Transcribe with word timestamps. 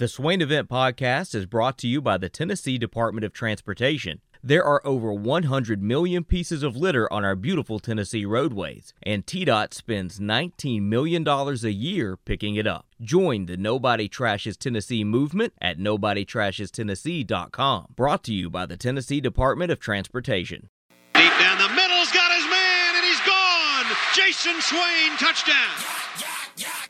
The 0.00 0.08
Swain 0.08 0.40
Event 0.40 0.68
Podcast 0.70 1.34
is 1.34 1.44
brought 1.44 1.76
to 1.76 1.86
you 1.86 2.00
by 2.00 2.16
the 2.16 2.30
Tennessee 2.30 2.78
Department 2.78 3.22
of 3.22 3.34
Transportation. 3.34 4.22
There 4.42 4.64
are 4.64 4.80
over 4.82 5.12
100 5.12 5.82
million 5.82 6.24
pieces 6.24 6.62
of 6.62 6.74
litter 6.74 7.12
on 7.12 7.22
our 7.22 7.36
beautiful 7.36 7.78
Tennessee 7.78 8.24
roadways, 8.24 8.94
and 9.02 9.26
TDOT 9.26 9.74
spends 9.74 10.18
$19 10.18 10.84
million 10.84 11.28
a 11.28 11.52
year 11.68 12.16
picking 12.16 12.56
it 12.56 12.66
up. 12.66 12.86
Join 13.02 13.44
the 13.44 13.58
Nobody 13.58 14.08
Trashes 14.08 14.56
Tennessee 14.56 15.04
movement 15.04 15.52
at 15.60 15.78
NobodyTrashesTennessee.com. 15.78 17.88
Brought 17.94 18.24
to 18.24 18.32
you 18.32 18.48
by 18.48 18.64
the 18.64 18.78
Tennessee 18.78 19.20
Department 19.20 19.70
of 19.70 19.80
Transportation. 19.80 20.70
Deep 21.12 21.32
down 21.38 21.58
the 21.58 21.68
middle's 21.74 22.10
got 22.10 22.32
his 22.32 22.46
man, 22.46 22.96
and 22.96 23.04
he's 23.04 23.20
gone. 23.20 23.84
Jason 24.14 24.62
Swain, 24.62 25.18
touchdown. 25.18 25.99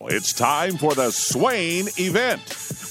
It's 0.02 0.32
time 0.32 0.77
for 0.77 0.95
the 0.95 1.11
Swain 1.11 1.86
event 1.98 2.41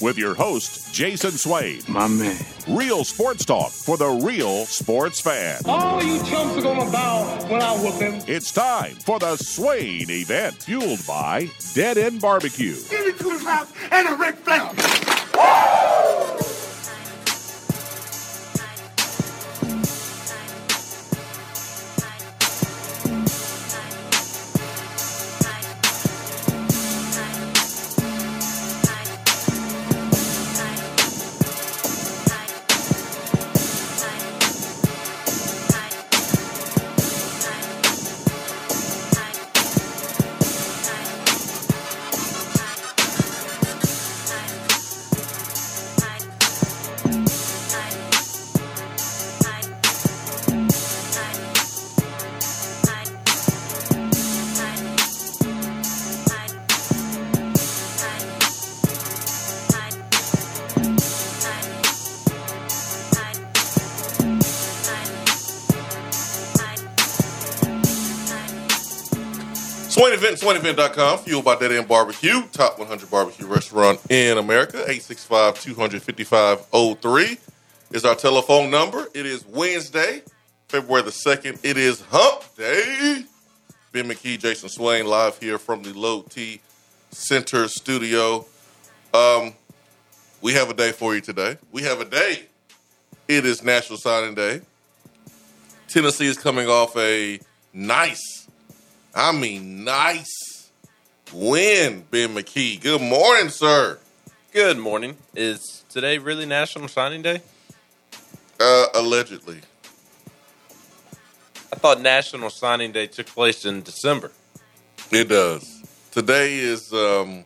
with 0.00 0.16
your 0.16 0.34
host, 0.34 0.92
Jason 0.94 1.32
Swain. 1.32 1.82
My 1.88 2.06
man. 2.08 2.36
Real 2.68 3.04
sports 3.04 3.44
talk 3.44 3.70
for 3.70 3.96
the 3.96 4.08
real 4.08 4.64
sports 4.66 5.20
fan. 5.20 5.60
All 5.66 6.02
you 6.02 6.18
chumps 6.24 6.56
are 6.58 6.62
gonna 6.62 6.90
bow 6.90 7.46
when 7.48 7.62
I 7.62 7.72
whoop 7.76 7.94
him. 8.00 8.22
It's 8.26 8.52
time 8.52 8.94
for 8.94 9.18
the 9.18 9.36
Swain 9.36 10.08
event, 10.10 10.54
fueled 10.62 11.06
by 11.06 11.50
Dead 11.74 11.98
End 11.98 12.20
Barbecue. 12.20 12.76
Give 12.88 13.06
me 13.06 13.12
two 13.12 13.38
slaps 13.38 13.72
and 13.90 14.08
a 14.08 14.14
Ric 14.16 14.36
Flair. 14.36 14.70
Swain 70.10 70.18
Event, 70.18 70.40
SwainEvent.com, 70.40 71.18
fueled 71.20 71.44
by 71.44 71.54
Dead 71.54 71.70
End 71.70 71.86
Barbecue, 71.86 72.42
top 72.48 72.80
100 72.80 73.08
barbecue 73.12 73.46
restaurant 73.46 74.00
in 74.10 74.38
America. 74.38 74.78
865 74.78 75.60
255 75.60 76.66
03 77.00 77.38
is 77.92 78.04
our 78.04 78.16
telephone 78.16 78.72
number. 78.72 79.06
It 79.14 79.24
is 79.24 79.46
Wednesday, 79.46 80.22
February 80.66 81.04
the 81.04 81.12
2nd. 81.12 81.60
It 81.62 81.76
is 81.76 82.00
Hump 82.10 82.42
Day. 82.56 83.24
Ben 83.92 84.08
McKee, 84.08 84.36
Jason 84.36 84.68
Swain, 84.68 85.06
live 85.06 85.38
here 85.38 85.58
from 85.58 85.84
the 85.84 85.92
Low 85.92 86.22
T 86.22 86.60
Center 87.12 87.68
studio. 87.68 88.44
Um, 89.14 89.54
we 90.40 90.54
have 90.54 90.70
a 90.70 90.74
day 90.74 90.90
for 90.90 91.14
you 91.14 91.20
today. 91.20 91.56
We 91.70 91.82
have 91.82 92.00
a 92.00 92.04
day. 92.04 92.46
It 93.28 93.46
is 93.46 93.62
National 93.62 93.96
Signing 93.96 94.34
Day. 94.34 94.62
Tennessee 95.86 96.26
is 96.26 96.36
coming 96.36 96.66
off 96.66 96.96
a 96.96 97.38
nice 97.72 98.39
I 99.14 99.32
mean, 99.32 99.84
nice 99.84 100.70
win, 101.32 102.04
Ben 102.10 102.34
McKee. 102.34 102.80
Good 102.80 103.00
morning, 103.02 103.48
sir. 103.48 103.98
Good 104.52 104.78
morning. 104.78 105.16
Is 105.34 105.84
today 105.88 106.18
really 106.18 106.46
National 106.46 106.88
Signing 106.88 107.22
Day? 107.22 107.40
Uh, 108.58 108.86
allegedly. 108.94 109.60
I 111.72 111.76
thought 111.76 112.00
National 112.00 112.50
Signing 112.50 112.92
Day 112.92 113.06
took 113.06 113.26
place 113.26 113.64
in 113.64 113.82
December. 113.82 114.32
It 115.10 115.28
does. 115.28 115.82
Today 116.12 116.54
is 116.56 116.92
um, 116.92 117.44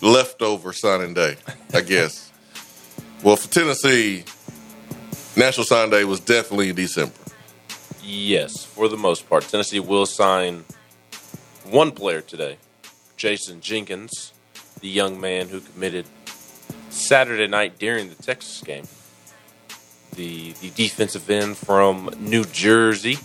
leftover 0.00 0.72
signing 0.72 1.14
day, 1.14 1.36
I 1.74 1.80
guess. 1.86 2.32
well, 3.22 3.36
for 3.36 3.48
Tennessee, 3.52 4.24
National 5.36 5.64
Signing 5.64 5.90
Day 5.90 6.04
was 6.04 6.20
definitely 6.20 6.70
in 6.70 6.76
December. 6.76 7.12
Yes, 8.02 8.64
for 8.64 8.88
the 8.88 8.96
most 8.96 9.28
part. 9.28 9.44
Tennessee 9.44 9.80
will 9.80 10.06
sign 10.06 10.64
one 11.64 11.92
player 11.92 12.20
today, 12.20 12.56
Jason 13.16 13.60
Jenkins, 13.60 14.32
the 14.80 14.88
young 14.88 15.20
man 15.20 15.48
who 15.48 15.60
committed 15.60 16.06
Saturday 16.88 17.46
night 17.46 17.78
during 17.78 18.08
the 18.08 18.14
Texas 18.22 18.62
game. 18.62 18.86
The 20.14 20.52
the 20.60 20.70
defensive 20.70 21.28
end 21.30 21.56
from 21.56 22.10
New 22.18 22.44
Jersey, 22.44 23.18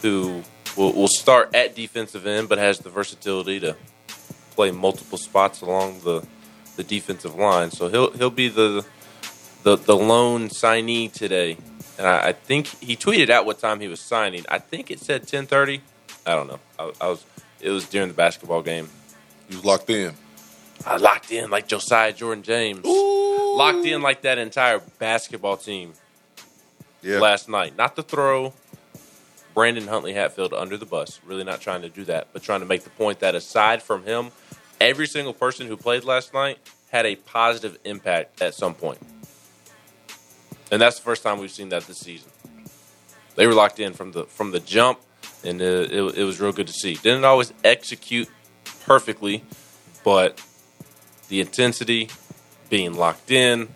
who 0.00 0.42
will, 0.76 0.92
will 0.92 1.08
start 1.08 1.54
at 1.54 1.74
defensive 1.74 2.26
end, 2.26 2.48
but 2.48 2.58
has 2.58 2.78
the 2.78 2.90
versatility 2.90 3.60
to 3.60 3.76
play 4.52 4.70
multiple 4.70 5.18
spots 5.18 5.60
along 5.60 6.00
the 6.00 6.24
the 6.76 6.84
defensive 6.84 7.34
line. 7.34 7.70
So 7.70 7.88
he'll 7.88 8.10
he'll 8.12 8.30
be 8.30 8.48
the 8.48 8.84
the, 9.64 9.76
the 9.76 9.96
lone 9.96 10.48
signee 10.48 11.12
today 11.12 11.56
and 11.98 12.06
I, 12.06 12.28
I, 12.28 12.32
think 12.32 12.66
he 12.80 12.96
tweeted 12.96 13.30
out 13.30 13.46
what 13.46 13.58
time 13.58 13.80
he 13.80 13.88
was 13.88 14.00
signing. 14.00 14.44
I 14.48 14.58
think 14.58 14.90
it 14.90 15.00
said 15.00 15.26
ten 15.26 15.46
thirty. 15.46 15.82
I 16.26 16.34
don't 16.34 16.46
know. 16.48 16.60
I, 16.78 16.92
I, 17.00 17.08
was. 17.08 17.24
It 17.60 17.70
was 17.70 17.88
during 17.88 18.08
the 18.08 18.14
basketball 18.14 18.62
game. 18.62 18.88
He 19.48 19.54
was 19.54 19.64
locked 19.64 19.88
in. 19.90 20.14
I 20.84 20.96
locked 20.96 21.30
in 21.30 21.50
like 21.50 21.68
Josiah 21.68 22.12
Jordan 22.12 22.42
James. 22.42 22.84
Ooh. 22.84 23.56
Locked 23.56 23.86
in 23.86 24.02
like 24.02 24.22
that 24.22 24.38
entire 24.38 24.80
basketball 24.98 25.56
team. 25.56 25.92
Yeah. 27.02 27.18
Last 27.18 27.48
night, 27.48 27.76
not 27.76 27.96
to 27.96 28.02
throw 28.02 28.52
Brandon 29.54 29.88
Huntley 29.88 30.12
Hatfield 30.12 30.54
under 30.54 30.76
the 30.76 30.86
bus. 30.86 31.20
Really 31.26 31.44
not 31.44 31.60
trying 31.60 31.82
to 31.82 31.88
do 31.88 32.04
that, 32.04 32.28
but 32.32 32.42
trying 32.42 32.60
to 32.60 32.66
make 32.66 32.84
the 32.84 32.90
point 32.90 33.20
that 33.20 33.34
aside 33.34 33.82
from 33.82 34.04
him, 34.04 34.30
every 34.80 35.06
single 35.06 35.32
person 35.32 35.66
who 35.66 35.76
played 35.76 36.04
last 36.04 36.32
night 36.32 36.58
had 36.90 37.06
a 37.06 37.16
positive 37.16 37.78
impact 37.84 38.40
at 38.40 38.54
some 38.54 38.74
point. 38.74 38.98
And 40.72 40.80
that's 40.80 40.96
the 40.96 41.02
first 41.02 41.22
time 41.22 41.38
we've 41.38 41.50
seen 41.50 41.68
that 41.68 41.86
this 41.86 41.98
season. 41.98 42.30
They 43.36 43.46
were 43.46 43.52
locked 43.52 43.78
in 43.78 43.92
from 43.92 44.12
the 44.12 44.24
from 44.24 44.52
the 44.52 44.60
jump, 44.60 44.98
and 45.44 45.60
it, 45.60 45.92
it 45.92 46.24
was 46.24 46.40
real 46.40 46.52
good 46.52 46.66
to 46.66 46.72
see. 46.72 46.94
Didn't 46.94 47.26
always 47.26 47.52
execute 47.62 48.28
perfectly, 48.84 49.44
but 50.02 50.42
the 51.28 51.42
intensity, 51.42 52.08
being 52.70 52.94
locked 52.94 53.30
in, 53.30 53.68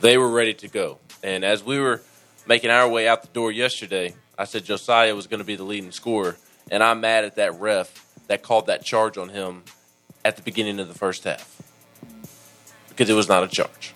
they 0.00 0.16
were 0.16 0.30
ready 0.30 0.54
to 0.54 0.68
go. 0.68 0.98
And 1.22 1.44
as 1.44 1.64
we 1.64 1.80
were 1.80 2.00
making 2.46 2.70
our 2.70 2.88
way 2.88 3.08
out 3.08 3.22
the 3.22 3.28
door 3.28 3.50
yesterday, 3.50 4.14
I 4.38 4.44
said 4.44 4.64
Josiah 4.64 5.16
was 5.16 5.26
going 5.26 5.40
to 5.40 5.44
be 5.44 5.56
the 5.56 5.64
leading 5.64 5.90
scorer, 5.90 6.36
and 6.70 6.82
I'm 6.82 7.00
mad 7.00 7.24
at 7.24 7.36
that 7.36 7.58
ref 7.58 8.06
that 8.28 8.44
called 8.44 8.68
that 8.68 8.84
charge 8.84 9.18
on 9.18 9.30
him 9.30 9.64
at 10.24 10.36
the 10.36 10.42
beginning 10.42 10.78
of 10.78 10.86
the 10.86 10.94
first 10.94 11.24
half 11.24 11.60
because 12.88 13.10
it 13.10 13.14
was 13.14 13.28
not 13.28 13.42
a 13.42 13.48
charge. 13.48 13.94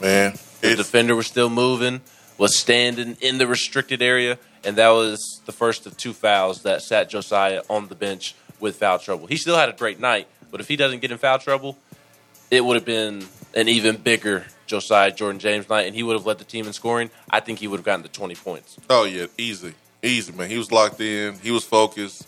Man, 0.00 0.38
the 0.60 0.76
defender 0.76 1.14
was 1.14 1.26
still 1.26 1.50
moving, 1.50 2.00
was 2.36 2.56
standing 2.56 3.16
in 3.20 3.38
the 3.38 3.46
restricted 3.46 4.02
area, 4.02 4.38
and 4.64 4.76
that 4.76 4.90
was 4.90 5.40
the 5.46 5.52
first 5.52 5.86
of 5.86 5.96
two 5.96 6.12
fouls 6.12 6.62
that 6.62 6.82
sat 6.82 7.08
Josiah 7.08 7.62
on 7.68 7.88
the 7.88 7.94
bench 7.94 8.34
with 8.60 8.76
foul 8.76 8.98
trouble. 8.98 9.26
He 9.26 9.36
still 9.36 9.56
had 9.56 9.68
a 9.68 9.72
great 9.72 10.00
night, 10.00 10.26
but 10.50 10.60
if 10.60 10.68
he 10.68 10.76
doesn't 10.76 11.00
get 11.00 11.10
in 11.10 11.18
foul 11.18 11.38
trouble, 11.38 11.76
it 12.50 12.64
would 12.64 12.74
have 12.74 12.84
been 12.84 13.26
an 13.54 13.68
even 13.68 13.96
bigger 13.96 14.46
Josiah 14.66 15.10
Jordan 15.10 15.38
James 15.38 15.68
night, 15.68 15.86
and 15.86 15.94
he 15.94 16.02
would 16.02 16.14
have 16.14 16.26
led 16.26 16.38
the 16.38 16.44
team 16.44 16.66
in 16.66 16.72
scoring. 16.72 17.10
I 17.30 17.40
think 17.40 17.58
he 17.58 17.68
would 17.68 17.78
have 17.78 17.84
gotten 17.84 18.02
to 18.02 18.10
20 18.10 18.34
points. 18.36 18.76
Oh, 18.88 19.04
yeah, 19.04 19.26
easy. 19.36 19.74
Easy, 20.02 20.32
man. 20.32 20.48
He 20.48 20.58
was 20.58 20.70
locked 20.70 21.00
in, 21.00 21.38
he 21.40 21.50
was 21.50 21.64
focused. 21.64 22.26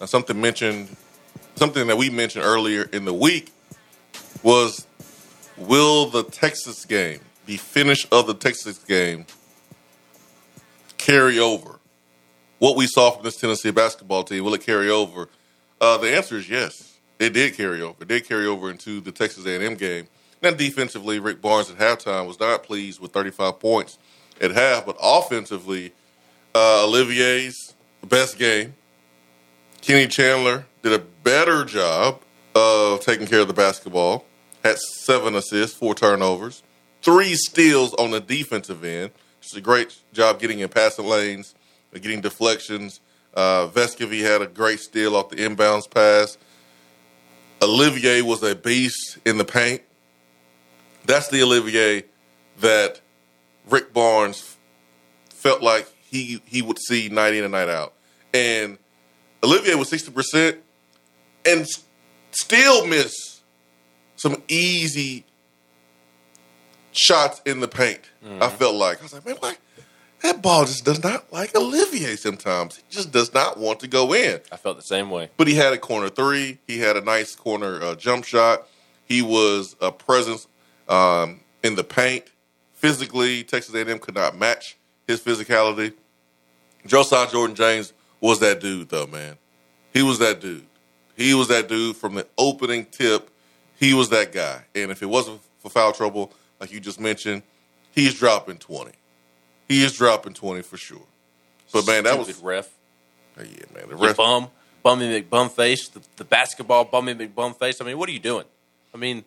Now, 0.00 0.06
something 0.06 0.40
mentioned, 0.40 0.96
something 1.56 1.86
that 1.86 1.98
we 1.98 2.08
mentioned 2.08 2.44
earlier 2.44 2.84
in 2.92 3.04
the 3.04 3.12
week 3.12 3.52
was 4.42 4.86
will 5.58 6.06
the 6.06 6.22
Texas 6.24 6.86
game 6.86 7.20
the 7.50 7.56
finish 7.56 8.06
of 8.12 8.28
the 8.28 8.34
Texas 8.34 8.78
game 8.78 9.26
carry 10.98 11.40
over? 11.40 11.80
What 12.60 12.76
we 12.76 12.86
saw 12.86 13.10
from 13.10 13.24
this 13.24 13.38
Tennessee 13.38 13.72
basketball 13.72 14.22
team, 14.22 14.44
will 14.44 14.54
it 14.54 14.64
carry 14.64 14.88
over? 14.88 15.28
Uh, 15.80 15.98
the 15.98 16.14
answer 16.14 16.36
is 16.36 16.48
yes. 16.48 16.96
It 17.18 17.30
did 17.30 17.56
carry 17.56 17.82
over. 17.82 17.96
It 18.02 18.06
did 18.06 18.28
carry 18.28 18.46
over 18.46 18.70
into 18.70 19.00
the 19.00 19.10
Texas 19.10 19.46
A&M 19.46 19.74
game. 19.74 20.06
Now, 20.40 20.52
defensively, 20.52 21.18
Rick 21.18 21.42
Barnes 21.42 21.68
at 21.68 21.78
halftime 21.78 22.28
was 22.28 22.38
not 22.38 22.62
pleased 22.62 23.00
with 23.00 23.10
35 23.10 23.58
points 23.58 23.98
at 24.40 24.52
half, 24.52 24.86
but 24.86 24.96
offensively, 25.02 25.92
uh, 26.54 26.84
Olivier's 26.84 27.74
best 28.06 28.38
game. 28.38 28.74
Kenny 29.80 30.06
Chandler 30.06 30.66
did 30.82 30.92
a 30.92 31.00
better 31.00 31.64
job 31.64 32.20
of 32.54 33.00
taking 33.00 33.26
care 33.26 33.40
of 33.40 33.48
the 33.48 33.54
basketball. 33.54 34.24
Had 34.62 34.78
seven 34.78 35.34
assists, 35.34 35.76
four 35.76 35.96
turnovers, 35.96 36.62
three 37.02 37.34
steals 37.34 37.94
on 37.94 38.10
the 38.10 38.20
defensive 38.20 38.84
end. 38.84 39.10
Just 39.40 39.56
a 39.56 39.60
great 39.60 39.96
job 40.12 40.38
getting 40.38 40.60
in 40.60 40.68
passing 40.68 41.06
lanes, 41.06 41.54
getting 41.94 42.20
deflections. 42.20 43.00
Uh, 43.32 43.68
Vescovi 43.68 44.20
had 44.20 44.42
a 44.42 44.46
great 44.46 44.80
steal 44.80 45.16
off 45.16 45.30
the 45.30 45.36
inbounds 45.36 45.88
pass. 45.88 46.36
Olivier 47.62 48.22
was 48.22 48.42
a 48.42 48.54
beast 48.54 49.18
in 49.24 49.38
the 49.38 49.44
paint. 49.44 49.82
That's 51.04 51.28
the 51.28 51.42
Olivier 51.42 52.04
that 52.60 53.00
Rick 53.68 53.92
Barnes 53.92 54.56
felt 55.28 55.62
like 55.62 55.86
he 56.02 56.42
he 56.44 56.60
would 56.60 56.78
see 56.78 57.08
night 57.08 57.34
in 57.34 57.44
and 57.44 57.52
night 57.52 57.68
out. 57.68 57.94
And 58.34 58.78
Olivier 59.42 59.74
was 59.76 59.88
sixty 59.88 60.10
percent, 60.10 60.58
and 61.46 61.66
still 62.32 62.86
miss 62.86 63.40
some 64.16 64.42
easy 64.48 65.24
shots 66.92 67.40
in 67.44 67.60
the 67.60 67.68
paint. 67.68 68.00
I 68.40 68.48
felt 68.48 68.74
like 68.74 69.00
I 69.00 69.02
was 69.02 69.12
like, 69.12 69.26
man, 69.26 69.36
why? 69.40 69.56
That 70.22 70.42
ball 70.42 70.66
just 70.66 70.84
does 70.84 71.02
not 71.02 71.32
like 71.32 71.54
Olivier. 71.56 72.16
Sometimes 72.16 72.76
he 72.76 72.82
just 72.90 73.10
does 73.10 73.32
not 73.32 73.58
want 73.58 73.80
to 73.80 73.88
go 73.88 74.14
in. 74.14 74.40
I 74.52 74.56
felt 74.56 74.76
the 74.76 74.82
same 74.82 75.10
way. 75.10 75.30
But 75.38 75.48
he 75.48 75.54
had 75.54 75.72
a 75.72 75.78
corner 75.78 76.10
three. 76.10 76.58
He 76.66 76.78
had 76.78 76.96
a 76.96 77.00
nice 77.00 77.34
corner 77.34 77.82
uh, 77.82 77.94
jump 77.94 78.24
shot. 78.24 78.66
He 79.06 79.22
was 79.22 79.76
a 79.80 79.90
presence 79.90 80.46
um, 80.88 81.40
in 81.62 81.74
the 81.74 81.84
paint. 81.84 82.24
Physically, 82.74 83.44
Texas 83.44 83.74
A&M 83.74 83.98
could 83.98 84.14
not 84.14 84.36
match 84.38 84.76
his 85.06 85.20
physicality. 85.20 85.94
Josiah 86.86 87.30
Jordan 87.30 87.56
James 87.56 87.92
was 88.20 88.40
that 88.40 88.60
dude, 88.60 88.90
though, 88.90 89.06
man. 89.06 89.36
He 89.92 90.02
was 90.02 90.18
that 90.18 90.40
dude. 90.40 90.66
He 91.16 91.34
was 91.34 91.48
that 91.48 91.68
dude 91.68 91.96
from 91.96 92.14
the 92.14 92.26
opening 92.38 92.86
tip. 92.86 93.30
He 93.78 93.94
was 93.94 94.10
that 94.10 94.32
guy. 94.32 94.64
And 94.74 94.90
if 94.90 95.02
it 95.02 95.06
wasn't 95.06 95.40
for 95.58 95.70
foul 95.70 95.92
trouble, 95.92 96.32
like 96.60 96.72
you 96.72 96.80
just 96.80 97.00
mentioned, 97.00 97.42
he's 97.92 98.14
dropping 98.14 98.58
20. 98.58 98.92
He 99.68 99.82
is 99.82 99.96
dropping 99.96 100.34
20 100.34 100.62
for 100.62 100.76
sure. 100.76 100.98
But, 101.72 101.86
man, 101.86 102.04
that 102.04 102.18
was. 102.18 102.28
Stupid 102.28 102.44
ref. 102.44 102.68
Oh, 103.38 103.42
yeah, 103.42 103.64
man. 103.74 103.88
The 103.88 103.96
ref. 103.96 104.16
bum, 104.16 104.48
bummy 104.82 105.22
McBum 105.22 105.50
face, 105.50 105.88
the, 105.88 106.00
the 106.16 106.24
basketball 106.24 106.84
bummy 106.84 107.14
McBum 107.14 107.56
face. 107.58 107.80
I 107.80 107.84
mean, 107.84 107.98
what 107.98 108.08
are 108.08 108.12
you 108.12 108.18
doing? 108.18 108.44
I 108.92 108.98
mean, 108.98 109.24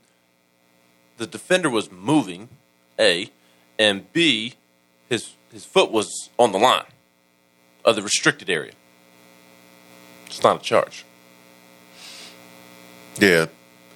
the 1.17 1.25
defender 1.25 1.69
was 1.69 1.91
moving, 1.91 2.49
A, 2.99 3.29
and 3.79 4.11
B, 4.13 4.53
his 5.09 5.33
his 5.51 5.65
foot 5.65 5.91
was 5.91 6.29
on 6.37 6.51
the 6.51 6.57
line 6.57 6.85
of 7.85 7.95
the 7.95 8.01
restricted 8.01 8.49
area. 8.49 8.73
It's 10.25 10.43
not 10.43 10.57
a 10.57 10.63
charge. 10.63 11.05
Yeah, 13.19 13.45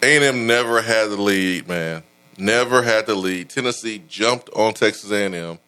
A&M 0.03 0.45
never 0.45 0.81
had 0.83 1.09
the 1.09 1.19
lead, 1.19 1.67
man. 1.67 2.03
Never 2.37 2.83
had 2.83 3.07
the 3.07 3.15
lead. 3.15 3.49
Tennessee 3.49 4.03
jumped 4.07 4.49
on 4.55 4.73
Texas 4.73 5.11
A&M. 5.11 5.59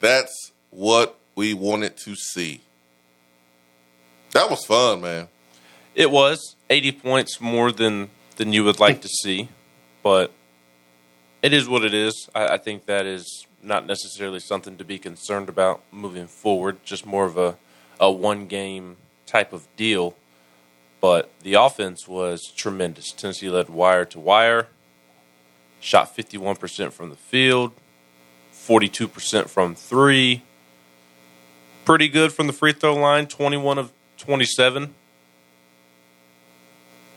That's 0.00 0.52
what 0.70 1.18
we 1.34 1.54
wanted 1.54 1.96
to 1.98 2.16
see. 2.16 2.62
That 4.32 4.50
was 4.50 4.64
fun, 4.64 5.00
man. 5.00 5.28
It 5.94 6.10
was 6.10 6.56
80 6.68 6.92
points 6.92 7.40
more 7.40 7.72
than 7.72 8.10
than 8.36 8.52
you 8.52 8.62
would 8.62 8.78
like 8.78 9.00
to 9.02 9.08
see, 9.08 9.48
but 10.02 10.32
it 11.42 11.52
is 11.52 11.68
what 11.68 11.84
it 11.84 11.92
is. 11.92 12.28
I, 12.34 12.54
I 12.54 12.56
think 12.56 12.86
that 12.86 13.04
is 13.04 13.46
not 13.62 13.84
necessarily 13.84 14.38
something 14.38 14.76
to 14.76 14.84
be 14.84 14.98
concerned 14.98 15.48
about 15.48 15.82
moving 15.90 16.28
forward. 16.28 16.84
Just 16.84 17.04
more 17.04 17.24
of 17.24 17.36
a 17.36 17.56
a 18.00 18.10
one 18.10 18.46
game 18.46 18.96
type 19.26 19.52
of 19.52 19.66
deal. 19.76 20.14
But 21.00 21.30
the 21.42 21.54
offense 21.54 22.08
was 22.08 22.52
tremendous. 22.56 23.12
Tennessee 23.12 23.50
led 23.50 23.68
wire 23.68 24.04
to 24.06 24.18
wire, 24.18 24.68
shot 25.80 26.16
51% 26.16 26.92
from 26.92 27.10
the 27.10 27.16
field, 27.16 27.72
42% 28.52 29.48
from 29.48 29.74
three. 29.74 30.42
Pretty 31.84 32.08
good 32.08 32.32
from 32.32 32.46
the 32.46 32.52
free 32.52 32.72
throw 32.72 32.94
line, 32.94 33.26
21 33.26 33.78
of 33.78 33.92
27 34.18 34.94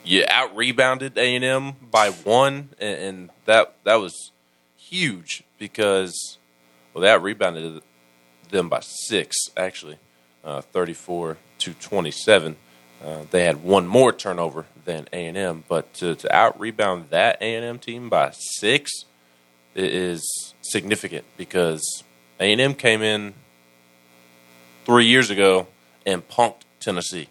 you 0.04 0.26
out 0.28 0.56
rebounded 0.56 1.18
A 1.18 1.36
and 1.36 1.44
M 1.44 1.74
by 1.92 2.10
one, 2.10 2.70
and, 2.80 3.00
and 3.00 3.30
that 3.46 3.76
that 3.84 3.96
was 3.96 4.32
huge 4.78 5.44
because 5.58 6.38
well, 6.94 7.06
out 7.06 7.22
rebounded 7.22 7.82
them 8.50 8.70
by 8.70 8.80
six 8.82 9.36
actually, 9.56 9.98
uh, 10.44 10.62
thirty 10.62 10.94
four 10.94 11.38
to 11.60 11.74
twenty 11.74 12.12
seven. 12.12 12.58
Uh, 13.04 13.24
they 13.32 13.46
had 13.46 13.64
one 13.64 13.88
more 13.88 14.12
turnover 14.12 14.66
than 14.86 15.08
A 15.12 15.26
and 15.26 15.38
M, 15.38 15.64
but 15.68 15.94
to, 15.96 16.16
to 16.16 16.36
out 16.36 16.60
rebound 16.60 17.06
that 17.10 17.42
A 17.42 17.56
and 17.56 17.66
M 17.66 17.80
team 17.80 18.10
by 18.10 18.32
six 18.32 19.06
is 19.76 20.54
significant 20.62 21.26
because 21.38 22.04
A 22.40 22.52
and 22.52 22.62
M 22.62 22.76
came 22.76 23.02
in 23.02 23.34
three 24.86 25.06
years 25.06 25.30
ago 25.30 25.68
and 26.06 26.28
punked 26.28 26.62
Tennessee 26.80 27.28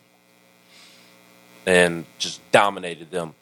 and 1.66 2.04
just 2.18 2.40
dominated 2.50 3.10
them 3.10 3.34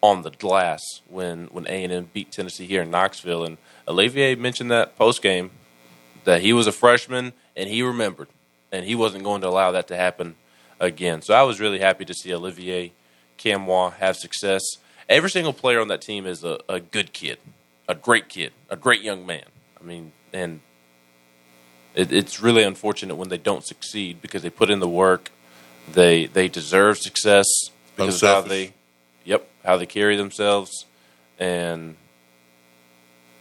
on 0.00 0.22
the 0.22 0.30
glass 0.30 0.80
when 1.08 1.46
when 1.46 1.66
A 1.68 1.84
and 1.84 1.92
M 1.92 2.10
beat 2.12 2.32
Tennessee 2.32 2.66
here 2.66 2.82
in 2.82 2.90
Knoxville. 2.90 3.44
And 3.44 3.58
Olivier 3.86 4.34
mentioned 4.34 4.72
that 4.72 4.96
post 4.96 5.22
game 5.22 5.50
that 6.24 6.40
he 6.40 6.52
was 6.52 6.66
a 6.66 6.72
freshman 6.72 7.32
and 7.56 7.68
he 7.68 7.82
remembered, 7.82 8.28
and 8.72 8.84
he 8.84 8.96
wasn't 8.96 9.22
going 9.22 9.40
to 9.42 9.48
allow 9.48 9.70
that 9.72 9.86
to 9.88 9.96
happen 9.96 10.34
again. 10.80 11.22
So 11.22 11.34
I 11.34 11.42
was 11.42 11.60
really 11.60 11.78
happy 11.78 12.04
to 12.04 12.14
see 12.14 12.34
Olivier 12.34 12.92
Nkamhoua 13.38 13.94
have 13.94 14.16
success. 14.16 14.62
Every 15.08 15.30
single 15.30 15.52
player 15.52 15.80
on 15.80 15.88
that 15.88 16.00
team 16.00 16.26
is 16.26 16.44
a, 16.44 16.58
a 16.68 16.80
good 16.80 17.12
kid, 17.12 17.38
a 17.88 17.94
great 17.94 18.28
kid, 18.28 18.52
a 18.68 18.76
great 18.76 19.02
young 19.02 19.24
man. 19.24 19.44
I 19.80 19.84
mean, 19.84 20.12
and 20.32 20.60
it, 21.94 22.12
it's 22.12 22.40
really 22.40 22.62
unfortunate 22.62 23.16
when 23.16 23.28
they 23.28 23.38
don't 23.38 23.64
succeed 23.64 24.20
because 24.20 24.42
they 24.42 24.50
put 24.50 24.70
in 24.70 24.80
the 24.80 24.88
work. 24.88 25.30
They 25.92 26.26
they 26.26 26.48
deserve 26.48 26.98
success 26.98 27.46
because 27.94 28.22
of 28.22 28.28
how 28.28 28.40
they, 28.40 28.72
yep, 29.24 29.48
how 29.64 29.76
they 29.76 29.86
carry 29.86 30.16
themselves, 30.16 30.84
and 31.38 31.96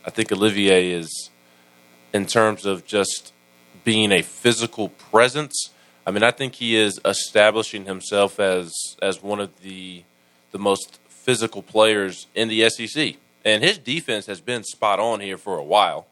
I 0.05 0.11
think 0.11 0.31
Olivier 0.31 0.91
is, 0.91 1.31
in 2.13 2.27
terms 2.27 2.65
of 2.67 2.85
just 2.85 3.33
being 3.83 4.11
a 4.11 4.21
physical 4.21 4.89
presence. 4.89 5.71
I 6.05 6.11
mean, 6.11 6.23
I 6.23 6.31
think 6.31 6.55
he 6.55 6.75
is 6.75 6.99
establishing 7.03 7.85
himself 7.85 8.39
as 8.39 8.71
as 9.01 9.23
one 9.23 9.39
of 9.39 9.61
the 9.61 10.03
the 10.51 10.59
most 10.59 10.99
physical 11.09 11.63
players 11.63 12.27
in 12.35 12.47
the 12.47 12.69
SEC, 12.69 13.15
and 13.43 13.63
his 13.63 13.77
defense 13.77 14.27
has 14.27 14.39
been 14.39 14.63
spot 14.63 14.99
on 14.99 15.19
here 15.19 15.37
for 15.37 15.57
a 15.57 15.63
while. 15.63 16.07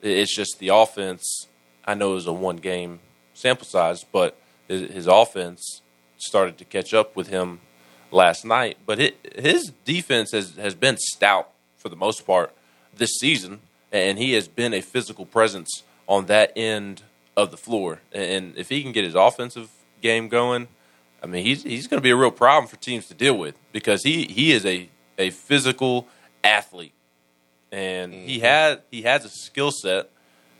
It's 0.00 0.34
just 0.34 0.58
the 0.58 0.68
offense. 0.68 1.46
I 1.84 1.94
know 1.94 2.12
was 2.12 2.26
a 2.26 2.32
one 2.32 2.56
game 2.56 3.00
sample 3.34 3.66
size, 3.66 4.04
but 4.04 4.36
his, 4.68 5.06
offense 5.06 5.82
started 6.16 6.56
to 6.58 6.64
catch 6.64 6.94
up 6.94 7.16
with 7.16 7.28
him 7.28 7.60
last 8.10 8.44
night. 8.44 8.78
But 8.86 8.98
his 9.34 9.72
defense 9.84 10.32
has, 10.32 10.56
has 10.56 10.74
been 10.74 10.96
stout 10.98 11.50
for 11.76 11.88
the 11.88 11.96
most 11.96 12.26
part 12.26 12.54
this 12.96 13.14
season, 13.18 13.60
and 13.90 14.18
he 14.18 14.32
has 14.34 14.48
been 14.48 14.72
a 14.72 14.80
physical 14.80 15.26
presence 15.26 15.82
on 16.06 16.26
that 16.26 16.52
end 16.56 17.02
of 17.42 17.50
the 17.50 17.56
floor. 17.56 18.00
And 18.12 18.56
if 18.56 18.68
he 18.68 18.82
can 18.82 18.92
get 18.92 19.04
his 19.04 19.14
offensive 19.14 19.70
game 20.00 20.28
going, 20.28 20.68
I 21.22 21.26
mean, 21.26 21.44
he's 21.44 21.62
he's 21.62 21.86
going 21.86 21.98
to 21.98 22.02
be 22.02 22.10
a 22.10 22.16
real 22.16 22.30
problem 22.30 22.66
for 22.66 22.76
teams 22.76 23.06
to 23.08 23.14
deal 23.14 23.36
with 23.36 23.54
because 23.72 24.02
he, 24.02 24.24
he 24.24 24.52
is 24.52 24.64
a, 24.64 24.88
a 25.18 25.30
physical 25.30 26.08
athlete, 26.42 26.94
and 27.70 28.14
he 28.14 28.36
mm-hmm. 28.36 28.44
had 28.44 28.82
he 28.90 29.02
has 29.02 29.24
a 29.24 29.28
skill 29.28 29.70
set. 29.70 30.10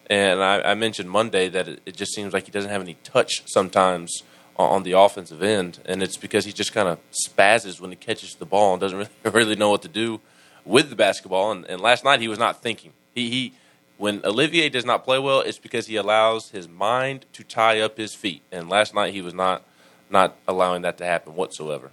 And 0.08 0.42
I, 0.42 0.72
I 0.72 0.74
mentioned 0.74 1.08
Monday 1.08 1.48
that 1.48 1.68
it, 1.68 1.82
it 1.86 1.96
just 1.96 2.12
seems 2.12 2.32
like 2.32 2.44
he 2.44 2.50
doesn't 2.50 2.70
have 2.70 2.82
any 2.82 2.94
touch 3.04 3.44
sometimes 3.46 4.24
on, 4.56 4.70
on 4.70 4.82
the 4.82 4.92
offensive 4.92 5.42
end, 5.42 5.78
and 5.84 6.02
it's 6.02 6.16
because 6.16 6.44
he 6.44 6.52
just 6.52 6.72
kind 6.72 6.88
of 6.88 6.98
spazzes 7.12 7.80
when 7.80 7.90
he 7.90 7.96
catches 7.96 8.34
the 8.34 8.44
ball 8.44 8.72
and 8.72 8.80
doesn't 8.80 8.98
really, 8.98 9.10
really 9.24 9.56
know 9.56 9.70
what 9.70 9.82
to 9.82 9.88
do 9.88 10.20
with 10.64 10.90
the 10.90 10.96
basketball. 10.96 11.52
And, 11.52 11.64
and 11.66 11.80
last 11.80 12.04
night 12.04 12.20
he 12.20 12.28
was 12.28 12.38
not 12.38 12.60
thinking. 12.60 12.92
He, 13.14 13.30
he 13.30 13.52
when 14.00 14.24
Olivier 14.24 14.70
does 14.70 14.86
not 14.86 15.04
play 15.04 15.18
well, 15.18 15.40
it's 15.40 15.58
because 15.58 15.86
he 15.86 15.96
allows 15.96 16.50
his 16.50 16.66
mind 16.66 17.26
to 17.34 17.44
tie 17.44 17.80
up 17.80 17.98
his 17.98 18.14
feet. 18.14 18.40
And 18.50 18.70
last 18.70 18.94
night 18.94 19.12
he 19.12 19.20
was 19.20 19.34
not 19.34 19.62
not 20.08 20.36
allowing 20.48 20.82
that 20.82 20.96
to 20.98 21.04
happen 21.04 21.34
whatsoever. 21.34 21.90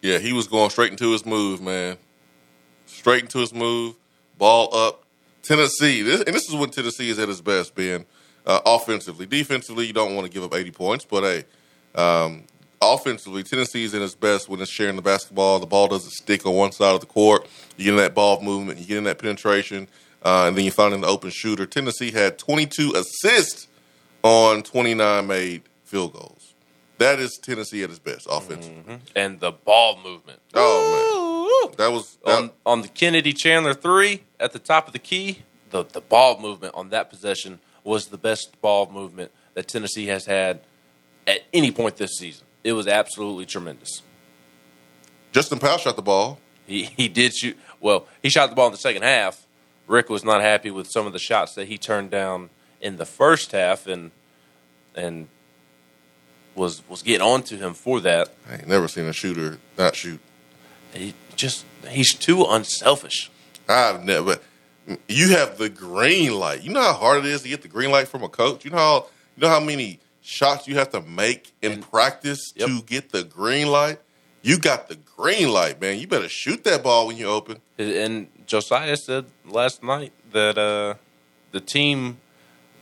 Yeah, 0.00 0.18
he 0.18 0.32
was 0.32 0.46
going 0.46 0.70
straight 0.70 0.92
into 0.92 1.10
his 1.10 1.26
move, 1.26 1.60
man. 1.60 1.96
Straight 2.86 3.24
into 3.24 3.38
his 3.38 3.52
move, 3.52 3.96
ball 4.38 4.74
up. 4.74 5.04
Tennessee, 5.42 6.02
this, 6.02 6.22
and 6.22 6.34
this 6.34 6.48
is 6.48 6.54
when 6.54 6.70
Tennessee 6.70 7.10
is 7.10 7.18
at 7.18 7.28
its 7.28 7.40
best, 7.40 7.74
Ben. 7.74 8.06
Uh, 8.46 8.60
offensively, 8.64 9.26
defensively, 9.26 9.86
you 9.86 9.92
don't 9.92 10.14
want 10.14 10.26
to 10.26 10.32
give 10.32 10.44
up 10.44 10.54
80 10.54 10.70
points, 10.70 11.04
but 11.04 11.22
hey, 11.22 11.44
um, 11.94 12.44
offensively, 12.80 13.42
Tennessee 13.42 13.84
is 13.84 13.92
in 13.92 14.02
its 14.02 14.14
best 14.14 14.48
when 14.48 14.60
it's 14.60 14.70
sharing 14.70 14.96
the 14.96 15.02
basketball. 15.02 15.58
The 15.58 15.66
ball 15.66 15.88
doesn't 15.88 16.12
stick 16.12 16.46
on 16.46 16.54
one 16.54 16.72
side 16.72 16.94
of 16.94 17.00
the 17.00 17.06
court. 17.06 17.48
You 17.76 17.84
get 17.84 17.90
in 17.90 17.96
that 17.96 18.14
ball 18.14 18.40
movement, 18.40 18.78
you 18.78 18.86
get 18.86 18.98
in 18.98 19.04
that 19.04 19.18
penetration, 19.18 19.88
uh, 20.22 20.46
and 20.48 20.56
then 20.56 20.64
you 20.64 20.70
find 20.70 20.94
an 20.94 21.04
open 21.04 21.30
shooter. 21.30 21.66
Tennessee 21.66 22.10
had 22.10 22.38
22 22.38 22.92
assists 22.94 23.68
on 24.22 24.62
29 24.62 25.26
made 25.26 25.62
field 25.84 26.12
goals. 26.12 26.54
That 26.98 27.18
is 27.18 27.38
Tennessee 27.42 27.82
at 27.82 27.90
its 27.90 27.98
best 27.98 28.26
offensively. 28.30 28.98
And 29.16 29.40
the 29.40 29.52
ball 29.52 29.98
movement. 30.04 30.40
Oh 30.54 31.72
man, 31.76 31.76
that 31.78 32.16
on 32.26 32.50
on 32.66 32.82
the 32.82 32.88
Kennedy 32.88 33.32
Chandler 33.32 33.72
three 33.72 34.24
at 34.38 34.52
the 34.52 34.58
top 34.58 34.86
of 34.86 34.92
the 34.92 34.98
key, 34.98 35.42
the 35.70 35.84
the 35.84 36.02
ball 36.02 36.38
movement 36.38 36.74
on 36.74 36.90
that 36.90 37.08
possession 37.08 37.58
was 37.84 38.08
the 38.08 38.18
best 38.18 38.60
ball 38.60 38.90
movement 38.92 39.32
that 39.54 39.66
Tennessee 39.66 40.06
has 40.06 40.26
had 40.26 40.60
at 41.26 41.40
any 41.54 41.70
point 41.70 41.96
this 41.96 42.12
season. 42.18 42.46
It 42.62 42.74
was 42.74 42.86
absolutely 42.86 43.46
tremendous. 43.46 44.02
Justin 45.32 45.58
Powell 45.58 45.78
shot 45.78 45.96
the 45.96 46.02
ball. 46.02 46.38
He 46.66 46.84
he 46.84 47.08
did 47.08 47.34
shoot 47.34 47.56
well. 47.80 48.06
He 48.22 48.28
shot 48.28 48.50
the 48.50 48.56
ball 48.56 48.66
in 48.66 48.72
the 48.72 48.78
second 48.78 49.02
half. 49.02 49.46
Rick 49.90 50.08
was 50.08 50.22
not 50.24 50.40
happy 50.40 50.70
with 50.70 50.88
some 50.88 51.06
of 51.08 51.12
the 51.12 51.18
shots 51.18 51.54
that 51.56 51.66
he 51.66 51.76
turned 51.76 52.10
down 52.10 52.48
in 52.80 52.96
the 52.96 53.04
first 53.04 53.50
half, 53.52 53.86
and 53.88 54.12
and 54.94 55.26
was 56.54 56.82
was 56.88 57.02
getting 57.02 57.26
on 57.26 57.42
to 57.44 57.56
him 57.56 57.74
for 57.74 58.00
that. 58.00 58.32
I 58.48 58.54
ain't 58.54 58.68
never 58.68 58.86
seen 58.86 59.06
a 59.06 59.12
shooter 59.12 59.58
not 59.76 59.96
shoot. 59.96 60.20
He 60.94 61.14
just 61.34 61.64
he's 61.88 62.14
too 62.14 62.44
unselfish. 62.48 63.30
I've 63.68 64.04
never. 64.04 64.38
You 65.08 65.30
have 65.36 65.58
the 65.58 65.68
green 65.68 66.34
light. 66.34 66.62
You 66.62 66.70
know 66.72 66.82
how 66.82 66.92
hard 66.94 67.18
it 67.24 67.26
is 67.26 67.42
to 67.42 67.48
get 67.48 67.62
the 67.62 67.68
green 67.68 67.90
light 67.90 68.08
from 68.08 68.22
a 68.22 68.28
coach. 68.28 68.64
You 68.64 68.70
know 68.70 68.76
how 68.78 69.06
you 69.36 69.42
know 69.42 69.48
how 69.48 69.60
many 69.60 69.98
shots 70.22 70.68
you 70.68 70.76
have 70.76 70.90
to 70.90 71.00
make 71.02 71.52
in 71.62 71.72
And- 71.72 71.90
practice 71.90 72.52
Yep. 72.54 72.68
to 72.68 72.82
get 72.82 73.10
the 73.10 73.24
green 73.24 73.68
light. 73.68 73.98
You 74.42 74.58
got 74.58 74.88
the 74.88 74.94
green 74.96 75.50
light, 75.50 75.80
man. 75.80 75.98
You 75.98 76.06
better 76.06 76.28
shoot 76.28 76.64
that 76.64 76.82
ball 76.82 77.06
when 77.08 77.16
you 77.16 77.26
open. 77.26 77.60
And 77.78 78.28
Josiah 78.50 78.96
said 78.96 79.26
last 79.46 79.80
night 79.80 80.12
that 80.32 80.58
uh, 80.58 80.94
the 81.52 81.60
team, 81.60 82.18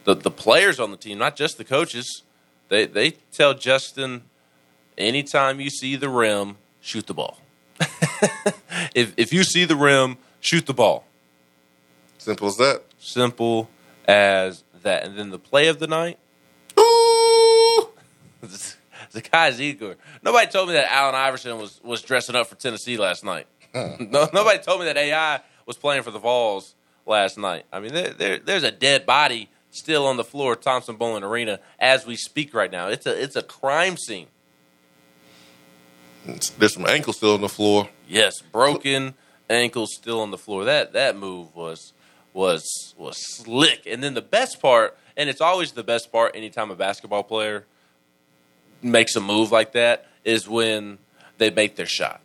the 0.05 0.15
the 0.15 0.31
players 0.31 0.81
on 0.81 0.91
the 0.91 0.97
team, 0.97 1.19
not 1.19 1.37
just 1.37 1.59
the 1.59 1.65
coaches, 1.65 2.23
they 2.71 2.87
they 2.87 3.11
tell 3.33 3.53
Justin, 3.53 4.23
anytime 4.97 5.61
you 5.61 5.69
see 5.69 5.95
the 5.95 6.09
rim, 6.09 6.57
shoot 6.81 7.07
the 7.07 7.13
ball. 7.13 7.37
if 8.95 9.13
if 9.19 9.31
you 9.31 9.45
see 9.45 9.67
the 9.67 9.77
rim, 9.77 10.17
shoot 10.41 10.65
the 10.65 10.73
ball. 10.73 11.05
Simple 12.17 12.49
as 12.49 12.57
that. 12.57 12.85
Simple 12.99 13.69
as 14.07 14.65
that. 14.83 15.05
And 15.05 15.19
then 15.19 15.29
the 15.29 15.39
play 15.39 15.69
of 15.69 15.81
the 15.81 15.87
night, 15.87 16.19
Ooh, 16.79 17.91
Zakai 18.43 19.53
Zeigler. 19.53 19.97
Nobody 20.23 20.51
told 20.51 20.69
me 20.69 20.75
that 20.77 20.91
Allen 20.91 21.15
Iverson 21.15 21.59
was, 21.59 21.79
was 21.85 22.01
dressing 22.01 22.37
up 22.37 22.47
for 22.47 22.55
Tennessee 22.55 22.97
last 22.97 23.23
night. 23.23 23.47
no, 23.75 24.29
nobody 24.33 24.59
told 24.63 24.81
me 24.81 24.87
that 24.87 24.97
AI 24.97 25.41
was 25.69 25.77
playing 25.77 26.03
for 26.03 26.11
the 26.11 26.19
Vols 26.19 26.75
last 27.07 27.39
night. 27.39 27.67
I 27.71 27.79
mean, 27.79 27.93
there, 27.93 28.11
there, 28.11 28.39
there's 28.39 28.65
a 28.65 28.73
dead 28.73 29.05
body 29.05 29.51
still 29.71 30.07
on 30.07 30.17
the 30.17 30.25
floor 30.25 30.55
of 30.55 30.63
Thompson 30.63 30.97
Boling 30.97 31.23
Arena 31.23 31.61
as 31.79 32.07
we 32.07 32.17
speak 32.17 32.55
right 32.55 32.73
now. 32.73 32.89
It's 32.89 33.07
a 33.07 33.23
it's 33.23 33.37
a 33.37 33.43
crime 33.43 33.99
scene. 33.99 34.29
there's 36.59 36.73
some 36.73 36.87
ankles 36.87 37.19
still 37.19 37.35
on 37.35 37.43
the 37.43 37.51
floor. 37.51 37.91
Yes, 38.09 38.41
broken 38.41 39.15
ankles 39.51 39.91
still 39.95 40.21
on 40.21 40.31
the 40.31 40.39
floor. 40.39 40.65
That 40.65 40.95
that 40.95 41.17
move 41.17 41.55
was 41.55 41.93
was 42.33 42.95
was 42.97 43.19
slick. 43.19 43.83
And 43.87 44.03
then 44.03 44.15
the 44.15 44.23
best 44.23 44.63
part, 44.63 44.97
and 45.19 45.29
it's 45.29 45.43
always 45.43 45.73
the 45.73 45.85
best 45.85 46.11
part 46.11 46.35
anytime 46.35 46.71
a 46.71 46.77
basketball 46.77 47.25
player 47.25 47.67
makes 48.81 49.15
a 49.17 49.21
move 49.21 49.53
like 49.53 49.73
that 49.73 50.07
is 50.25 50.49
when 50.49 50.97
they 51.37 51.51
make 51.51 51.77
their 51.77 51.87
shot. 51.87 52.23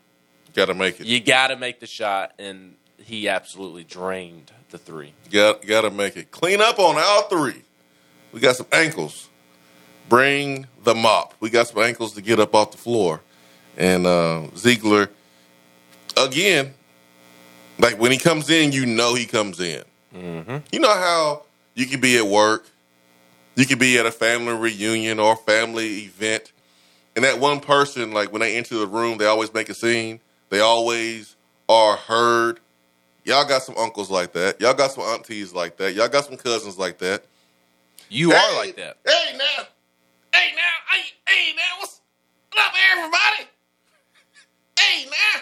Got 0.54 0.68
to 0.68 0.74
make 0.74 1.02
it. 1.02 1.08
You 1.08 1.20
got 1.20 1.48
to 1.48 1.58
make 1.58 1.82
the 1.82 1.88
shot 1.88 2.34
and 2.40 2.76
he 3.06 3.28
absolutely 3.28 3.84
drained 3.84 4.52
the 4.70 4.78
3. 4.78 5.14
Got 5.32 5.66
got 5.66 5.82
to 5.82 5.92
make 5.92 6.18
it. 6.18 6.32
Clean 6.32 6.62
up 6.62 6.80
on 6.80 6.96
all 6.98 7.24
three. 7.24 7.62
We 8.32 8.40
got 8.40 8.56
some 8.56 8.68
ankles. 8.72 9.30
Bring 10.10 10.68
the 10.84 10.96
mop. 10.96 11.34
We 11.40 11.50
got 11.50 11.68
some 11.68 11.82
ankles 11.84 12.14
to 12.16 12.22
get 12.22 12.40
up 12.40 12.56
off 12.56 12.72
the 12.72 12.78
floor. 12.78 13.22
And 13.78 14.06
uh, 14.06 14.48
Zeigler, 14.56 15.10
again, 16.18 16.74
like 17.80 18.00
when 18.00 18.12
he 18.12 18.18
comes 18.18 18.50
in, 18.50 18.72
you 18.72 18.86
know 18.86 19.16
he 19.16 19.26
comes 19.26 19.60
in. 19.60 19.84
You 20.72 20.80
know 20.80 20.94
how 20.94 21.44
you 21.76 21.86
can 21.88 22.00
be 22.00 22.18
at 22.18 22.26
work, 22.26 22.68
you 23.56 23.66
could 23.66 23.80
be 23.80 23.98
at 23.98 24.06
a 24.06 24.12
family 24.12 24.54
reunion 24.54 25.20
or 25.20 25.36
family 25.36 26.02
event, 26.04 26.52
and 27.16 27.26
that 27.26 27.40
one 27.40 27.60
person, 27.60 28.12
like 28.12 28.32
when 28.32 28.42
they 28.42 28.56
enter 28.58 28.76
the 28.78 28.88
room, 28.88 29.18
they 29.18 29.26
always 29.26 29.54
make 29.54 29.70
a 29.70 29.74
scene. 29.74 30.20
They 30.50 30.60
always 30.60 31.36
are 31.70 31.96
heard. 31.96 32.60
Y'all 33.26 33.46
got 33.46 33.64
some 33.64 33.78
uncles 33.78 34.12
like 34.12 34.34
that. 34.34 34.60
Y'all 34.60 34.74
got 34.74 34.92
some 34.92 35.04
aunties 35.04 35.54
like 35.54 35.78
that. 35.78 35.94
Y'all 35.96 36.10
got 36.10 36.26
some 36.26 36.36
cousins 36.36 36.78
like 36.78 36.98
that. 36.98 37.24
You 38.10 38.32
are 38.34 38.56
like 38.56 38.76
that. 38.76 38.98
Hey 39.06 39.38
now, 39.38 39.64
hey 40.34 40.52
now, 40.56 40.62
hey, 40.92 41.04
hey 41.28 41.54
now, 41.56 41.80
what's 41.80 42.02
up, 42.58 42.74
everybody? 42.92 43.50
Hey 44.78 45.06
now. 45.06 45.42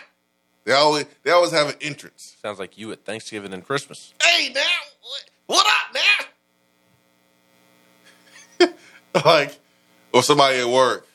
They 0.63 0.73
always 0.73 1.05
they 1.23 1.31
always 1.31 1.51
have 1.51 1.69
an 1.69 1.75
entrance. 1.81 2.37
Sounds 2.41 2.59
like 2.59 2.77
you 2.77 2.91
at 2.91 3.03
Thanksgiving 3.03 3.51
and 3.51 3.65
Christmas. 3.65 4.13
Hey 4.21 4.51
now, 4.53 4.61
what, 5.47 5.65
what 5.65 5.65
up 8.59 8.69
now? 9.19 9.21
like, 9.25 9.57
or 10.13 10.21
somebody 10.21 10.59
at 10.59 10.67
work 10.69 11.07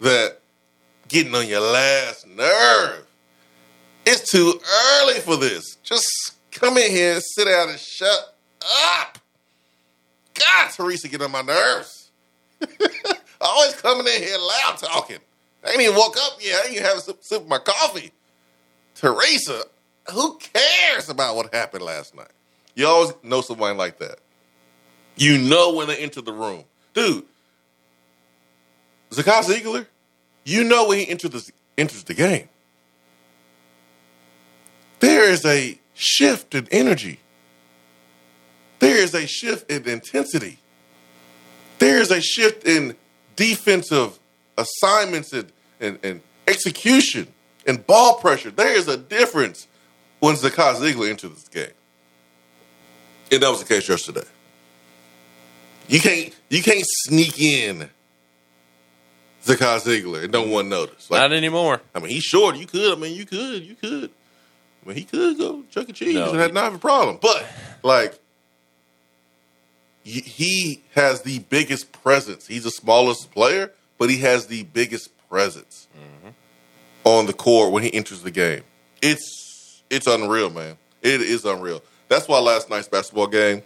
that 0.00 0.38
getting 1.08 1.34
on 1.34 1.48
your 1.48 1.60
last 1.60 2.26
nerve. 2.26 3.05
It's 4.06 4.30
too 4.30 4.60
early 5.02 5.20
for 5.20 5.36
this. 5.36 5.76
Just 5.82 6.36
come 6.52 6.78
in 6.78 6.90
here 6.90 7.14
and 7.14 7.22
sit 7.22 7.46
down 7.46 7.70
and 7.70 7.78
shut 7.78 8.36
up. 8.92 9.18
God, 10.34 10.70
Teresa, 10.70 11.08
get 11.08 11.22
on 11.22 11.32
my 11.32 11.42
nerves. 11.42 12.10
Always 13.40 13.74
coming 13.74 14.06
in 14.06 14.22
here 14.22 14.38
loud 14.38 14.78
talking. 14.78 15.18
I 15.64 15.70
ain't 15.70 15.80
even 15.80 15.96
woke 15.96 16.16
up 16.16 16.38
yet. 16.40 16.54
I 16.54 16.66
ain't 16.66 16.76
even 16.76 16.86
have 16.86 16.98
a 16.98 17.00
sip, 17.00 17.18
sip 17.20 17.42
of 17.42 17.48
my 17.48 17.58
coffee. 17.58 18.12
Teresa, 18.94 19.64
who 20.12 20.38
cares 20.38 21.08
about 21.08 21.34
what 21.34 21.52
happened 21.52 21.82
last 21.82 22.14
night? 22.14 22.30
You 22.76 22.86
always 22.86 23.12
know 23.24 23.40
someone 23.40 23.76
like 23.76 23.98
that. 23.98 24.20
You 25.16 25.38
know 25.38 25.74
when 25.74 25.88
they 25.88 25.96
enter 25.96 26.20
the 26.20 26.32
room. 26.32 26.64
Dude, 26.94 27.24
Zakai 29.10 29.42
Zeigler, 29.42 29.86
you 30.44 30.62
know 30.62 30.88
when 30.88 30.98
he 30.98 31.08
enters 31.08 31.30
the, 31.30 31.52
enters 31.76 32.04
the 32.04 32.14
game. 32.14 32.48
There 35.06 35.30
is 35.30 35.44
a 35.44 35.78
shift 35.94 36.52
in 36.56 36.66
energy. 36.72 37.20
There 38.80 38.96
is 38.96 39.14
a 39.14 39.24
shift 39.24 39.70
in 39.70 39.88
intensity. 39.88 40.58
There 41.78 41.98
is 41.98 42.10
a 42.10 42.20
shift 42.20 42.66
in 42.66 42.96
defensive 43.36 44.18
assignments 44.58 45.32
and, 45.32 45.52
and, 45.78 46.00
and 46.02 46.22
execution 46.48 47.28
and 47.68 47.86
ball 47.86 48.16
pressure. 48.16 48.50
There 48.50 48.76
is 48.76 48.88
a 48.88 48.96
difference 48.96 49.68
when 50.18 50.34
Zakai 50.34 50.74
Zeigler 50.74 51.08
enters 51.08 51.34
this 51.34 51.48
game. 51.50 51.76
And 53.30 53.44
that 53.44 53.48
was 53.48 53.60
the 53.60 53.68
case 53.72 53.88
yesterday. 53.88 54.26
You 55.86 56.00
can't 56.00 56.34
you 56.48 56.64
can't 56.64 56.84
sneak 56.84 57.40
in 57.40 57.88
Zakai 59.44 59.78
Zeigler 59.82 60.24
and 60.24 60.32
no 60.32 60.42
one 60.42 60.68
notice. 60.68 61.08
Like, 61.12 61.20
Not 61.20 61.32
anymore. 61.32 61.80
I 61.94 62.00
mean, 62.00 62.10
he's 62.10 62.24
short. 62.24 62.56
You 62.56 62.66
could. 62.66 62.98
I 62.98 63.00
mean, 63.00 63.14
you 63.14 63.24
could. 63.24 63.62
You 63.62 63.76
could. 63.76 64.10
Mean, 64.86 64.96
he 64.96 65.04
could 65.04 65.36
go 65.38 65.62
Chuck 65.70 65.88
E. 65.88 65.92
Cheese 65.92 66.14
No, 66.14 66.32
and 66.32 66.40
he- 66.40 66.52
not 66.52 66.64
have 66.64 66.74
a 66.74 66.78
problem. 66.78 67.18
But 67.20 67.44
like, 67.82 68.18
he 70.02 70.82
has 70.94 71.22
the 71.22 71.40
biggest 71.40 71.90
presence. 71.90 72.46
He's 72.46 72.62
the 72.64 72.70
smallest 72.70 73.32
player, 73.32 73.72
but 73.98 74.08
he 74.08 74.18
has 74.18 74.46
the 74.46 74.62
biggest 74.62 75.10
presence 75.28 75.88
mm-hmm. 75.96 76.28
on 77.04 77.26
the 77.26 77.32
court 77.32 77.72
when 77.72 77.82
he 77.82 77.92
enters 77.92 78.22
the 78.22 78.30
game. 78.30 78.62
It's 79.02 79.82
it's 79.90 80.06
unreal, 80.06 80.50
man. 80.50 80.78
It 81.02 81.20
is 81.20 81.44
unreal. 81.44 81.82
That's 82.08 82.28
why 82.28 82.38
last 82.38 82.70
night's 82.70 82.88
basketball 82.88 83.26
game 83.26 83.62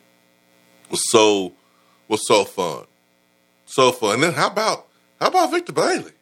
was 0.91 1.03
so 1.11 1.53
was 2.09 2.27
so 2.27 2.45
fun, 2.45 2.87
so 3.67 3.93
fun. 3.93 4.15
And 4.15 4.23
then 4.23 4.33
how 4.33 4.49
about 4.49 4.87
how 5.21 5.29
about 5.29 5.51
Victor 5.51 5.73
Bailey? 5.73 6.13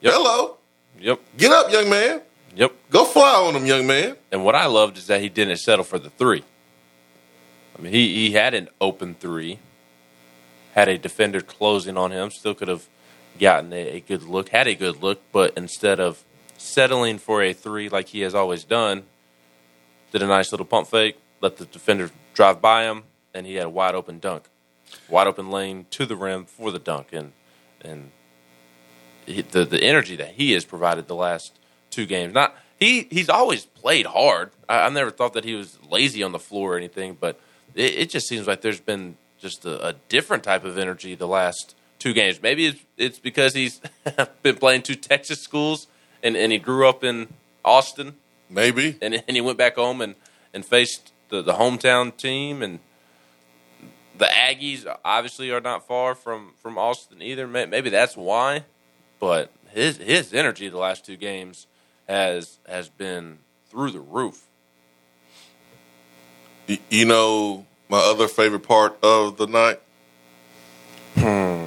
Yep. 0.00 0.12
Hello, 0.14 0.56
Yep. 1.00 1.20
get 1.36 1.50
up, 1.50 1.72
young 1.72 1.90
man. 1.90 2.22
Yep. 2.58 2.72
Go 2.90 3.04
fly 3.04 3.34
on 3.34 3.54
him, 3.54 3.66
young 3.66 3.86
man. 3.86 4.16
And 4.32 4.44
what 4.44 4.56
I 4.56 4.66
loved 4.66 4.98
is 4.98 5.06
that 5.06 5.20
he 5.20 5.28
didn't 5.28 5.58
settle 5.58 5.84
for 5.84 6.00
the 6.00 6.10
three. 6.10 6.42
I 7.78 7.80
mean, 7.80 7.92
he, 7.92 8.12
he 8.14 8.32
had 8.32 8.52
an 8.52 8.68
open 8.80 9.14
three, 9.14 9.60
had 10.74 10.88
a 10.88 10.98
defender 10.98 11.40
closing 11.40 11.96
on 11.96 12.10
him, 12.10 12.32
still 12.32 12.54
could 12.54 12.66
have 12.66 12.88
gotten 13.38 13.72
a, 13.72 13.98
a 13.98 14.00
good 14.00 14.24
look, 14.24 14.48
had 14.48 14.66
a 14.66 14.74
good 14.74 15.00
look, 15.00 15.22
but 15.30 15.56
instead 15.56 16.00
of 16.00 16.24
settling 16.56 17.18
for 17.18 17.40
a 17.40 17.52
three 17.52 17.88
like 17.88 18.08
he 18.08 18.22
has 18.22 18.34
always 18.34 18.64
done, 18.64 19.04
did 20.10 20.20
a 20.20 20.26
nice 20.26 20.50
little 20.50 20.66
pump 20.66 20.88
fake, 20.88 21.16
let 21.40 21.58
the 21.58 21.64
defender 21.64 22.10
drive 22.34 22.60
by 22.60 22.82
him, 22.82 23.04
and 23.32 23.46
he 23.46 23.54
had 23.54 23.66
a 23.66 23.70
wide 23.70 23.94
open 23.94 24.18
dunk, 24.18 24.48
wide 25.08 25.28
open 25.28 25.48
lane 25.48 25.86
to 25.90 26.06
the 26.06 26.16
rim 26.16 26.44
for 26.44 26.72
the 26.72 26.80
dunk, 26.80 27.12
and 27.12 27.32
and 27.82 28.10
he, 29.26 29.42
the 29.42 29.64
the 29.64 29.80
energy 29.80 30.16
that 30.16 30.32
he 30.32 30.52
has 30.52 30.64
provided 30.64 31.06
the 31.06 31.14
last 31.14 31.57
two 31.90 32.06
games. 32.06 32.34
Not 32.34 32.54
he 32.78 33.06
he's 33.10 33.28
always 33.28 33.64
played 33.64 34.06
hard. 34.06 34.50
I, 34.68 34.80
I've 34.86 34.92
never 34.92 35.10
thought 35.10 35.32
that 35.34 35.44
he 35.44 35.54
was 35.54 35.78
lazy 35.88 36.22
on 36.22 36.32
the 36.32 36.38
floor 36.38 36.74
or 36.74 36.76
anything, 36.76 37.16
but 37.18 37.40
it, 37.74 37.94
it 37.94 38.10
just 38.10 38.28
seems 38.28 38.46
like 38.46 38.60
there's 38.60 38.80
been 38.80 39.16
just 39.38 39.64
a, 39.64 39.88
a 39.88 39.92
different 40.08 40.42
type 40.44 40.64
of 40.64 40.78
energy 40.78 41.14
the 41.14 41.28
last 41.28 41.74
two 41.98 42.12
games. 42.12 42.40
Maybe 42.42 42.66
it's 42.66 42.80
it's 42.96 43.18
because 43.18 43.54
he's 43.54 43.80
been 44.42 44.56
playing 44.56 44.82
two 44.82 44.94
Texas 44.94 45.40
schools 45.40 45.86
and, 46.22 46.36
and 46.36 46.52
he 46.52 46.58
grew 46.58 46.88
up 46.88 47.04
in 47.04 47.28
Austin 47.64 48.14
Maybe. 48.48 48.96
and 49.02 49.22
and 49.26 49.36
he 49.36 49.40
went 49.40 49.58
back 49.58 49.76
home 49.76 50.00
and 50.00 50.14
and 50.54 50.64
faced 50.64 51.12
the, 51.28 51.42
the 51.42 51.54
hometown 51.54 52.16
team 52.16 52.62
and 52.62 52.78
the 54.16 54.26
Aggies 54.26 54.84
obviously 55.04 55.50
are 55.50 55.60
not 55.60 55.86
far 55.86 56.14
from 56.14 56.52
from 56.62 56.78
Austin 56.78 57.22
either. 57.22 57.46
Maybe 57.46 57.90
that's 57.90 58.16
why, 58.16 58.64
but 59.20 59.52
his 59.70 59.98
his 59.98 60.32
energy 60.32 60.68
the 60.68 60.78
last 60.78 61.04
two 61.04 61.16
games 61.16 61.66
has 62.08 62.58
has 62.66 62.88
been 62.88 63.38
through 63.70 63.90
the 63.90 64.00
roof. 64.00 64.44
You 66.90 67.04
know, 67.06 67.66
my 67.88 67.98
other 67.98 68.28
favorite 68.28 68.60
part 68.60 68.98
of 69.02 69.36
the 69.38 69.46
night. 69.46 69.80
Hmm. 71.14 71.66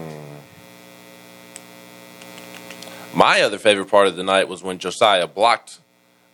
My 3.14 3.42
other 3.42 3.58
favorite 3.58 3.90
part 3.90 4.08
of 4.08 4.16
the 4.16 4.24
night 4.24 4.48
was 4.48 4.64
when 4.64 4.78
Josiah 4.78 5.28
blocked 5.28 5.80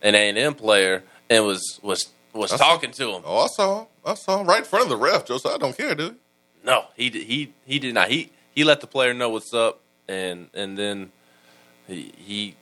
an 0.02 0.16
A 0.16 0.30
and 0.30 0.38
M 0.38 0.54
player 0.54 1.04
and 1.30 1.46
was 1.46 1.80
was 1.82 2.10
was 2.34 2.52
That's- 2.52 2.68
talking 2.68 2.92
to 2.92 3.14
him. 3.14 3.24
Oh, 3.26 3.40
I 3.40 3.48
saw 3.48 3.80
him. 3.82 3.88
I 4.06 4.14
saw 4.14 4.40
him 4.40 4.48
right 4.48 4.60
in 4.60 4.66
front 4.66 4.84
of 4.84 4.90
the 4.90 4.98
ref. 4.98 5.26
Josiah 5.26 5.56
I 5.56 5.58
don't 5.58 5.76
care, 5.76 5.96
dude. 5.96 6.18
No, 6.64 6.86
he 6.96 7.10
did, 7.10 7.24
he 7.24 7.54
he 7.66 7.80
did 7.80 7.94
not. 7.94 8.10
He 8.10 8.32
he 8.52 8.64
let 8.64 8.82
the 8.82 8.88
player 8.88 9.14
know 9.14 9.30
what's 9.30 9.54
up, 9.54 9.80
and 10.08 10.50
and 10.54 10.78
then 10.78 11.12
he, 11.88 12.14
he 12.18 12.56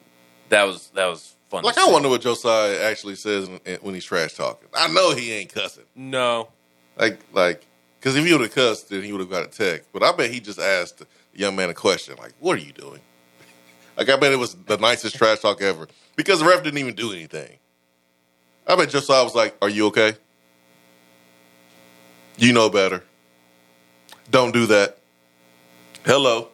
that 0.50 0.64
was 0.64 0.90
that 0.96 1.08
was 1.08 1.35
fun. 1.50 1.64
Like, 1.64 1.78
I 1.78 1.90
wonder 1.92 2.10
what 2.10 2.22
Josiah 2.22 2.82
actually 2.84 3.16
says 3.16 3.50
when 3.82 3.94
he's 3.94 4.06
trash 4.06 4.34
talking. 4.34 4.68
I 4.74 4.88
know 4.88 5.14
he 5.16 5.32
ain't 5.34 5.54
cussing. 5.54 5.86
No, 5.96 6.50
Like, 6.98 7.20
like, 7.34 7.66
because 8.00 8.16
if 8.16 8.26
he 8.26 8.32
would 8.32 8.42
have 8.42 8.54
cussed, 8.54 8.90
then 8.90 9.04
he 9.04 9.12
would 9.12 9.22
have 9.22 9.30
got 9.30 9.44
a 9.44 9.48
text. 9.48 9.90
But 9.92 10.04
I 10.04 10.12
bet 10.12 10.32
he 10.32 10.40
just 10.40 10.60
asked 10.60 11.00
the 11.00 11.08
young 11.34 11.56
man 11.56 11.70
a 11.70 11.74
question, 11.74 12.16
like, 12.20 12.34
"What 12.40 12.58
are 12.58 12.62
you 12.62 12.72
doing?" 12.74 13.02
Like, 13.98 14.10
I 14.10 14.18
bet 14.18 14.34
it 14.34 14.38
was 14.38 14.56
the 14.56 14.78
nicest 14.78 15.16
trash 15.16 15.40
talk 15.40 15.62
ever 15.62 15.88
because 16.18 16.40
the 16.40 16.46
ref 16.46 16.64
didn't 16.64 16.80
even 16.80 16.96
do 16.96 17.14
anything. 17.14 17.58
I 18.68 18.76
bet 18.76 18.90
Josiah 18.90 19.24
was 19.24 19.36
like, 19.36 19.56
"Are 19.62 19.70
you 19.70 19.88
okay? 19.88 20.16
You 22.38 22.52
know 22.54 22.70
better. 22.70 23.04
Don't 24.32 24.52
do 24.54 24.66
that." 24.68 24.98
Hello. 26.06 26.50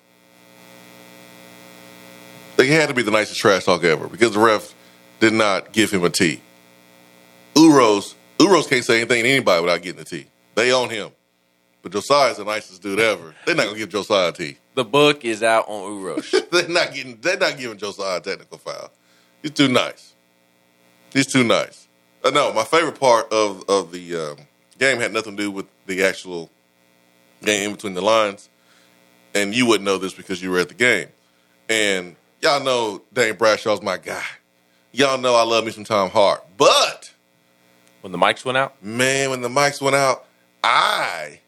Like, 2.58 2.68
it 2.68 2.80
had 2.80 2.90
to 2.90 2.94
be 2.94 3.02
the 3.02 3.12
nicest 3.12 3.40
trash 3.40 3.66
talk 3.66 3.84
ever 3.84 4.08
because 4.08 4.34
the 4.34 4.40
ref 4.40 4.74
did 5.22 5.34
not 5.34 5.72
give 5.72 5.92
him 5.92 6.04
a 6.04 6.10
T. 6.10 6.42
Uros, 7.56 8.16
Uros 8.40 8.68
can't 8.68 8.84
say 8.84 8.98
anything 8.98 9.24
to 9.24 9.30
anybody 9.30 9.62
without 9.62 9.82
getting 9.82 10.02
a 10.02 10.04
T. 10.04 10.26
They 10.56 10.74
own 10.74 10.90
him. 10.90 11.12
But 11.84 11.94
Josiah's 11.94 12.38
the 12.38 12.44
nicest 12.44 12.82
dude 12.82 13.00
ever. 13.00 13.34
They're 13.46 13.56
not 13.56 13.68
gonna 13.68 13.78
give 13.78 13.90
Josiah 13.90 14.30
a 14.30 14.32
T. 14.32 14.58
the 14.74 14.84
book 14.84 15.24
is 15.24 15.42
out 15.44 15.66
on 15.68 15.92
Uros. 15.94 16.50
they're 16.52 16.68
not 16.68 16.94
getting. 16.94 17.18
They're 17.22 17.38
not 17.38 17.58
giving 17.58 17.78
Josiah 17.78 18.18
a 18.18 18.22
technical 18.22 18.58
foul. 18.58 18.92
He's 19.42 19.52
too 19.52 19.68
nice. 19.68 20.14
He's 21.14 21.28
too 21.28 21.44
nice. 21.44 21.88
Uh, 22.24 22.32
no, 22.32 22.52
my 22.54 22.64
favorite 22.64 23.00
part 23.00 23.32
of 23.32 23.64
of 23.70 23.92
the 23.92 24.16
um, 24.16 24.38
game 24.80 25.00
had 25.00 25.14
nothing 25.14 25.38
to 25.38 25.44
do 25.44 25.52
with 25.52 25.68
the 25.86 26.04
actual 26.04 26.50
game 27.44 27.70
in 27.70 27.76
between 27.76 27.94
the 27.94 28.02
lines, 28.02 28.50
and 29.34 29.54
you 29.54 29.66
wouldn't 29.66 29.86
know 29.86 29.98
this 29.98 30.14
because 30.14 30.42
you 30.42 30.52
were 30.52 30.60
at 30.60 30.70
the 30.70 30.76
game. 30.76 31.08
And 31.70 32.16
y'all 32.42 32.64
know 32.64 33.02
Dane 33.14 33.36
Bradshaw's 33.36 33.82
my 33.82 33.98
guy. 33.98 34.24
Y'all 34.92 35.18
know 35.18 35.36
I 35.36 35.44
love 35.44 35.66
me 35.66 35.72
some 35.72 35.86
Tom 35.86 36.10
Hart, 36.10 36.44
but 36.58 37.14
when 38.02 38.12
the 38.12 38.18
mics 38.18 38.44
went 38.44 38.58
out, 38.58 38.84
man, 38.84 39.30
when 39.30 39.42
the 39.42 39.50
mics 39.50 39.82
went 39.82 39.96
out, 39.96 40.26
I 40.64 41.40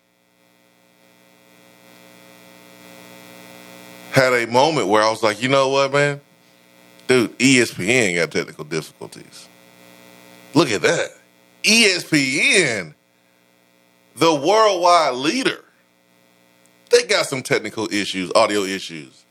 had 4.12 4.34
a 4.34 4.48
moment 4.48 4.88
where 4.88 5.04
I 5.04 5.10
was 5.10 5.24
like, 5.24 5.42
you 5.42 5.50
know 5.50 5.70
what, 5.70 5.92
man? 5.92 6.22
Dude, 7.08 7.38
ESPN 7.38 8.16
got 8.16 8.32
technical 8.32 8.64
difficulties. 8.64 9.50
Look 10.54 10.72
at 10.72 10.82
that. 10.84 11.10
ESPN, 11.64 12.94
the 14.16 14.34
worldwide 14.34 15.16
leader, 15.16 15.66
they 16.92 17.04
got 17.04 17.26
some 17.26 17.42
technical 17.42 17.92
issues, 17.92 18.32
audio 18.36 18.62
issues. 18.62 19.26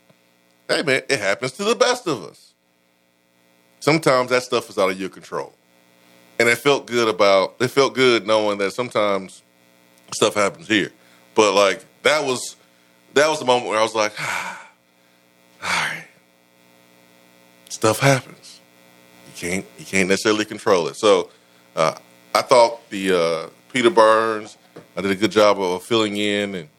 Hey, 0.67 0.83
man, 0.83 1.01
it 1.09 1.19
happens 1.19 1.53
to 1.53 1.63
the 1.63 1.75
best 1.75 2.07
of 2.07 2.23
us. 2.23 2.52
Sometimes 3.83 4.29
that 4.29 4.43
stuff 4.43 4.69
is 4.69 4.77
out 4.77 4.91
of 4.91 4.97
your 4.97 5.09
control. 5.09 5.51
And 6.39 6.47
it 6.47 6.57
felt 6.57 6.87
good 6.87 7.09
about 7.09 7.55
it 7.59 7.67
felt 7.67 7.93
good 7.93 8.25
knowing 8.25 8.57
that 8.59 8.71
sometimes 8.71 9.41
stuff 10.13 10.35
happens 10.35 10.69
here. 10.69 10.89
But 11.35 11.53
like 11.53 11.83
that 12.03 12.23
was 12.23 12.55
that 13.13 13.27
was 13.27 13.39
the 13.39 13.45
moment 13.45 13.67
where 13.67 13.77
i 13.77 13.83
was 13.83 13.93
like 13.93 14.13
ah, 14.19 14.69
all 15.61 15.69
right 15.69 16.07
stuff 17.67 17.99
happens. 17.99 18.61
You 19.27 19.33
can't 19.35 19.65
you 19.77 19.83
can't 19.83 20.07
necessarily 20.07 20.45
control 20.45 20.87
it. 20.87 20.95
So 20.95 21.29
uh, 21.75 21.95
i 22.33 22.41
thought 22.41 22.89
the 22.89 23.11
uh, 23.11 23.49
peter 23.73 23.89
burns 23.89 24.57
i 24.95 25.01
did 25.01 25.11
a 25.11 25.15
good 25.15 25.31
job 25.31 25.59
of 25.59 25.83
filling 25.83 26.15
in 26.15 26.55
and 26.55 26.69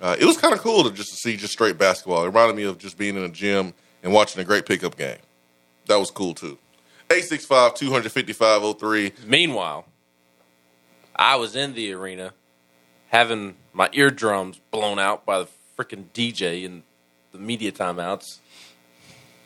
uh, 0.00 0.16
it 0.18 0.24
was 0.24 0.38
kind 0.38 0.54
of 0.54 0.60
cool 0.60 0.82
to 0.84 0.90
just 0.90 1.10
to 1.10 1.16
see 1.16 1.36
just 1.36 1.52
straight 1.52 1.76
basketball. 1.76 2.22
It 2.22 2.28
reminded 2.28 2.56
me 2.56 2.62
of 2.62 2.78
just 2.78 2.96
being 2.96 3.16
in 3.16 3.22
a 3.24 3.28
gym 3.28 3.74
and 4.02 4.14
watching 4.14 4.40
a 4.40 4.44
great 4.46 4.64
pickup 4.64 4.96
game 4.96 5.18
that 5.86 5.96
was 5.96 6.10
cool 6.10 6.34
too 6.34 6.58
865 7.10 7.74
255 7.74 8.78
03 8.78 9.12
meanwhile, 9.26 9.86
I 11.14 11.36
was 11.36 11.54
in 11.54 11.74
the 11.74 11.92
arena 11.92 12.32
having 13.08 13.56
my 13.72 13.88
eardrums 13.92 14.60
blown 14.70 14.98
out 14.98 15.24
by 15.24 15.40
the 15.40 15.48
freaking 15.78 16.06
DJ 16.14 16.64
in 16.64 16.82
the 17.32 17.38
media 17.38 17.70
timeouts. 17.70 18.38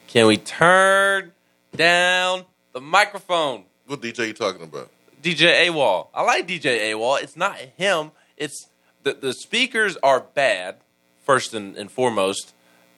Can 0.06 0.26
we 0.26 0.36
turn 0.36 1.32
down 1.74 2.44
the 2.72 2.80
microphone? 2.80 3.64
What 3.86 4.00
DJ 4.00 4.20
are 4.20 4.24
you 4.26 4.32
talking 4.32 4.62
about? 4.62 4.90
DJ 5.22 5.68
AWOL. 5.68 6.08
I 6.14 6.22
like 6.22 6.46
DJ 6.46 6.92
AWOL. 6.92 7.22
It's 7.22 7.36
not 7.36 7.56
him. 7.56 8.12
It's 8.36 8.68
the 9.02 9.14
the 9.14 9.32
speakers 9.32 9.96
are 10.02 10.20
bad, 10.20 10.76
first 11.24 11.52
and, 11.52 11.76
and 11.76 11.90
foremost, 11.90 12.54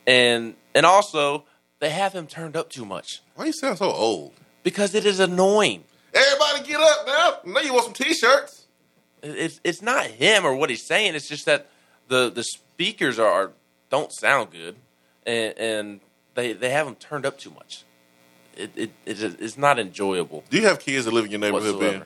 and 0.06 0.54
and 0.74 0.84
also 0.84 1.44
they 1.80 1.90
have 1.90 2.12
him 2.12 2.26
turned 2.26 2.56
up 2.56 2.70
too 2.70 2.84
much 2.84 3.22
Why 3.40 3.46
you 3.46 3.52
sound 3.54 3.78
so 3.78 3.90
old? 3.90 4.34
because 4.62 4.94
it 4.94 5.06
is 5.06 5.18
annoying. 5.18 5.82
Everybody 6.12 6.68
get 6.68 6.78
up 6.78 7.06
now. 7.06 7.38
I 7.42 7.48
know 7.50 7.60
you 7.60 7.72
want 7.72 7.84
some 7.86 7.94
t-shirts. 7.94 8.66
It's 9.22 9.62
it's 9.64 9.80
not 9.80 10.08
him 10.08 10.44
or 10.44 10.54
what 10.54 10.68
he's 10.68 10.86
saying. 10.86 11.14
It's 11.14 11.26
just 11.26 11.46
that 11.46 11.68
the 12.08 12.30
the 12.30 12.44
speakers 12.44 13.18
are, 13.18 13.30
are 13.30 13.52
don't 13.88 14.12
sound 14.12 14.50
good, 14.50 14.76
and 15.24 15.58
and 15.58 16.00
they 16.34 16.52
they 16.52 16.68
have 16.68 16.84
them 16.84 16.96
turned 16.96 17.24
up 17.24 17.38
too 17.38 17.48
much. 17.48 17.84
It 18.58 18.72
it 18.76 18.90
it 19.06 19.22
it's 19.40 19.56
not 19.56 19.78
enjoyable. 19.78 20.44
Do 20.50 20.58
you 20.58 20.66
have 20.66 20.78
kids 20.78 21.06
that 21.06 21.14
live 21.14 21.24
in 21.24 21.30
your 21.30 21.40
neighborhood. 21.40 21.80
Ben? 21.80 22.04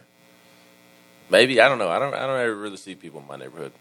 Maybe 1.30 1.60
I 1.60 1.68
don't 1.68 1.78
know. 1.78 1.88
I 1.88 1.98
don't 1.98 2.14
I 2.14 2.28
don't 2.28 2.38
ever 2.38 2.54
really 2.54 2.76
see 2.76 2.94
people 2.94 3.18
in 3.18 3.26
my 3.26 3.36
neighborhood. 3.36 3.72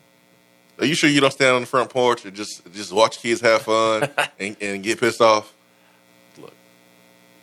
Are 0.80 0.86
you 0.86 0.96
sure 0.96 1.08
you 1.08 1.22
don't 1.22 1.30
stand 1.30 1.56
on 1.56 1.62
the 1.62 1.68
front 1.68 1.92
porch 1.92 2.26
and 2.26 2.36
just 2.36 2.64
just 2.74 2.92
watch 2.92 3.20
kids 3.20 3.42
have 3.42 3.62
fun 3.62 4.10
and, 4.40 4.58
and 4.60 4.82
get 4.82 5.00
pissed 5.00 5.22
off? 5.22 5.54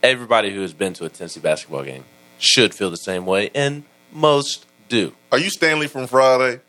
Everybody 0.02 0.54
who 0.54 0.62
has 0.62 0.72
been 0.72 0.94
to 0.94 1.04
a 1.04 1.08
Tennessee 1.10 1.40
basketball 1.40 1.84
game 1.84 2.04
should 2.38 2.74
feel 2.74 2.90
the 2.90 2.96
same 2.96 3.26
way, 3.26 3.50
and 3.54 3.84
most 4.12 4.66
do. 4.88 5.14
Are 5.30 5.38
you 5.38 5.50
Stanley 5.50 5.88
from 5.88 6.06
Friday, 6.06 6.60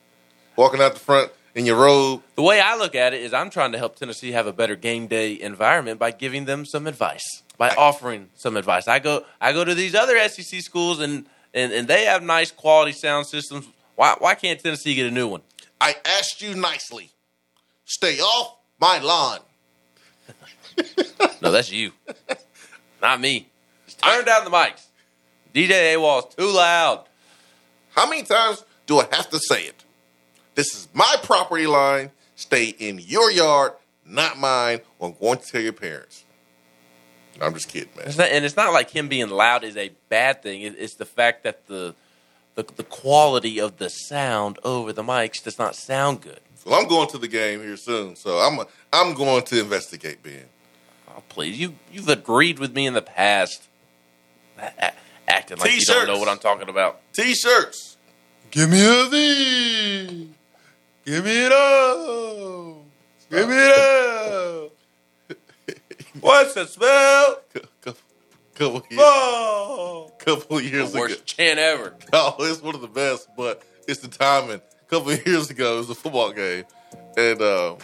walking 0.55 0.81
out 0.81 0.93
the 0.93 0.99
front 0.99 1.31
in 1.55 1.65
your 1.65 1.77
robe? 1.77 2.21
The 2.35 2.41
way 2.41 2.59
I 2.59 2.75
look 2.75 2.93
at 2.93 3.13
it 3.13 3.21
is 3.21 3.33
I'm 3.33 3.49
trying 3.49 3.71
to 3.71 3.77
help 3.77 3.95
Tennessee 3.95 4.33
have 4.33 4.47
a 4.47 4.53
better 4.53 4.75
game 4.75 5.07
day 5.07 5.39
environment 5.39 5.97
by 5.97 6.11
giving 6.11 6.43
them 6.45 6.65
some 6.65 6.87
advice, 6.87 7.41
by 7.57 7.69
offering 7.69 8.29
some 8.35 8.57
advice. 8.57 8.87
I 8.87 8.99
go 8.99 9.23
I 9.39 9.53
go 9.53 9.63
to 9.63 9.73
these 9.73 9.95
other 9.95 10.17
SEC 10.27 10.61
schools 10.61 10.99
and 10.99 11.25
and, 11.53 11.71
and 11.71 11.87
they 11.87 12.05
have 12.05 12.21
nice 12.23 12.51
quality 12.51 12.91
sound 12.91 13.27
systems. 13.27 13.65
Why 13.95 14.15
why 14.19 14.35
can't 14.35 14.59
Tennessee 14.59 14.93
get 14.93 15.05
a 15.07 15.11
new 15.11 15.27
one? 15.27 15.41
I 15.79 15.95
asked 16.05 16.41
you 16.41 16.53
nicely. 16.53 17.11
Stay 17.85 18.19
off 18.19 18.57
my 18.79 18.99
lawn. 18.99 19.39
No, 21.41 21.51
that's 21.51 21.71
you. 21.71 21.91
Not 23.01 23.19
me. 23.19 23.47
Just 23.85 23.99
turn 24.01 24.25
down 24.25 24.45
the 24.45 24.51
mics. 24.51 24.85
DJ 25.53 25.95
AWOL 25.95 26.27
is 26.29 26.35
too 26.35 26.49
loud. 26.49 27.05
How 27.91 28.09
many 28.09 28.23
times 28.23 28.63
do 28.85 28.99
I 28.99 29.07
have 29.11 29.29
to 29.31 29.39
say 29.39 29.63
it? 29.63 29.83
This 30.55 30.75
is 30.75 30.87
my 30.93 31.15
property 31.23 31.67
line. 31.67 32.11
Stay 32.35 32.65
in 32.65 32.99
your 32.99 33.31
yard, 33.31 33.73
not 34.05 34.37
mine, 34.37 34.81
or 34.99 35.09
I'm 35.09 35.15
going 35.19 35.39
to 35.39 35.45
tell 35.45 35.61
your 35.61 35.73
parents. 35.73 36.23
I'm 37.41 37.53
just 37.53 37.69
kidding, 37.69 37.89
man. 37.95 38.07
It's 38.07 38.17
not, 38.17 38.29
and 38.29 38.45
it's 38.45 38.55
not 38.55 38.73
like 38.73 38.89
him 38.89 39.07
being 39.07 39.29
loud 39.29 39.63
is 39.63 39.77
a 39.77 39.91
bad 40.09 40.43
thing. 40.43 40.61
It, 40.61 40.75
it's 40.77 40.95
the 40.95 41.05
fact 41.05 41.43
that 41.43 41.65
the, 41.67 41.95
the 42.55 42.63
the 42.75 42.83
quality 42.83 43.59
of 43.59 43.77
the 43.77 43.89
sound 43.89 44.59
over 44.63 44.93
the 44.93 45.03
mics 45.03 45.43
does 45.43 45.57
not 45.57 45.75
sound 45.75 46.21
good. 46.21 46.39
Well, 46.65 46.79
I'm 46.79 46.87
going 46.87 47.09
to 47.09 47.17
the 47.17 47.27
game 47.27 47.61
here 47.61 47.77
soon, 47.77 48.15
so 48.15 48.37
I'm 48.37 48.59
a, 48.59 48.67
I'm 48.93 49.13
going 49.15 49.43
to 49.43 49.59
investigate, 49.59 50.21
Ben. 50.21 50.45
Please, 51.31 51.57
you 51.57 51.75
you've 51.91 52.09
agreed 52.09 52.59
with 52.59 52.73
me 52.75 52.85
in 52.85 52.93
the 52.93 53.01
past, 53.01 53.67
A- 54.59 54.71
a- 54.79 54.93
acting 55.29 55.57
like 55.59 55.71
you 55.73 55.79
don't 55.85 56.05
know 56.07 56.17
what 56.19 56.27
I'm 56.27 56.39
talking 56.39 56.67
about. 56.67 56.99
T-shirts. 57.13 57.95
Give 58.51 58.69
me 58.69 58.81
a 58.83 59.05
V. 59.09 60.29
Give 61.05 61.23
me 61.23 61.45
it 61.45 61.51
all. 61.53 62.83
Give 63.29 63.47
me 63.47 63.55
it 63.57 63.79
all. 63.79 64.71
What's 66.19 66.53
the 66.53 66.65
smell? 66.67 67.37
Go, 67.53 67.61
go, 67.81 67.93
couple 68.55 68.83
years, 68.89 69.01
Oh, 69.01 70.11
couple 70.19 70.59
years 70.61 70.91
the 70.91 70.97
ago. 70.97 70.99
worst 70.99 71.25
chant 71.25 71.59
ever. 71.59 71.95
No, 72.13 72.35
it's 72.39 72.61
one 72.61 72.75
of 72.75 72.81
the 72.81 72.87
best, 72.89 73.29
but 73.37 73.63
it's 73.87 74.01
the 74.01 74.09
timing. 74.09 74.59
A 74.81 74.89
couple 74.89 75.11
of 75.11 75.25
years 75.25 75.49
ago, 75.49 75.75
it 75.75 75.77
was 75.77 75.89
a 75.89 75.95
football 75.95 76.33
game, 76.33 76.65
and 77.15 77.41
uh, 77.41 77.75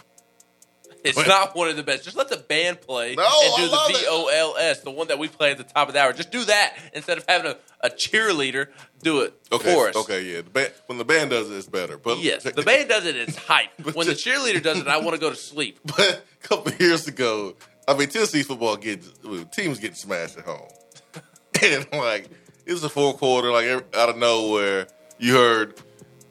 It's 1.07 1.17
Wait. 1.17 1.27
not 1.27 1.55
one 1.55 1.69
of 1.69 1.75
the 1.75 1.83
best. 1.83 2.03
Just 2.03 2.17
let 2.17 2.29
the 2.29 2.37
band 2.37 2.81
play 2.81 3.15
No, 3.15 3.23
and 3.23 3.55
do 3.69 3.75
I 3.75 3.89
the 3.91 3.97
V. 3.99 4.05
O 4.09 4.27
L 4.27 4.55
S, 4.57 4.81
the 4.81 4.91
one 4.91 5.07
that 5.07 5.19
we 5.19 5.27
play 5.27 5.51
at 5.51 5.57
the 5.57 5.63
top 5.63 5.87
of 5.87 5.93
the 5.93 6.01
hour. 6.01 6.13
Just 6.13 6.31
do 6.31 6.43
that 6.45 6.77
instead 6.93 7.17
of 7.17 7.25
having 7.27 7.51
a, 7.51 7.57
a 7.81 7.89
cheerleader 7.89 8.67
do 9.01 9.21
it 9.21 9.33
okay, 9.51 9.73
for 9.73 9.89
us. 9.89 9.95
okay, 9.95 10.23
yeah. 10.23 10.37
The 10.41 10.49
band, 10.49 10.71
when 10.87 10.97
the 10.97 11.05
band 11.05 11.29
does 11.29 11.49
it, 11.49 11.55
it's 11.55 11.67
better. 11.67 11.97
But 11.97 12.19
Yes, 12.19 12.43
the 12.43 12.61
band 12.63 12.89
does 12.89 13.05
it. 13.05 13.15
It's 13.15 13.37
hype. 13.37 13.69
When 13.95 14.07
the 14.07 14.13
cheerleader 14.13 14.61
does 14.61 14.79
it, 14.79 14.87
I 14.87 14.97
want 14.97 15.13
to 15.15 15.19
go 15.21 15.29
to 15.29 15.35
sleep. 15.35 15.79
But 15.97 16.23
a 16.43 16.47
couple 16.47 16.71
of 16.73 16.79
years 16.79 17.07
ago, 17.07 17.55
I 17.87 17.95
mean, 17.95 18.09
Tennessee 18.09 18.43
football 18.43 18.75
gets 18.77 19.09
teams 19.51 19.79
getting 19.79 19.95
smashed 19.95 20.37
at 20.37 20.45
home, 20.45 20.67
and 21.63 21.87
like 21.93 22.29
it 22.65 22.73
was 22.73 22.83
a 22.83 22.89
four 22.89 23.13
quarter, 23.13 23.51
like 23.51 23.67
out 23.95 24.09
of 24.09 24.17
nowhere, 24.17 24.87
you 25.19 25.33
heard, 25.35 25.73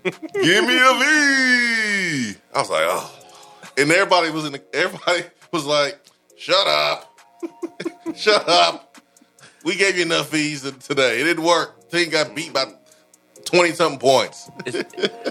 "Give 0.05 0.65
me 0.67 0.77
a 0.77 0.93
V." 0.99 2.37
I 2.55 2.59
was 2.59 2.71
like, 2.71 2.85
oh, 2.87 3.16
and 3.77 3.91
everybody 3.91 4.31
was 4.31 4.45
in. 4.45 4.53
The, 4.53 4.63
everybody 4.75 5.25
was 5.53 5.65
like, 5.65 6.01
"Shut 6.37 6.67
up, 6.67 7.19
shut 8.17 8.49
up." 8.49 8.97
We 9.65 9.75
gave 9.77 9.97
you 9.97 10.03
enough 10.03 10.31
V's 10.31 10.63
today. 10.63 11.21
It 11.21 11.25
didn't 11.25 11.45
work. 11.45 11.91
Team 11.91 12.11
got 12.11 12.35
beat 12.35 12.53
by 12.53 12.67
twenty 13.45 13.73
something 13.73 13.99
points. 13.99 14.49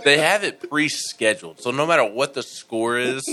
They 0.03 0.17
have 0.17 0.43
it 0.43 0.69
pre-scheduled, 0.69 1.61
so 1.61 1.71
no 1.71 1.85
matter 1.87 2.03
what 2.03 2.33
the 2.33 2.43
score 2.43 2.97
is, 2.97 3.23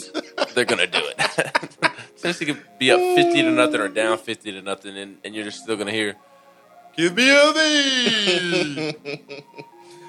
they're 0.54 0.64
gonna 0.64 0.86
do 0.86 1.00
it. 1.02 1.92
Tennessee 2.18 2.46
could 2.46 2.62
be 2.78 2.90
up 2.92 3.00
fifty 3.00 3.42
to 3.42 3.50
nothing 3.50 3.80
or 3.80 3.88
down 3.88 4.18
fifty 4.18 4.52
to 4.52 4.62
nothing, 4.62 4.96
and, 4.96 5.18
and 5.24 5.34
you're 5.34 5.44
just 5.44 5.62
still 5.62 5.76
gonna 5.76 5.90
hear, 5.90 6.14
"Give 6.96 7.14
me 7.16 7.28
a 7.30 7.52
V." 7.52 8.96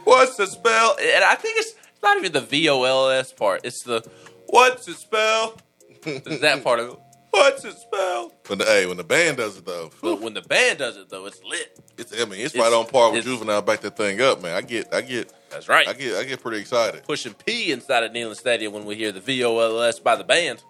What's 0.04 0.36
the 0.36 0.48
spell? 0.48 0.96
And 1.02 1.24
I 1.24 1.36
think 1.36 1.58
it's, 1.58 1.72
it's 1.72 2.04
not 2.04 2.18
even 2.18 2.34
the 2.34 2.42
V 2.42 2.70
O 2.70 2.84
L 2.84 3.10
S 3.10 3.32
part. 3.32 3.62
It's 3.64 3.84
the 3.84 4.02
what's 4.48 4.88
it 4.88 4.96
spell? 4.96 5.58
It's 6.06 6.40
that 6.42 6.64
part 6.64 6.80
of 6.80 6.90
it. 6.90 7.00
What's 7.32 7.66
it 7.66 7.76
spell? 7.78 8.32
When 8.48 8.60
the 8.60 8.66
hey, 8.66 8.86
when 8.86 8.98
the 8.98 9.04
band 9.04 9.38
does 9.38 9.58
it 9.58 9.66
though, 9.66 9.90
But 10.02 10.22
when 10.22 10.34
the 10.36 10.42
band 10.44 10.78
does 10.80 10.98
it, 10.98 11.10
though, 11.10 11.26
it's 11.26 11.42
lit. 11.44 11.80
It's, 11.98 12.14
I 12.14 12.26
mean, 12.26 12.42
it's, 12.42 12.54
It's- 12.54 12.58
right 12.62 12.72
on 12.72 12.86
par 12.86 13.10
with 13.12 13.20
it's- 13.20 13.34
Juvenile. 13.34 13.62
Back 13.64 13.82
that 13.82 13.98
thing 13.98 14.22
up, 14.22 14.42
man. 14.44 14.56
I 14.56 14.62
get, 14.62 14.94
I 14.94 15.02
get, 15.02 15.32
That's 15.50 15.68
right. 15.68 15.88
I 15.88 15.94
get, 15.94 16.16
I 16.16 16.24
get 16.26 16.42
pretty 16.42 16.60
excited. 16.60 17.04
Pushing 17.06 17.34
P 17.34 17.72
inside 17.72 18.04
of 18.04 18.12
Neyland 18.12 18.36
Stadium 18.36 18.72
when 18.74 18.86
we 18.86 18.96
hear 18.96 19.12
the 19.12 19.20
V 19.20 19.44
O 19.46 19.58
L 19.58 19.82
S 19.82 19.98
by 20.00 20.16
the 20.16 20.24
band. 20.24 20.62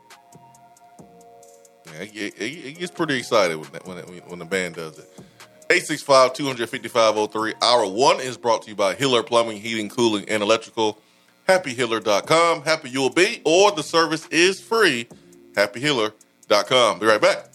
Yeah, 1.87 2.01
it, 2.03 2.13
it, 2.15 2.41
it 2.41 2.79
gets 2.79 2.91
pretty 2.91 3.17
excited 3.17 3.57
when 3.57 3.69
that, 3.71 3.85
when, 3.85 3.97
it, 3.97 4.27
when 4.27 4.39
the 4.39 4.45
band 4.45 4.75
does 4.75 4.97
it. 4.99 5.09
865-255-03. 5.69 7.53
Hour 7.61 7.87
one 7.87 8.19
is 8.19 8.37
brought 8.37 8.61
to 8.63 8.69
you 8.69 8.75
by 8.75 8.93
Hiller 8.95 9.23
Plumbing, 9.23 9.57
Heating, 9.57 9.89
Cooling, 9.89 10.25
and 10.29 10.41
Electrical. 10.43 10.97
HappyHiller.com. 11.47 12.63
Happy 12.63 12.89
you'll 12.89 13.09
be, 13.09 13.41
or 13.43 13.71
the 13.71 13.83
service 13.83 14.27
is 14.27 14.61
free. 14.61 15.07
HappyHiller.com. 15.53 16.99
Be 16.99 17.05
right 17.05 17.21
back. 17.21 17.49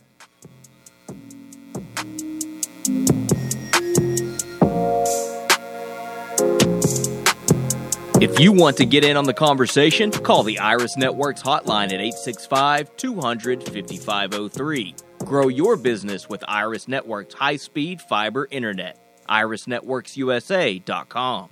If 8.20 8.40
you 8.40 8.50
want 8.50 8.76
to 8.78 8.84
get 8.84 9.04
in 9.04 9.16
on 9.16 9.26
the 9.26 9.32
conversation, 9.32 10.10
call 10.10 10.42
the 10.42 10.58
Iris 10.58 10.96
Networks 10.96 11.40
hotline 11.40 11.92
at 11.92 12.00
865 12.00 12.96
200 12.96 13.62
5503. 13.62 14.96
Grow 15.20 15.46
your 15.46 15.76
business 15.76 16.28
with 16.28 16.42
Iris 16.48 16.88
Networks 16.88 17.34
high 17.34 17.54
speed 17.54 18.00
fiber 18.00 18.48
internet. 18.50 18.98
IrisNetworksUSA.com. 19.28 21.48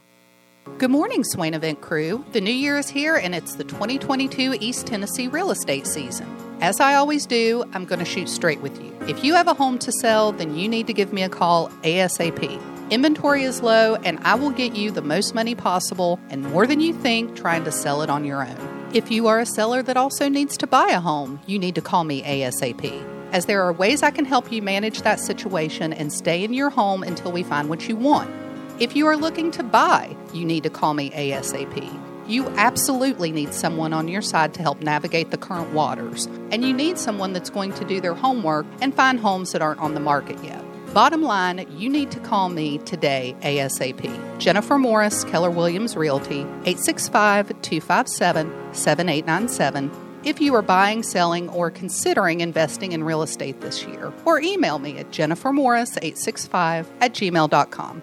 Good 0.79 0.91
morning, 0.91 1.23
Swain 1.23 1.55
Event 1.55 1.81
crew. 1.81 2.25
The 2.33 2.41
new 2.41 2.53
year 2.53 2.77
is 2.77 2.89
here 2.89 3.15
and 3.15 3.37
it's 3.37 3.55
the 3.55 3.63
2022 3.63 4.57
East 4.61 4.87
Tennessee 4.87 5.29
real 5.29 5.53
estate 5.53 5.87
season. 5.87 6.27
As 6.61 6.81
I 6.81 6.97
always 6.97 7.25
do, 7.25 7.65
I'm 7.73 7.85
going 7.85 8.01
to 8.01 8.05
shoot 8.05 8.29
straight 8.29 8.61
with 8.61 8.83
you. 8.83 8.95
If 9.09 9.23
you 9.25 9.35
have 9.35 9.47
a 9.47 9.55
home 9.55 9.79
to 9.79 9.93
sell, 9.93 10.33
then 10.33 10.57
you 10.57 10.69
need 10.69 10.89
to 10.89 10.93
give 10.93 11.13
me 11.13 11.23
a 11.23 11.29
call 11.29 11.69
ASAP. 11.83 12.61
Inventory 12.91 13.45
is 13.45 13.63
low, 13.63 13.95
and 13.95 14.19
I 14.19 14.35
will 14.35 14.51
get 14.51 14.75
you 14.75 14.91
the 14.91 15.03
most 15.03 15.37
money 15.37 15.55
possible 15.55 16.19
and 16.31 16.43
more 16.43 16.67
than 16.67 16.81
you 16.81 16.93
think 16.93 17.37
trying 17.37 17.63
to 17.65 17.73
sell 17.73 18.03
it 18.03 18.11
on 18.11 18.25
your 18.25 18.45
own. 18.45 18.91
If 18.93 19.11
you 19.11 19.29
are 19.29 19.39
a 19.39 19.47
seller 19.47 19.83
that 19.85 19.97
also 19.97 20.29
needs 20.29 20.59
to 20.59 20.67
buy 20.67 20.89
a 20.91 21.01
home, 21.01 21.41
you 21.47 21.61
need 21.61 21.77
to 21.77 21.81
call 21.81 22.03
me 22.03 22.23
ASAP, 22.23 23.33
as 23.33 23.47
there 23.47 23.63
are 23.63 23.73
ways 23.73 24.03
I 24.03 24.11
can 24.11 24.25
help 24.25 24.51
you 24.51 24.63
manage 24.63 25.03
that 25.03 25.21
situation 25.21 25.93
and 25.93 26.13
stay 26.13 26.43
in 26.43 26.53
your 26.53 26.71
home 26.71 27.05
until 27.05 27.31
we 27.31 27.45
find 27.45 27.69
what 27.69 27.89
you 27.89 27.95
want. 27.95 28.46
If 28.79 28.95
you 28.95 29.07
are 29.07 29.17
looking 29.17 29.51
to 29.53 29.63
buy, 29.63 30.15
you 30.35 30.45
need 30.45 30.63
to 30.65 30.69
call 30.69 30.93
me 30.93 31.09
ASAP. 31.13 32.29
You 32.29 32.47
absolutely 32.57 33.33
need 33.33 33.55
someone 33.55 33.95
on 33.95 34.07
your 34.07 34.21
side 34.21 34.53
to 34.53 34.61
help 34.61 34.83
navigate 34.83 35.31
the 35.31 35.39
current 35.39 35.73
waters, 35.73 36.27
and 36.51 36.63
you 36.63 36.75
need 36.75 36.99
someone 36.99 37.33
that's 37.33 37.49
going 37.49 37.73
to 37.73 37.87
do 37.87 38.03
their 38.03 38.13
homework 38.13 38.67
and 38.83 38.95
find 38.95 39.19
homes 39.19 39.53
that 39.53 39.63
aren't 39.63 39.81
on 39.81 39.95
the 39.95 40.01
market 40.01 40.45
yet. 40.45 40.63
Bottom 40.93 41.23
line, 41.23 41.67
you 41.79 41.89
need 41.89 42.11
to 42.11 42.21
call 42.21 42.51
me 42.51 42.77
today 42.79 43.35
ASAP. 43.41 44.39
Jennifer 44.39 44.77
Morris, 44.77 45.25
Keller 45.25 45.51
Williams 45.51 45.97
Realty, 45.97 46.41
865 46.41 47.63
257 47.63 48.75
7897. 48.75 49.91
If 50.23 50.39
you 50.39 50.55
are 50.55 50.61
buying, 50.61 51.03
selling, 51.03 51.49
or 51.49 51.71
considering 51.71 52.43
investing 52.43 52.93
in 52.93 53.05
real 53.05 53.23
estate 53.23 53.63
this 53.63 53.85
year, 53.85 54.13
or 54.27 54.39
email 54.39 54.79
me 54.79 54.99
at 54.99 55.13
jennifermorris865 55.13 56.87
at 57.01 57.15
gmail.com. 57.15 58.03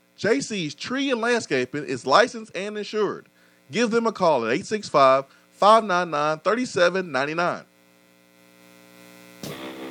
JC's 0.21 0.75
Tree 0.75 1.09
and 1.09 1.19
Landscaping 1.19 1.83
is 1.83 2.05
licensed 2.05 2.55
and 2.55 2.77
insured. 2.77 3.27
Give 3.71 3.89
them 3.89 4.05
a 4.05 4.11
call 4.11 4.45
at 4.45 4.51
865 4.51 5.25
599 5.49 6.39
3799. 6.41 7.65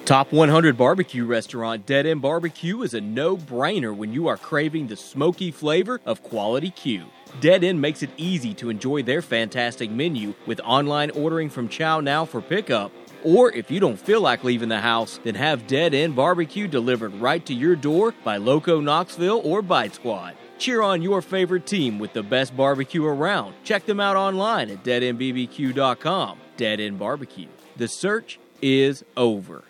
Top 0.05 0.33
100 0.33 0.77
barbecue 0.77 1.25
restaurant 1.25 1.85
Dead 1.85 2.07
End 2.07 2.23
Barbecue 2.23 2.83
is 2.83 2.95
a 2.95 3.01
no 3.01 3.37
brainer 3.37 3.95
when 3.95 4.13
you 4.13 4.29
are 4.29 4.37
craving 4.37 4.87
the 4.87 4.97
smoky 4.97 5.51
flavor 5.51 6.01
of 6.07 6.23
quality 6.23 6.71
Q. 6.71 7.07
Dead 7.41 7.65
End 7.65 7.81
makes 7.81 8.05
it 8.05 8.11
easy 8.17 8.55
to 8.55 8.71
enjoy 8.71 9.03
their 9.03 9.23
fantastic 9.23 9.91
menu 9.91 10.35
with 10.47 10.61
online 10.61 11.11
ordering 11.11 11.51
from 11.51 11.69
Chow 11.69 11.99
Now 11.99 12.25
for 12.25 12.41
pickup. 12.41 12.93
Or 13.25 13.53
if 13.53 13.71
you 13.71 13.81
don't 13.81 13.99
feel 13.99 14.21
like 14.21 14.45
leaving 14.45 14.69
the 14.69 14.81
house, 14.81 15.21
then 15.23 15.35
have 15.35 15.67
Dead 15.67 15.95
End 15.95 16.17
Barbecue 16.17 16.67
delivered 16.67 17.15
right 17.15 17.45
to 17.47 17.55
your 17.55 17.77
door 17.77 18.15
by 18.25 18.39
Loco 18.39 18.81
Knoxville 18.81 19.43
or 19.45 19.63
Bite 19.63 19.95
Squad. 19.95 20.35
Cheer 20.59 20.83
on 20.83 21.03
your 21.03 21.23
favorite 21.23 21.67
team 21.67 21.99
with 21.99 22.13
the 22.13 22.23
best 22.23 22.57
barbecue 22.57 23.05
around. 23.05 23.55
Check 23.65 23.87
them 23.87 24.01
out 24.01 24.17
online 24.17 24.71
at 24.71 24.85
deadendbbq.com. 24.85 26.39
Dead 26.57 26.81
End 26.81 26.99
Barbecue. 26.99 27.49
The 27.77 27.89
search 27.89 28.39
is 28.61 29.05
over. 29.17 29.65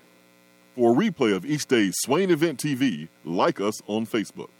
For 0.76 0.92
a 0.92 0.96
replay 0.96 1.34
of 1.34 1.44
each 1.44 1.66
day's 1.66 1.96
Swain 1.98 2.30
Event 2.30 2.58
TV, 2.58 3.08
like 3.24 3.60
us 3.60 3.80
on 3.86 4.06
Facebook. 4.06 4.50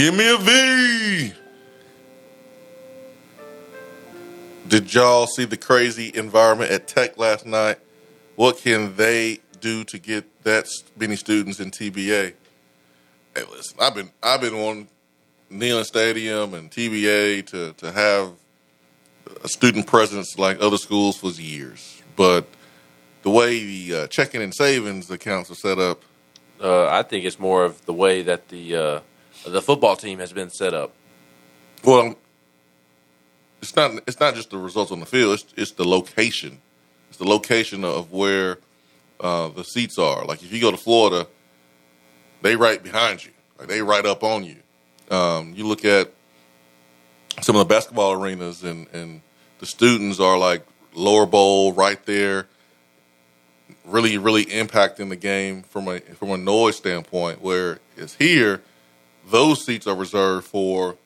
Give 0.00 0.14
me 0.14 0.32
a 0.32 0.38
V. 0.38 1.32
Did 4.66 4.94
y'all 4.94 5.26
see 5.26 5.44
the 5.44 5.58
crazy 5.58 6.10
environment 6.14 6.70
at 6.70 6.88
Tech 6.88 7.18
last 7.18 7.44
night? 7.44 7.78
What 8.34 8.56
can 8.56 8.96
they 8.96 9.40
do 9.60 9.84
to 9.84 9.98
get 9.98 10.42
that 10.44 10.66
many 10.96 11.16
students 11.16 11.60
in 11.60 11.70
TBA? 11.70 12.32
Hey, 13.36 13.42
listen, 13.50 13.76
I've 13.78 13.94
been 13.94 14.10
I've 14.22 14.40
been 14.40 14.54
on 14.54 14.88
Neyland 15.52 15.84
Stadium 15.84 16.54
and 16.54 16.70
TBA 16.70 17.44
to 17.48 17.74
to 17.74 17.92
have 17.92 18.32
a 19.44 19.48
student 19.48 19.86
presence 19.86 20.38
like 20.38 20.62
other 20.62 20.78
schools 20.78 21.18
for 21.18 21.28
years, 21.32 22.02
but 22.16 22.46
the 23.20 23.28
way 23.28 23.62
the 23.62 23.94
uh, 23.94 24.06
checking 24.06 24.40
and 24.40 24.54
savings 24.54 25.10
accounts 25.10 25.50
are 25.50 25.56
set 25.56 25.78
up, 25.78 26.04
Uh, 26.58 26.88
I 26.88 27.02
think 27.02 27.26
it's 27.26 27.38
more 27.38 27.66
of 27.66 27.84
the 27.84 27.92
way 27.92 28.22
that 28.22 28.48
the 28.48 28.76
uh, 28.76 29.00
the 29.46 29.62
football 29.62 29.96
team 29.96 30.18
has 30.18 30.32
been 30.32 30.50
set 30.50 30.74
up. 30.74 30.92
Well, 31.84 32.14
it's 33.62 33.76
not. 33.76 33.92
It's 34.06 34.20
not 34.20 34.34
just 34.34 34.50
the 34.50 34.58
results 34.58 34.92
on 34.92 35.00
the 35.00 35.06
field. 35.06 35.34
It's, 35.34 35.54
it's 35.56 35.72
the 35.72 35.84
location. 35.84 36.60
It's 37.08 37.18
the 37.18 37.28
location 37.28 37.84
of 37.84 38.12
where 38.12 38.58
uh, 39.20 39.48
the 39.48 39.64
seats 39.64 39.98
are. 39.98 40.24
Like 40.24 40.42
if 40.42 40.52
you 40.52 40.60
go 40.60 40.70
to 40.70 40.76
Florida, 40.76 41.26
they 42.42 42.56
right 42.56 42.82
behind 42.82 43.24
you. 43.24 43.32
Like 43.58 43.68
they 43.68 43.82
right 43.82 44.04
up 44.06 44.22
on 44.22 44.44
you. 44.44 44.56
Um, 45.10 45.54
you 45.54 45.66
look 45.66 45.84
at 45.84 46.12
some 47.42 47.56
of 47.56 47.60
the 47.60 47.74
basketball 47.74 48.12
arenas, 48.12 48.62
and 48.62 48.86
and 48.92 49.20
the 49.58 49.66
students 49.66 50.20
are 50.20 50.38
like 50.38 50.64
lower 50.94 51.26
bowl 51.26 51.72
right 51.72 52.04
there. 52.06 52.46
Really, 53.84 54.18
really 54.18 54.44
impacting 54.46 55.08
the 55.08 55.16
game 55.16 55.62
from 55.62 55.88
a 55.88 56.00
from 56.00 56.30
a 56.30 56.36
noise 56.36 56.76
standpoint. 56.76 57.42
Where 57.42 57.78
it's 57.96 58.14
here, 58.14 58.62
those 59.28 59.64
seats 59.64 59.86
are 59.86 59.94
reserved 59.94 60.46
for 60.46 60.96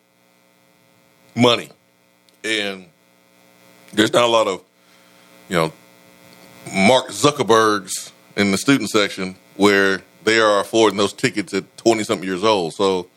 money. 1.34 1.70
And 2.42 2.86
there's 3.92 4.12
not 4.12 4.24
a 4.24 4.28
lot 4.28 4.46
of, 4.46 4.62
you 5.48 5.56
know, 5.56 5.72
Mark 6.72 7.08
Zuckerbergs 7.08 8.12
in 8.36 8.50
the 8.50 8.58
student 8.58 8.90
section 8.90 9.36
where 9.56 10.02
they 10.24 10.38
are 10.38 10.60
affording 10.60 10.96
those 10.96 11.12
tickets 11.12 11.52
at 11.54 11.76
20 11.76 12.04
something 12.04 12.26
years 12.26 12.44
old. 12.44 12.74
So 12.74 13.08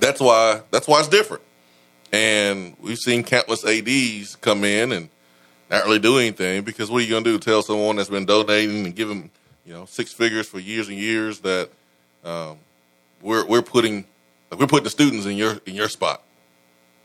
that's 0.00 0.20
why 0.20 0.62
that's 0.70 0.86
why 0.86 1.00
it's 1.00 1.08
different. 1.08 1.42
And 2.12 2.76
we've 2.80 2.98
seen 2.98 3.22
countless 3.22 3.64
ADs 3.64 4.36
come 4.36 4.64
in 4.64 4.92
and 4.92 5.08
not 5.70 5.84
really 5.84 5.98
do 5.98 6.18
anything 6.18 6.62
because 6.62 6.90
what 6.90 6.98
are 6.98 7.04
you 7.04 7.10
going 7.10 7.24
to 7.24 7.32
do? 7.32 7.38
Tell 7.38 7.62
someone 7.62 7.96
that's 7.96 8.08
been 8.08 8.24
donating 8.24 8.86
and 8.86 8.96
giving, 8.96 9.30
you 9.66 9.74
know, 9.74 9.84
six 9.84 10.12
figures 10.12 10.48
for 10.48 10.58
years 10.58 10.88
and 10.88 10.96
years 10.96 11.40
that 11.40 11.70
um, 12.24 12.58
we're 13.22 13.46
we're 13.46 13.62
putting 13.62 14.04
like 14.50 14.60
we're 14.60 14.66
putting 14.66 14.84
the 14.84 14.90
students 14.90 15.26
in 15.26 15.36
your 15.36 15.60
in 15.66 15.74
your 15.74 15.88
spot 15.88 16.22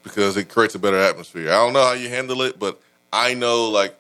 because 0.04 0.38
it 0.38 0.50
creates 0.50 0.76
a 0.76 0.80
better 0.80 1.00
atmosphere. 1.00 1.50
I 1.50 1.56
don't 1.56 1.74
know 1.74 1.84
how 1.84 1.94
you 1.94 2.10
handle 2.10 2.42
it, 2.42 2.60
but 2.60 2.82
I 3.12 3.34
know 3.34 3.70
like 3.70 3.96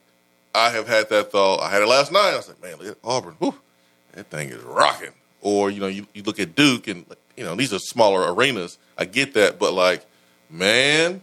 I 0.53 0.69
have 0.69 0.87
had 0.87 1.09
that 1.09 1.31
thought. 1.31 1.61
I 1.61 1.69
had 1.69 1.81
it 1.81 1.87
last 1.87 2.11
night. 2.11 2.31
I 2.33 2.37
was 2.37 2.47
like, 2.47 2.61
man, 2.61 2.77
look 2.77 2.87
at 2.87 2.97
Auburn. 3.03 3.35
Whew, 3.39 3.55
that 4.13 4.29
thing 4.29 4.49
is 4.49 4.61
rocking. 4.61 5.13
Or 5.41 5.69
you 5.71 5.79
know, 5.79 5.87
you, 5.87 6.07
you 6.13 6.23
look 6.23 6.39
at 6.39 6.55
Duke, 6.55 6.87
and 6.87 7.05
you 7.35 7.43
know 7.43 7.55
these 7.55 7.73
are 7.73 7.79
smaller 7.79 8.31
arenas. 8.33 8.77
I 8.97 9.05
get 9.05 9.33
that, 9.33 9.59
but 9.59 9.73
like, 9.73 10.05
man, 10.49 11.21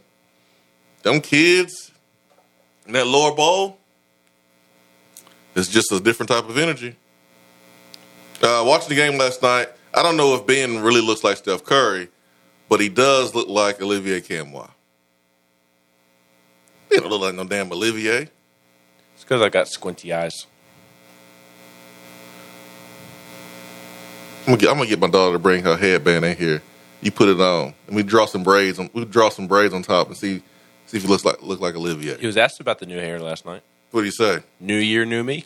them 1.02 1.20
kids 1.20 1.92
in 2.86 2.92
that 2.94 3.06
lower 3.06 3.34
bowl, 3.34 3.78
it's 5.54 5.68
just 5.68 5.92
a 5.92 6.00
different 6.00 6.28
type 6.28 6.48
of 6.48 6.58
energy. 6.58 6.96
Uh, 8.42 8.64
watching 8.66 8.88
the 8.88 8.94
game 8.94 9.18
last 9.18 9.42
night, 9.42 9.68
I 9.92 10.02
don't 10.02 10.16
know 10.16 10.34
if 10.34 10.46
Ben 10.46 10.80
really 10.80 11.00
looks 11.00 11.24
like 11.24 11.36
Steph 11.36 11.64
Curry, 11.64 12.08
but 12.68 12.80
he 12.80 12.88
does 12.88 13.34
look 13.34 13.48
like 13.48 13.82
Olivier 13.82 14.20
Nkamhoua. 14.20 14.70
He 16.88 16.96
don't 16.96 17.08
look 17.08 17.22
like 17.22 17.34
no 17.34 17.44
damn 17.44 17.72
Olivier. 17.72 18.28
It's 19.14 19.24
because 19.24 19.42
I 19.42 19.48
got 19.48 19.68
squinty 19.68 20.12
eyes. 20.12 20.46
I'm 24.40 24.56
gonna, 24.56 24.56
get, 24.58 24.70
I'm 24.70 24.76
gonna 24.76 24.88
get 24.88 24.98
my 24.98 25.08
daughter 25.08 25.34
to 25.34 25.38
bring 25.38 25.62
her 25.64 25.76
headband 25.76 26.24
in 26.24 26.36
here. 26.36 26.62
You 27.02 27.10
put 27.10 27.28
it 27.28 27.40
on, 27.40 27.74
and 27.86 27.96
we 27.96 28.02
draw 28.02 28.26
some 28.26 28.42
braids 28.42 28.78
on. 28.78 28.90
We 28.92 29.04
draw 29.04 29.28
some 29.28 29.46
braids 29.46 29.74
on 29.74 29.82
top 29.82 30.08
and 30.08 30.16
see 30.16 30.42
see 30.86 30.96
if 30.96 31.02
he 31.02 31.08
looks 31.08 31.24
like 31.24 31.42
look 31.42 31.60
like 31.60 31.74
Olivier. 31.74 32.16
He 32.18 32.26
was 32.26 32.36
asked 32.36 32.60
about 32.60 32.78
the 32.78 32.86
new 32.86 32.98
hair 32.98 33.20
last 33.20 33.46
night. 33.46 33.62
What 33.90 34.00
do 34.00 34.06
you 34.06 34.12
say? 34.12 34.40
New 34.58 34.76
year, 34.76 35.04
new 35.04 35.22
me. 35.22 35.44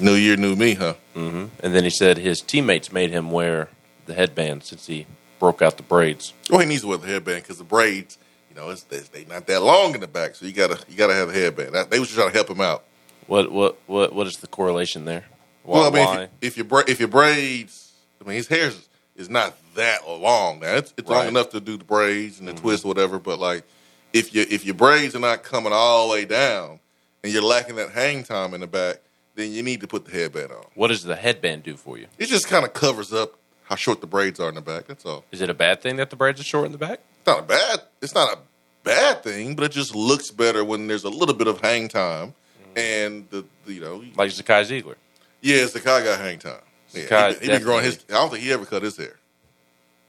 New 0.00 0.14
year, 0.14 0.36
new 0.36 0.54
me, 0.56 0.74
huh? 0.74 0.94
hmm 1.14 1.46
And 1.60 1.74
then 1.74 1.84
he 1.84 1.90
said 1.90 2.18
his 2.18 2.40
teammates 2.40 2.92
made 2.92 3.10
him 3.10 3.30
wear 3.30 3.68
the 4.06 4.14
headband 4.14 4.64
since 4.64 4.86
he 4.86 5.06
broke 5.38 5.60
out 5.62 5.76
the 5.76 5.82
braids. 5.82 6.32
Well, 6.50 6.60
he 6.60 6.66
needs 6.66 6.82
to 6.82 6.88
wear 6.88 6.98
the 6.98 7.06
headband 7.08 7.42
because 7.42 7.58
the 7.58 7.64
braids, 7.64 8.16
you 8.48 8.56
know, 8.56 8.70
it's, 8.70 8.82
they 8.84 8.98
they 9.00 9.24
not 9.24 9.46
that 9.48 9.62
long 9.62 9.94
in 9.94 10.00
the 10.00 10.06
back, 10.06 10.34
so 10.34 10.46
you 10.46 10.52
gotta 10.52 10.78
you 10.88 10.96
gotta 10.96 11.14
have 11.14 11.28
a 11.30 11.32
headband. 11.32 11.74
They 11.90 11.98
was 11.98 12.08
just 12.08 12.18
trying 12.18 12.30
to 12.30 12.34
help 12.34 12.48
him 12.50 12.60
out. 12.60 12.84
What 13.26 13.50
what 13.52 13.78
what 13.86 14.12
what 14.12 14.26
is 14.26 14.36
the 14.38 14.46
correlation 14.46 15.04
there? 15.04 15.24
Why, 15.64 15.80
well, 15.80 15.88
I 15.88 15.90
mean, 15.94 16.04
why? 16.06 16.22
if, 16.22 16.30
if 16.42 16.56
your 16.56 16.64
bra- 16.66 16.82
if 16.88 16.98
your 17.00 17.08
braids, 17.08 17.92
I 18.24 18.26
mean, 18.28 18.36
his 18.36 18.48
hair 18.48 18.68
is, 18.68 18.88
is 19.16 19.28
not 19.28 19.54
that 19.74 20.08
long. 20.08 20.60
Now 20.60 20.76
it's, 20.76 20.94
it's 20.96 21.08
long 21.10 21.26
enough 21.28 21.50
to 21.50 21.60
do 21.60 21.76
the 21.76 21.84
braids 21.84 22.38
and 22.38 22.48
the 22.48 22.52
Mhm. 22.52 22.60
twist, 22.60 22.84
or 22.84 22.88
whatever. 22.88 23.18
But 23.18 23.38
like, 23.38 23.64
if 24.12 24.32
your 24.32 24.46
if 24.48 24.64
your 24.64 24.74
braids 24.76 25.14
are 25.14 25.20
not 25.20 25.42
coming 25.42 25.72
all 25.72 26.06
the 26.08 26.12
way 26.12 26.24
down 26.24 26.80
and 27.22 27.32
you're 27.32 27.42
lacking 27.42 27.76
that 27.76 27.90
hang 27.90 28.22
time 28.24 28.54
in 28.54 28.60
the 28.60 28.66
back, 28.66 29.00
then 29.38 29.52
you 29.52 29.62
need 29.62 29.80
to 29.80 29.86
put 29.86 30.04
the 30.04 30.10
headband 30.12 30.50
on. 30.52 30.64
what 30.74 30.88
does 30.88 31.02
the 31.04 31.16
headband 31.16 31.62
do 31.62 31.76
for 31.76 31.96
you? 31.98 32.06
It 32.18 32.26
just 32.26 32.48
kind 32.48 32.64
of 32.64 32.72
covers 32.72 33.12
up 33.12 33.38
how 33.64 33.76
short 33.76 34.00
the 34.00 34.06
braids 34.06 34.40
are 34.40 34.48
in 34.48 34.54
the 34.54 34.60
back. 34.60 34.86
That's 34.86 35.04
all. 35.06 35.24
Is 35.30 35.40
it 35.40 35.48
a 35.50 35.54
bad 35.54 35.80
thing 35.80 35.96
that 35.96 36.10
the 36.10 36.16
braids 36.16 36.40
are 36.40 36.44
short 36.44 36.66
in 36.66 36.72
the 36.72 36.78
back? 36.78 37.00
It's 37.18 37.26
not 37.26 37.38
a 37.40 37.42
bad. 37.42 37.80
It's 38.02 38.14
not 38.14 38.32
a 38.32 38.38
bad 38.84 39.22
thing, 39.22 39.54
but 39.54 39.64
it 39.64 39.72
just 39.72 39.94
looks 39.94 40.30
better 40.30 40.64
when 40.64 40.86
there's 40.86 41.04
a 41.04 41.10
little 41.10 41.34
bit 41.34 41.46
of 41.46 41.60
hang 41.60 41.88
time 41.88 42.34
and 42.76 43.28
the, 43.30 43.44
the 43.66 43.74
you 43.74 43.80
know 43.80 44.02
Like 44.16 44.30
Zakai 44.30 44.62
Zeigler. 44.64 44.94
yeah, 45.40 45.62
Zakai 45.64 46.04
got 46.04 46.18
hang 46.20 46.38
time. 46.38 46.60
Yeah, 46.92 47.02
Zakai 47.04 47.28
he, 47.28 47.34
been- 47.34 47.42
he 47.42 47.48
been 47.58 47.62
growing 47.62 47.84
his. 47.84 48.04
I 48.08 48.12
don't 48.14 48.30
think 48.30 48.42
he 48.42 48.52
ever 48.52 48.64
cut 48.64 48.82
his 48.82 48.96
hair 48.96 49.16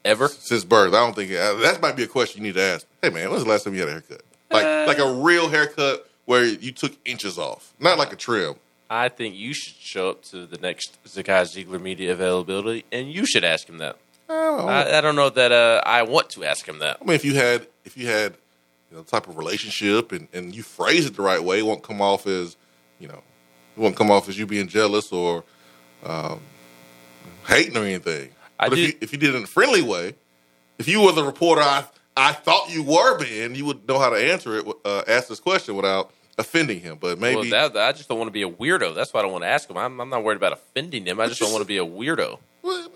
Ever? 0.04 0.28
since 0.28 0.64
birth. 0.64 0.94
I 0.94 0.98
don't 0.98 1.14
think 1.14 1.30
uh, 1.32 1.54
that 1.56 1.80
might 1.82 1.94
be 1.96 2.04
a 2.04 2.08
question 2.08 2.42
you 2.42 2.48
need 2.48 2.54
to 2.58 2.62
ask. 2.62 2.86
Hey 3.02 3.10
man, 3.10 3.30
when's 3.30 3.44
the 3.44 3.50
last 3.50 3.64
time 3.64 3.74
you 3.74 3.80
had 3.80 3.88
a 3.90 3.92
haircut? 3.92 4.22
Like 4.50 4.64
Uh, 4.64 4.84
like 4.86 4.98
a 4.98 5.12
real 5.20 5.48
haircut 5.50 6.08
where 6.24 6.44
you 6.44 6.72
took 6.72 6.92
inches 7.04 7.38
off, 7.38 7.74
not 7.78 7.98
like 7.98 8.12
a 8.12 8.16
trim. 8.16 8.54
I 8.92 9.08
think 9.08 9.36
you 9.36 9.54
should 9.54 9.76
show 9.76 10.10
up 10.10 10.22
to 10.24 10.46
the 10.46 10.58
next 10.58 10.98
Zakai 11.04 11.42
Zeigler 11.42 11.80
media 11.80 12.10
availability, 12.10 12.84
and 12.90 13.10
you 13.10 13.24
should 13.24 13.44
ask 13.44 13.68
him 13.68 13.78
that. 13.78 13.96
Oh, 14.28 14.66
I, 14.66 14.98
I 14.98 15.00
don't 15.00 15.14
know 15.14 15.30
that 15.30 15.52
uh, 15.52 15.80
I 15.86 16.02
want 16.02 16.30
to 16.30 16.44
ask 16.44 16.66
him 16.66 16.80
that. 16.80 16.98
I 17.00 17.04
mean, 17.04 17.14
if 17.14 17.24
you 17.24 17.34
had 17.34 17.68
if 17.84 17.96
you 17.96 18.08
had 18.08 18.34
you 18.90 18.96
know 18.96 19.02
the 19.02 19.10
type 19.10 19.28
of 19.28 19.38
relationship 19.38 20.10
and, 20.10 20.26
and 20.32 20.54
you 20.54 20.64
phrase 20.64 21.06
it 21.06 21.14
the 21.14 21.22
right 21.22 21.42
way, 21.42 21.60
it 21.60 21.66
won't 21.66 21.84
come 21.84 22.02
off 22.02 22.26
as 22.26 22.56
you 22.98 23.06
know 23.06 23.22
it 23.76 23.80
won't 23.80 23.96
come 23.96 24.10
off 24.10 24.28
as 24.28 24.36
you 24.36 24.46
being 24.46 24.66
jealous 24.66 25.12
or 25.12 25.44
um, 26.04 26.40
hating 27.46 27.76
or 27.76 27.84
anything. 27.84 28.30
I 28.58 28.68
but 28.68 28.78
if 28.78 28.84
do- 28.84 28.86
you, 28.86 28.98
if 29.00 29.12
you 29.12 29.18
did 29.18 29.34
it 29.34 29.38
in 29.38 29.44
a 29.44 29.48
friendly 29.48 29.82
way, 29.82 30.14
if 30.78 30.88
you 30.88 31.02
were 31.02 31.12
the 31.12 31.24
reporter 31.24 31.62
I 31.62 31.84
I 32.16 32.32
thought 32.32 32.70
you 32.70 32.82
were 32.82 33.18
being, 33.18 33.54
you 33.54 33.64
would 33.66 33.86
know 33.86 34.00
how 34.00 34.10
to 34.10 34.16
answer 34.16 34.58
it. 34.58 34.66
Uh, 34.84 35.02
ask 35.06 35.28
this 35.28 35.40
question 35.40 35.76
without 35.76 36.12
offending 36.40 36.80
him. 36.80 36.98
But 37.00 37.18
maybe 37.18 37.50
Well, 37.50 37.70
that, 37.70 37.76
I 37.76 37.92
just 37.92 38.08
don't 38.08 38.18
want 38.18 38.28
to 38.28 38.32
be 38.32 38.42
a 38.42 38.50
weirdo. 38.50 38.94
That's 38.94 39.12
why 39.14 39.20
I 39.20 39.22
don't 39.22 39.32
want 39.32 39.44
to 39.44 39.48
ask 39.48 39.68
him. 39.70 39.76
I'm, 39.76 40.00
I'm 40.00 40.08
not 40.08 40.24
worried 40.24 40.36
about 40.36 40.52
offending 40.52 41.06
him. 41.06 41.20
I 41.20 41.26
just 41.28 41.40
don't 41.40 41.52
want 41.52 41.62
to 41.62 41.68
be 41.68 41.78
a 41.78 41.84
weirdo. 41.86 42.38
Well, 42.62 42.88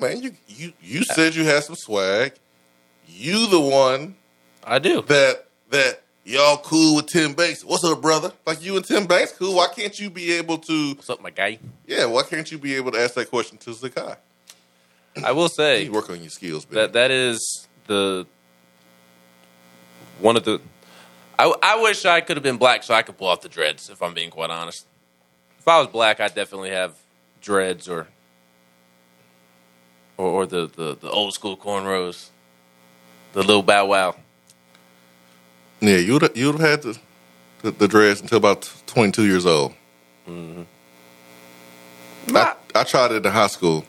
man, 0.00 0.22
you 0.22 0.32
you 0.48 0.72
you 0.80 1.04
said 1.04 1.34
you 1.34 1.44
had 1.44 1.64
some 1.64 1.76
swag. 1.76 2.34
You 3.08 3.48
the 3.48 3.60
one 3.60 4.14
I 4.64 4.78
do. 4.78 5.02
that 5.02 5.46
that 5.70 6.02
y'all 6.24 6.56
cool 6.58 6.96
with 6.96 7.06
Tim 7.06 7.34
Banks. 7.34 7.64
What's 7.64 7.84
up, 7.84 8.00
brother? 8.00 8.32
Like 8.46 8.62
you 8.62 8.76
and 8.76 8.84
Tim 8.84 9.06
Banks 9.06 9.32
cool. 9.32 9.56
Why 9.56 9.68
can't 9.74 9.98
you 9.98 10.08
be 10.10 10.32
able 10.32 10.58
to? 10.58 10.94
What's 10.94 11.10
up, 11.10 11.20
my 11.20 11.30
guy? 11.30 11.58
Yeah, 11.86 12.06
why 12.06 12.22
can't 12.22 12.50
you 12.50 12.58
be 12.58 12.74
able 12.76 12.92
to 12.92 12.98
ask 13.00 13.14
that 13.14 13.28
question 13.28 13.58
to 13.58 13.70
Zakai? 13.70 14.16
I 15.22 15.32
will 15.32 15.48
say 15.50 15.84
You 15.84 15.92
work 15.92 16.08
on 16.08 16.20
your 16.20 16.30
skills, 16.30 16.66
man. 16.70 16.74
that 16.76 16.92
that 16.94 17.10
is 17.10 17.68
the 17.86 18.26
one 20.20 20.36
of 20.36 20.44
the. 20.44 20.60
I, 21.38 21.52
I 21.62 21.82
wish 21.82 22.04
I 22.04 22.20
could 22.20 22.36
have 22.36 22.44
been 22.44 22.56
black 22.56 22.82
so 22.82 22.94
I 22.94 23.02
could 23.02 23.16
pull 23.16 23.28
off 23.28 23.40
the 23.40 23.48
dreads. 23.48 23.90
If 23.90 24.02
I'm 24.02 24.14
being 24.14 24.30
quite 24.30 24.50
honest, 24.50 24.86
if 25.58 25.66
I 25.66 25.78
was 25.78 25.88
black, 25.88 26.20
I'd 26.20 26.34
definitely 26.34 26.70
have 26.70 26.94
dreads 27.40 27.88
or 27.88 28.08
or, 30.16 30.26
or 30.26 30.46
the, 30.46 30.66
the 30.66 30.96
the 30.96 31.10
old 31.10 31.34
school 31.34 31.56
cornrows, 31.56 32.28
the 33.32 33.42
little 33.42 33.62
bow 33.62 33.86
wow. 33.86 34.16
yeah, 35.80 35.96
you 35.96 36.14
would 36.14 36.36
you 36.36 36.46
would 36.46 36.60
have 36.60 36.70
had 36.70 36.82
the, 36.82 36.98
the 37.62 37.70
the 37.72 37.88
dreads 37.88 38.20
until 38.20 38.38
about 38.38 38.72
twenty 38.86 39.12
two 39.12 39.26
years 39.26 39.46
old. 39.46 39.74
Mm-hmm. 40.28 40.62
I, 42.36 42.54
I 42.74 42.84
tried 42.84 43.12
it 43.12 43.26
in 43.26 43.32
high 43.32 43.48
school. 43.48 43.84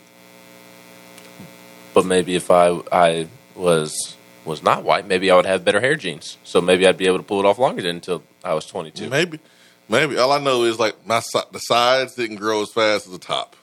But 1.94 2.06
maybe 2.06 2.36
if 2.36 2.50
I 2.50 2.80
I 2.92 3.28
was 3.56 4.18
was 4.46 4.62
not 4.64 4.84
white, 4.84 5.08
maybe 5.08 5.30
I 5.32 5.36
would 5.36 5.46
have 5.46 5.64
better 5.64 5.80
hair 5.80 5.96
genes. 5.96 6.38
So 6.44 6.60
maybe 6.62 6.86
I'd 6.88 6.98
be 6.98 7.08
able 7.08 7.18
to 7.18 7.24
pull 7.24 7.40
it 7.40 7.46
off 7.46 7.58
longer 7.60 7.82
than 7.82 7.96
until 7.98 8.24
I 8.44 8.54
was 8.54 8.66
22. 8.66 9.10
Maybe, 9.10 9.40
maybe 9.90 10.18
all 10.18 10.32
I 10.32 10.40
know 10.40 10.64
is 10.64 10.80
like 10.80 11.06
my 11.06 11.22
the 11.52 11.60
sides 11.60 12.16
didn't 12.16 12.38
grow 12.38 12.62
as 12.62 12.72
fast 12.72 13.06
as 13.06 13.12
the 13.14 13.20
top, 13.20 13.56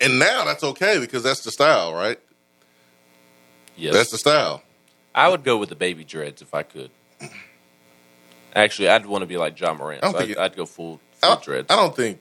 and 0.00 0.18
now 0.18 0.44
that's 0.44 0.64
okay 0.64 0.98
because 0.98 1.22
that's 1.22 1.42
the 1.42 1.50
style, 1.50 1.92
right? 1.94 2.18
Yes. 3.76 3.94
That's 3.94 4.10
the 4.10 4.18
style. 4.18 4.62
I 5.14 5.28
would 5.28 5.42
go 5.44 5.56
with 5.56 5.68
the 5.70 5.74
baby 5.76 6.04
dreads 6.04 6.42
if 6.42 6.54
I 6.54 6.62
could. 6.62 6.90
Actually, 8.54 8.88
I'd 8.88 9.06
want 9.06 9.22
to 9.22 9.26
be 9.26 9.36
like 9.36 9.58
Ja 9.60 9.72
Morant. 9.74 10.02
I 10.02 10.06
don't 10.06 10.12
So 10.12 10.18
think 10.18 10.30
I'd, 10.32 10.36
it- 10.36 10.44
I'd 10.52 10.56
go 10.56 10.66
full, 10.66 11.00
full 11.20 11.30
don't, 11.30 11.42
dreads. 11.42 11.66
I 11.70 11.76
don't 11.76 11.94
think 11.94 12.20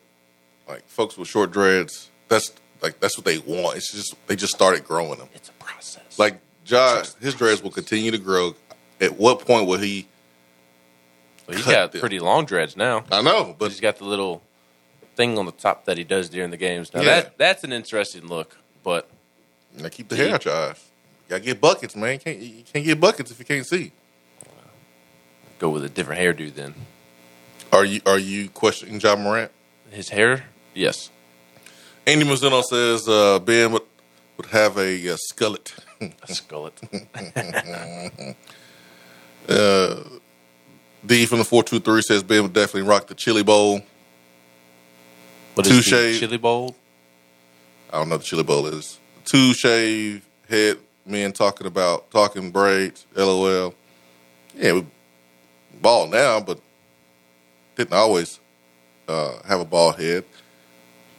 like 0.67 0.87
folks 0.87 1.17
with 1.17 1.27
short 1.27 1.51
dreads. 1.51 2.09
That's 2.27 2.51
like 2.81 2.99
that's 2.99 3.17
what 3.17 3.25
they 3.25 3.39
want. 3.39 3.77
It's 3.77 3.91
just 3.91 4.15
they 4.27 4.35
just 4.35 4.53
started 4.53 4.85
growing 4.85 5.17
them. 5.19 5.29
It's 5.33 5.49
a 5.49 5.53
process. 5.53 6.19
Like 6.19 6.39
Josh, 6.69 7.13
his 7.15 7.35
dreads 7.35 7.61
will 7.63 7.71
continue 7.71 8.11
to 8.11 8.17
grow. 8.17 8.55
At 9.01 9.17
what 9.17 9.39
point 9.45 9.67
will 9.67 9.77
he? 9.79 10.07
well, 11.47 11.57
he's 11.57 11.65
got 11.65 11.91
them. 11.91 11.99
pretty 12.01 12.19
long 12.19 12.45
dreads 12.45 12.77
now. 12.77 13.03
I 13.11 13.21
know, 13.21 13.45
But 13.45 13.57
but 13.59 13.71
he's 13.71 13.79
got 13.81 13.97
the 13.97 14.05
little 14.05 14.41
thing 15.15 15.37
on 15.37 15.45
the 15.45 15.51
top 15.51 15.85
that 15.85 15.97
he 15.97 16.03
does 16.03 16.29
during 16.29 16.51
the 16.51 16.57
games. 16.57 16.93
Now 16.93 17.01
Yeah. 17.01 17.21
that 17.21 17.37
that's 17.37 17.63
an 17.63 17.73
interesting 17.73 18.27
look. 18.27 18.57
But 18.83 19.09
now 19.77 19.89
keep 19.89 20.07
the 20.09 20.15
hair 20.15 20.33
out 20.35 20.45
your 20.45 20.53
eyes. 20.53 20.85
You 21.27 21.29
gotta 21.31 21.43
get 21.43 21.59
buckets, 21.61 21.95
man. 21.95 22.13
You 22.13 22.19
can't 22.19 22.39
you 22.39 22.63
can't 22.71 22.85
get 22.85 22.99
buckets 22.99 23.31
if 23.31 23.39
you 23.39 23.45
can't 23.45 23.65
see. 23.65 23.91
go 25.59 25.69
with 25.69 25.83
a 25.83 25.89
different 25.89 26.21
hairdo 26.21 26.53
then. 26.53 26.73
Are 27.71 27.85
you 27.85 28.01
are 28.05 28.19
you 28.19 28.49
questioning 28.49 28.99
Ja 28.99 29.15
Morant? 29.15 29.51
His 29.91 30.09
hair, 30.09 30.45
yes. 30.73 31.09
Andy 32.07 32.25
Mazzino 32.25 32.63
says 32.63 33.07
uh, 33.07 33.39
Ben 33.39 33.77
would 34.39 34.47
have 34.47 34.77
a 34.77 35.09
uh, 35.09 35.17
skullet. 35.17 35.77
A 36.01 36.27
skullet. 36.27 38.35
Uh, 39.47 40.03
D 41.03 41.25
from 41.25 41.39
the 41.39 41.43
four 41.43 41.63
two 41.63 41.79
three 41.79 42.03
says 42.03 42.21
Ben 42.21 42.43
would 42.43 42.53
definitely 42.53 42.87
rock 42.87 43.07
the 43.07 43.15
chili 43.15 43.41
bowl. 43.41 43.81
What 45.55 45.65
Two 45.65 45.75
is 45.75 45.85
the 45.85 46.17
chili 46.19 46.37
bowl? 46.37 46.75
I 47.91 47.97
don't 47.97 48.09
know 48.09 48.15
what 48.15 48.21
the 48.21 48.27
chili 48.27 48.43
bowl 48.43 48.67
is. 48.67 48.99
Two 49.25 49.55
shave 49.55 50.23
head 50.47 50.77
men 51.03 51.31
talking 51.31 51.65
about 51.65 52.11
talking 52.11 52.51
braids. 52.51 53.07
LOL. 53.15 53.73
Yeah, 54.53 54.73
we 54.73 54.85
ball 55.81 56.05
now, 56.05 56.41
but 56.41 56.59
didn't 57.75 57.93
always 57.93 58.39
uh, 59.07 59.41
have 59.47 59.61
a 59.61 59.65
bald 59.65 59.95
head. 59.95 60.25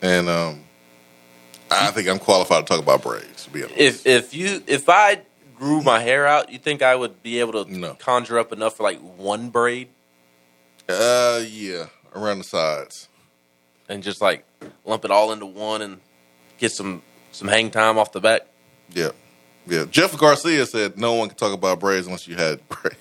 And 0.03 0.29
um, 0.29 0.61
I 1.71 1.91
think 1.93 2.09
I'm 2.09 2.19
qualified 2.19 2.67
to 2.67 2.73
talk 2.73 2.83
about 2.83 3.03
braids. 3.03 3.45
To 3.45 3.51
be 3.51 3.63
honest, 3.63 3.79
If 3.79 4.07
if 4.07 4.35
you 4.35 4.63
if 4.67 4.89
I 4.89 5.21
grew 5.57 5.83
my 5.83 6.01
hair 6.01 6.27
out, 6.27 6.51
you 6.51 6.59
think 6.59 6.83
I 6.83 6.95
would 6.95 7.23
be 7.23 7.41
able 7.41 7.65
to 7.65 7.73
No. 7.79 7.95
conjure 7.95 8.39
up 8.39 8.53
enough 8.53 8.77
for 8.77 8.83
like 8.83 8.99
one 9.01 9.51
braid 9.51 9.89
uh, 10.89 11.43
yeah, 11.49 11.87
around 12.15 12.39
the 12.39 12.45
sides. 12.45 13.09
and 13.89 14.03
just 14.03 14.21
like 14.21 14.45
lump 14.85 15.05
it 15.05 15.11
all 15.11 15.33
into 15.33 15.47
one 15.47 15.83
and 15.83 16.01
get 16.59 16.73
some 16.73 17.03
some 17.33 17.49
hang 17.49 17.71
time 17.71 17.99
off 17.99 18.13
the 18.13 18.21
back? 18.21 18.43
Yeah, 18.93 19.11
yeah. 19.67 19.85
Jeff 19.91 20.17
Garcia 20.19 20.67
said 20.67 20.99
no 20.99 21.15
one 21.15 21.29
can 21.29 21.37
talk 21.37 21.53
about 21.53 21.79
braids 21.79 22.07
unless 22.07 22.27
you 22.27 22.35
had 22.37 22.61
braids. 22.69 22.97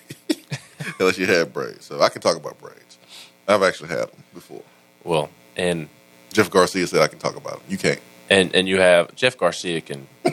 unless 0.99 1.17
you 1.17 1.25
had 1.25 1.51
braids. 1.53 1.85
So 1.85 1.99
I 2.01 2.09
can 2.09 2.21
talk 2.21 2.35
about 2.37 2.59
braids. 2.59 2.97
I've 3.47 3.63
actually 3.63 3.89
had 3.89 4.11
them 4.11 4.23
before. 4.33 4.61
Well, 5.03 5.29
and 5.57 5.89
Jeff 6.31 6.51
Garcia 6.51 6.85
said 6.85 7.01
I 7.01 7.07
can 7.07 7.17
talk 7.17 7.35
about 7.35 7.53
them. 7.53 7.61
You 7.69 7.77
can't. 7.79 7.99
And 8.29 8.55
and 8.55 8.67
you 8.67 8.79
have 8.79 9.13
Jeff 9.15 9.37
Garcia 9.37 9.81
can 9.81 10.07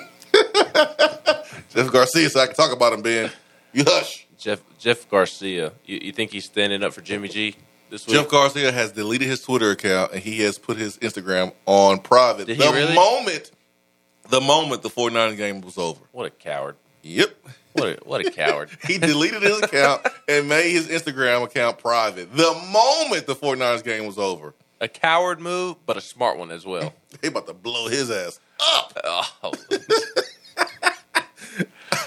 Jeff 1.70 1.92
Garcia 1.92 2.30
so 2.30 2.40
I 2.40 2.46
can 2.46 2.54
talk 2.54 2.72
about 2.72 2.92
him, 2.92 3.02
Ben. 3.02 3.30
You 3.72 3.84
hush. 3.86 4.26
Jeff 4.38 4.60
Jeff 4.78 5.08
Garcia. 5.08 5.72
You, 5.84 5.98
you 6.02 6.12
think 6.12 6.30
he's 6.32 6.44
standing 6.44 6.82
up 6.82 6.92
for 6.92 7.00
Jimmy 7.00 7.28
G 7.28 7.56
this 7.90 8.06
week? 8.06 8.16
Jeff 8.16 8.28
Garcia 8.28 8.72
has 8.72 8.92
deleted 8.92 9.28
his 9.28 9.42
Twitter 9.42 9.70
account 9.70 10.12
and 10.12 10.22
he 10.22 10.40
has 10.40 10.58
put 10.58 10.76
his 10.76 10.98
Instagram 10.98 11.52
on 11.66 11.98
private. 11.98 12.46
Did 12.46 12.56
he 12.56 12.62
the 12.62 12.72
really? 12.72 12.94
moment 12.94 13.50
the 14.28 14.40
moment 14.40 14.82
the 14.82 14.90
49ers 14.90 15.36
game 15.36 15.60
was 15.60 15.78
over. 15.78 16.00
what 16.12 16.26
a 16.26 16.30
coward! 16.30 16.76
Yep. 17.02 17.30
What 17.74 17.88
a 17.88 17.98
what 18.04 18.26
a 18.26 18.30
coward! 18.30 18.70
He 18.86 18.98
deleted 18.98 19.42
his 19.42 19.60
account 19.60 20.06
and 20.28 20.48
made 20.48 20.70
his 20.70 20.88
Instagram 20.88 21.44
account 21.44 21.78
private. 21.78 22.34
The 22.34 22.52
moment 22.72 23.26
the 23.26 23.36
49ers 23.36 23.84
game 23.84 24.06
was 24.06 24.18
over. 24.18 24.54
A 24.80 24.88
coward 24.88 25.40
move, 25.40 25.76
but 25.86 25.96
a 25.96 26.00
smart 26.00 26.38
one 26.38 26.50
as 26.50 26.66
well. 26.66 26.92
They 27.22 27.28
about 27.28 27.46
to 27.46 27.54
blow 27.54 27.88
his 27.88 28.10
ass 28.10 28.38
up. 28.60 28.92
Oh, 29.42 29.52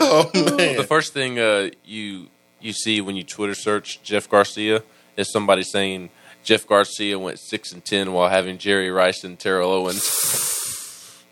Oh 0.02 0.30
man. 0.34 0.78
the 0.78 0.86
first 0.88 1.14
thing 1.14 1.40
uh, 1.40 1.70
you 1.84 2.28
you 2.62 2.74
see 2.74 3.02
when 3.02 3.16
you 3.16 3.24
Twitter 3.24 3.56
search 3.56 4.02
Jeff 4.04 4.30
Garcia 4.30 4.84
is 5.18 5.32
somebody 5.32 5.64
saying 5.64 6.10
Jeff 6.44 6.66
Garcia 6.68 7.18
went 7.20 7.40
six 7.40 7.72
and 7.74 7.84
ten 7.84 8.14
while 8.14 8.30
having 8.30 8.58
Jerry 8.58 8.92
Rice 8.92 9.24
and 9.24 9.38
Terrell 9.38 9.72
Owens. 9.72 11.26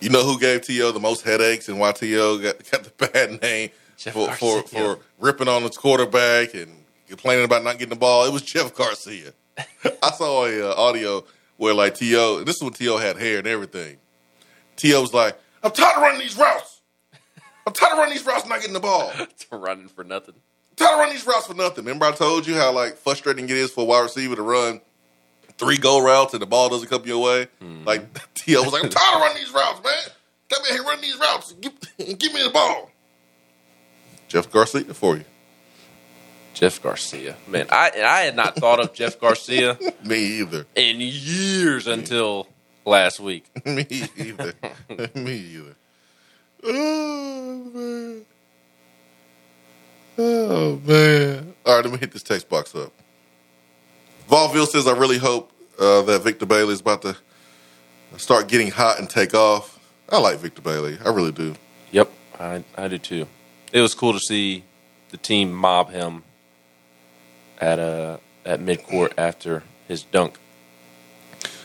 You 0.00 0.10
know 0.10 0.24
who 0.24 0.38
gave 0.38 0.62
T.O. 0.62 0.92
the 0.92 1.00
most 1.00 1.22
headaches 1.22 1.68
and 1.68 1.78
why 1.78 1.92
T.O. 1.92 2.38
got, 2.38 2.70
got 2.70 2.84
the 2.84 3.06
bad 3.06 3.40
name 3.40 3.70
Jeff 3.96 4.14
for, 4.14 4.30
for, 4.32 4.62
for 4.64 4.98
ripping 5.20 5.48
on 5.48 5.62
his 5.62 5.76
quarterback 5.76 6.54
and 6.54 6.81
complaining 7.12 7.44
about 7.44 7.62
not 7.62 7.74
getting 7.74 7.90
the 7.90 7.96
ball? 7.96 8.24
It 8.24 8.32
was 8.32 8.42
Jeff 8.52 8.74
Garcia. 8.74 9.34
I 10.02 10.10
saw 10.12 10.46
a 10.46 10.70
uh, 10.70 10.74
audio 10.74 11.24
where 11.58 11.74
like 11.74 11.94
T.O. 11.94 12.42
This 12.44 12.56
is 12.56 12.62
when 12.62 12.72
T.O. 12.72 12.96
had 12.96 13.18
hair 13.18 13.38
and 13.38 13.46
everything. 13.46 13.98
T.O. 14.76 15.00
was 15.00 15.12
like, 15.12 15.38
I'm 15.62 15.70
tired 15.70 15.96
of 15.96 16.02
running 16.02 16.20
these 16.20 16.36
routes. 16.36 16.80
I'm 17.66 17.74
tired 17.74 17.92
of 17.92 17.98
running 17.98 18.14
these 18.14 18.26
routes 18.26 18.46
not 18.46 18.60
getting 18.60 18.72
the 18.72 18.80
ball. 18.80 19.12
Running 19.52 19.86
for 19.86 20.02
nothing. 20.02 20.34
I'm 20.34 20.76
tired 20.76 20.94
of 20.94 20.98
running 21.00 21.14
these 21.14 21.26
routes 21.26 21.46
for 21.46 21.54
nothing. 21.54 21.84
Remember 21.84 22.06
I 22.06 22.12
told 22.12 22.46
you 22.46 22.54
how 22.54 22.72
like 22.72 22.96
frustrating 22.96 23.44
it 23.44 23.50
is 23.50 23.70
for 23.70 23.82
a 23.82 23.84
wide 23.84 24.00
receiver 24.00 24.34
to 24.34 24.42
run 24.42 24.80
three 25.58 25.76
go 25.76 26.02
routes 26.02 26.32
and 26.32 26.42
the 26.42 26.46
ball 26.46 26.70
doesn't 26.70 26.88
come 26.88 27.04
your 27.04 27.22
way? 27.22 27.46
Like 27.84 28.02
T.O. 28.34 28.62
was 28.62 28.72
like, 28.72 28.84
I'm 28.84 28.90
tired 28.90 29.16
of 29.16 29.20
running 29.20 29.36
these 29.36 29.52
routes, 29.52 29.84
man. 29.84 29.92
Come 30.48 30.64
in 30.66 30.72
here, 30.74 30.82
run 30.82 31.00
these 31.02 31.18
routes 31.18 31.52
and 31.52 31.60
give, 31.60 31.72
and 31.98 32.18
give 32.18 32.32
me 32.32 32.42
the 32.42 32.50
ball. 32.50 32.90
Jeff 34.28 34.50
Garcia 34.50 34.94
for 34.94 35.18
you. 35.18 35.24
Jeff 36.54 36.82
Garcia, 36.82 37.36
man, 37.48 37.66
I 37.70 37.90
and 37.96 38.04
I 38.06 38.20
had 38.20 38.36
not 38.36 38.56
thought 38.56 38.78
of 38.80 38.92
Jeff 38.92 39.18
Garcia 39.18 39.78
Me 40.04 40.40
either. 40.40 40.66
in 40.74 40.96
years 41.00 41.86
until 41.86 42.46
last 42.84 43.20
week. 43.20 43.44
Me 43.66 43.86
either. 44.16 44.52
me 45.14 45.32
either. 45.34 45.76
Oh 46.64 47.70
man. 47.74 48.24
Oh 50.18 50.80
man. 50.84 51.54
All 51.66 51.76
right, 51.76 51.84
let 51.84 51.92
me 51.92 51.98
hit 51.98 52.12
this 52.12 52.22
text 52.22 52.48
box 52.48 52.74
up. 52.74 52.92
Valville 54.28 54.66
says, 54.66 54.86
I 54.86 54.96
really 54.96 55.18
hope 55.18 55.50
uh, 55.80 56.02
that 56.02 56.22
Victor 56.22 56.46
Bailey 56.46 56.74
is 56.74 56.80
about 56.80 57.02
to 57.02 57.16
start 58.18 58.48
getting 58.48 58.70
hot 58.70 58.98
and 58.98 59.08
take 59.08 59.34
off. 59.34 59.78
I 60.10 60.18
like 60.18 60.38
Victor 60.38 60.62
Bailey. 60.62 60.98
I 61.04 61.08
really 61.08 61.32
do. 61.32 61.54
Yep, 61.92 62.10
I 62.38 62.62
I 62.76 62.88
do 62.88 62.98
too. 62.98 63.26
It 63.72 63.80
was 63.80 63.94
cool 63.94 64.12
to 64.12 64.20
see 64.20 64.64
the 65.10 65.16
team 65.16 65.52
mob 65.52 65.90
him 65.90 66.22
at 67.62 67.78
uh 67.78 68.18
at 68.44 68.60
midcourt 68.60 69.12
after 69.16 69.62
his 69.86 70.02
dunk. 70.02 70.38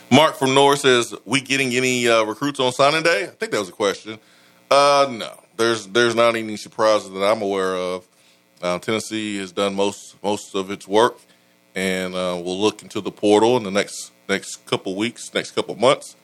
Mark 0.09 0.35
from 0.35 0.53
North 0.53 0.79
says, 0.79 1.13
"We 1.25 1.41
getting 1.41 1.73
any 1.73 2.07
uh, 2.07 2.23
recruits 2.23 2.59
on 2.59 2.71
signing 2.71 3.03
day?" 3.03 3.23
I 3.23 3.27
think 3.27 3.51
that 3.51 3.59
was 3.59 3.67
a 3.67 3.73
question. 3.73 4.19
Uh, 4.71 5.07
no, 5.09 5.31
there's 5.57 5.87
there's 5.87 6.15
not 6.15 6.35
any 6.35 6.55
surprises 6.55 7.11
that 7.11 7.23
I'm 7.23 7.41
aware 7.41 7.75
of. 7.75 8.07
Uh, 8.61 8.79
Tennessee 8.79 9.37
has 9.39 9.51
done 9.51 9.75
most 9.75 10.15
most 10.23 10.55
of 10.55 10.71
its 10.71 10.87
work, 10.87 11.19
and 11.75 12.13
uh, 12.13 12.39
we'll 12.41 12.59
look 12.59 12.83
into 12.83 13.01
the 13.01 13.11
portal 13.11 13.57
in 13.57 13.63
the 13.63 13.71
next 13.71 14.11
next 14.29 14.65
couple 14.67 14.95
weeks, 14.95 15.33
next 15.33 15.51
couple 15.51 15.75
months, 15.75 16.15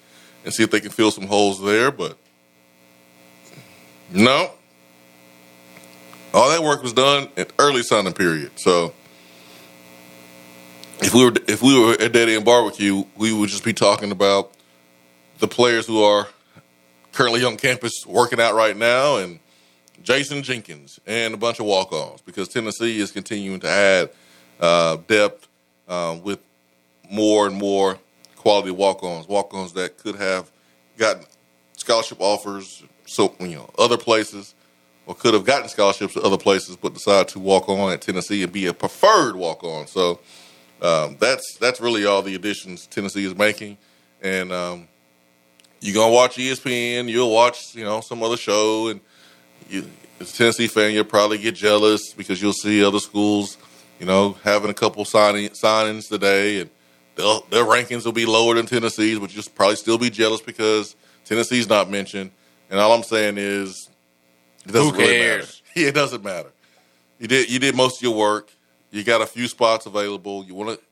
and 0.46 0.54
see 0.54 0.64
if 0.64 0.72
they 0.72 0.80
can 0.80 0.92
fill 0.92 1.12
some 1.12 1.28
holes 1.28 1.62
there. 1.62 1.92
But 1.92 2.18
no, 4.12 4.52
all 6.34 6.50
that 6.52 6.64
work 6.64 6.84
was 6.84 6.94
done 6.94 7.30
at 7.36 7.52
early 7.60 7.82
signing 7.82 8.14
period. 8.14 8.52
So 8.56 8.94
if 11.04 11.14
we 11.14 11.26
were 11.26 11.34
if 11.48 11.62
we 11.62 11.80
were 11.80 11.94
at 12.00 12.14
Dead 12.14 12.30
End 12.30 12.46
Barbecue, 12.46 13.04
we 13.18 13.34
would 13.34 13.50
just 13.50 13.64
be 13.64 13.74
talking 13.74 14.12
about 14.12 14.52
the 15.40 15.48
players 15.48 15.86
who 15.86 16.02
are 16.02 16.28
currently 17.12 17.44
on 17.44 17.58
campus 17.58 18.06
working 18.06 18.40
out 18.40 18.56
right 18.56 18.76
now, 18.76 19.18
and 19.18 19.40
Jason 20.02 20.44
Jenkins 20.44 21.00
and 21.06 21.34
a 21.34 21.38
bunch 21.38 21.60
of 21.60 21.66
walk-ons 21.66 22.22
because 22.22 22.48
Tennessee 22.48 23.00
is 23.00 23.12
continuing 23.12 23.60
to 23.62 23.70
add 23.70 24.10
uh, 24.60 24.98
depth 25.08 25.48
uh, 25.88 26.18
with 26.24 26.40
more 27.12 27.48
and 27.48 27.56
more 27.56 28.00
quality 28.36 28.72
walk-ons, 28.72 29.28
walk-ons 29.28 29.74
that 29.74 29.98
could 29.98 30.16
have 30.16 30.52
gotten 30.98 31.24
scholarship 31.78 32.20
offers, 32.20 32.84
so 33.06 33.36
you 33.40 33.56
know 33.56 33.70
other 33.78 33.98
places, 33.98 34.56
or 35.06 35.16
could 35.16 35.34
have 35.34 35.46
gotten 35.46 35.68
scholarships 35.68 36.16
at 36.16 36.24
other 36.24 36.38
places, 36.38 36.76
but 36.78 36.94
decided 36.94 37.28
to 37.28 37.40
walk 37.40 37.68
on 37.68 37.92
at 37.92 38.02
Tennessee 38.02 38.42
and 38.42 38.52
be 38.52 38.66
a 38.68 38.74
preferred 38.74 39.36
walk-on. 39.36 39.88
So 39.88 40.20
um, 40.84 41.18
that's 41.20 41.58
that's 41.60 41.80
really 41.82 42.06
all 42.06 42.22
the 42.22 42.36
additions 42.36 42.88
Tennessee 42.88 43.26
is 43.26 43.36
making, 43.36 43.78
and 44.22 44.52
um, 44.52 44.88
you're 45.80 45.96
gonna 45.96 46.14
watch 46.14 46.36
ESPN, 46.38 47.10
you'll 47.10 47.32
watch 47.32 47.74
you 47.76 47.84
know 47.84 48.02
some 48.02 48.22
other 48.22 48.38
show, 48.38 48.90
and 48.90 49.00
you, 49.70 49.90
as 50.20 50.34
a 50.34 50.38
Tennessee 50.38 50.68
fan, 50.68 50.94
you'll 50.94 51.04
probably 51.06 51.38
get 51.38 51.56
jealous 51.56 52.14
because 52.14 52.42
you'll 52.42 52.54
see 52.54 52.84
other 52.84 53.00
schools, 53.00 53.58
you 54.00 54.06
know, 54.06 54.34
having 54.44 54.70
a 54.70 54.74
couple 54.74 55.04
signing 55.06 55.50
signings 55.50 56.08
today, 56.10 56.62
and 56.62 56.70
their 57.16 57.64
rankings 57.64 58.06
will 58.06 58.12
be 58.12 58.26
lower 58.26 58.56
than 58.56 58.66
Tennessee's, 58.66 59.20
but 59.20 59.34
you'll 59.34 59.44
probably 59.56 59.76
still 59.76 59.98
be 59.98 60.10
jealous 60.10 60.42
because 60.42 60.96
Tennessee's 61.26 61.70
not 61.70 61.90
mentioned. 61.90 62.32
And 62.70 62.80
all 62.80 62.92
I'm 62.94 63.04
saying 63.04 63.36
is, 63.38 63.90
it 64.66 64.72
doesn't 64.72 64.96
Who 64.96 65.00
really 65.00 65.14
cares? 65.16 65.40
matter. 65.42 65.60
Yeah, 65.76 65.88
it 65.88 65.96
doesn't 65.96 66.24
matter. 66.24 66.52
You 67.20 67.28
did 67.28 67.50
you 67.50 67.58
did 67.58 67.76
most 67.76 67.98
of 67.98 68.04
your 68.04 68.16
work. 68.16 68.52
You 68.94 69.04
got 69.04 69.22
a 69.22 69.26
few 69.26 69.48
spots 69.48 69.88
available. 69.88 70.46
You 70.46 70.54
want 70.54 70.78
to 70.78 70.86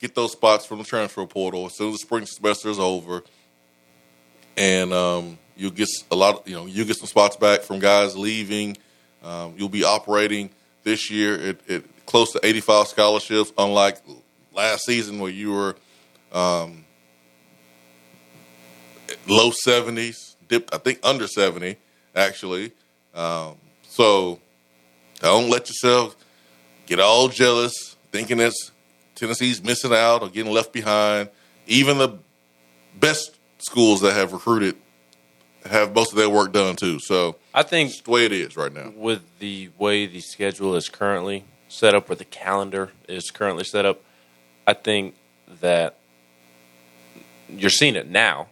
get 0.00 0.16
those 0.16 0.32
spots 0.32 0.66
from 0.66 0.78
the 0.78 0.84
transfer 0.84 1.24
portal 1.24 1.66
as 1.66 1.76
soon 1.76 1.90
as 1.90 1.94
the 1.94 1.98
spring 1.98 2.26
semester 2.26 2.68
is 2.68 2.80
over, 2.80 3.22
and 4.56 4.92
um, 4.92 5.38
you'll 5.56 5.70
get 5.70 5.88
a 6.10 6.16
lot. 6.16 6.40
Of, 6.40 6.48
you 6.48 6.56
know, 6.56 6.66
you 6.66 6.84
get 6.84 6.96
some 6.96 7.06
spots 7.06 7.36
back 7.36 7.60
from 7.60 7.78
guys 7.78 8.16
leaving. 8.16 8.76
Um, 9.22 9.54
you'll 9.56 9.68
be 9.68 9.84
operating 9.84 10.50
this 10.82 11.12
year 11.12 11.34
at, 11.50 11.70
at 11.70 12.06
close 12.06 12.32
to 12.32 12.40
85 12.42 12.88
scholarships, 12.88 13.52
unlike 13.56 13.98
last 14.52 14.84
season 14.84 15.20
where 15.20 15.30
you 15.30 15.52
were 15.52 15.76
um, 16.32 16.84
low 19.28 19.52
70s, 19.52 20.34
dipped 20.48 20.74
I 20.74 20.78
think 20.78 20.98
under 21.04 21.28
70 21.28 21.76
actually. 22.16 22.72
Um, 23.14 23.54
so 23.82 24.40
don't 25.20 25.48
let 25.50 25.68
yourself 25.68 26.16
get 26.88 27.00
all 27.00 27.28
jealous, 27.28 27.96
thinking 28.10 28.38
that 28.38 28.54
Tennessee's 29.14 29.62
missing 29.62 29.92
out 29.92 30.22
or 30.22 30.28
getting 30.28 30.52
left 30.52 30.72
behind. 30.72 31.28
Even 31.66 31.98
the 31.98 32.18
best 32.98 33.36
schools 33.58 34.00
that 34.00 34.14
have 34.14 34.32
recruited 34.32 34.76
have 35.66 35.94
most 35.94 36.12
of 36.12 36.18
their 36.18 36.30
work 36.30 36.52
done 36.52 36.76
too. 36.76 36.98
So 36.98 37.36
I 37.52 37.62
think 37.62 37.90
it's 37.90 38.00
the 38.00 38.10
way 38.10 38.24
it 38.24 38.32
is 38.32 38.56
right 38.56 38.72
now. 38.72 38.92
with 38.96 39.38
the 39.38 39.70
way 39.78 40.06
the 40.06 40.20
schedule 40.20 40.74
is 40.74 40.88
currently 40.88 41.44
set 41.68 41.94
up, 41.94 42.08
or 42.10 42.14
the 42.14 42.24
calendar 42.24 42.92
is 43.06 43.30
currently 43.30 43.64
set 43.64 43.84
up, 43.84 44.02
I 44.66 44.72
think 44.72 45.14
that 45.60 45.98
you're 47.48 47.70
seeing 47.70 47.96
it 47.96 48.08
now, 48.08 48.48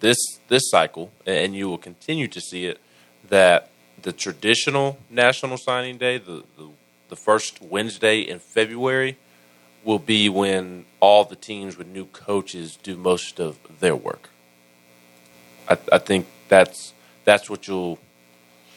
this 0.00 0.16
this 0.48 0.70
cycle, 0.70 1.12
and 1.26 1.54
you 1.54 1.68
will 1.68 1.78
continue 1.78 2.28
to 2.28 2.40
see 2.40 2.64
it. 2.66 2.80
That 3.28 3.70
the 4.00 4.12
traditional 4.12 4.98
National 5.10 5.56
Signing 5.58 5.98
Day, 5.98 6.18
the 6.18 6.44
the, 6.56 6.70
the 7.08 7.16
first 7.16 7.60
Wednesday 7.62 8.20
in 8.20 8.38
February, 8.38 9.18
will 9.84 9.98
be 9.98 10.28
when 10.28 10.86
all 11.00 11.24
the 11.24 11.36
teams 11.36 11.76
with 11.76 11.86
new 11.86 12.06
coaches 12.06 12.78
do 12.82 12.96
most 12.96 13.38
of 13.38 13.58
their 13.80 13.94
work. 13.94 14.30
I, 15.68 15.76
I 15.92 15.98
think 15.98 16.26
that's 16.48 16.92
that's 17.24 17.48
what 17.48 17.68
you'll 17.68 17.98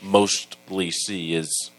mostly 0.01 0.91
see 0.91 1.33
is 1.33 1.71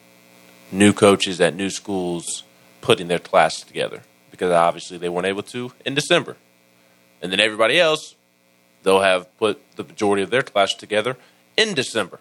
new 0.73 0.93
coaches 0.93 1.41
at 1.41 1.55
new 1.55 1.71
schools 1.71 2.45
putting 2.81 3.09
their 3.09 3.19
classes 3.19 3.65
together 3.65 4.03
because 4.31 4.51
obviously 4.51 4.99
they 4.99 5.09
weren't 5.09 5.27
able 5.27 5.43
to 5.43 5.73
in 5.85 5.95
December. 5.95 6.37
And 7.21 7.33
then 7.33 7.41
everybody 7.41 7.81
else, 7.81 8.15
they'll 8.83 9.01
have 9.01 9.37
put 9.39 9.61
the 9.77 9.85
majority 9.85 10.23
of 10.23 10.31
their 10.31 10.43
class 10.43 10.75
together 10.75 11.17
in 11.57 11.75
December. 11.75 12.21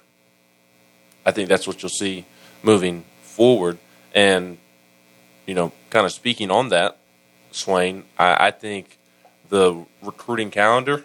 I 1.25 1.32
think 1.32 1.49
that's 1.49 1.67
what 1.67 1.84
you'll 1.84 1.89
see 1.89 2.25
moving 2.63 3.03
forward. 3.21 3.78
And, 4.18 4.57
you 5.45 5.53
know, 5.53 5.72
kind 5.91 6.07
of 6.07 6.11
speaking 6.11 6.49
on 6.49 6.70
that, 6.70 6.97
Swain, 7.51 8.03
I, 8.18 8.47
I 8.47 8.51
think 8.51 8.97
the 9.49 9.86
recruiting 10.01 10.49
calendar 10.49 11.03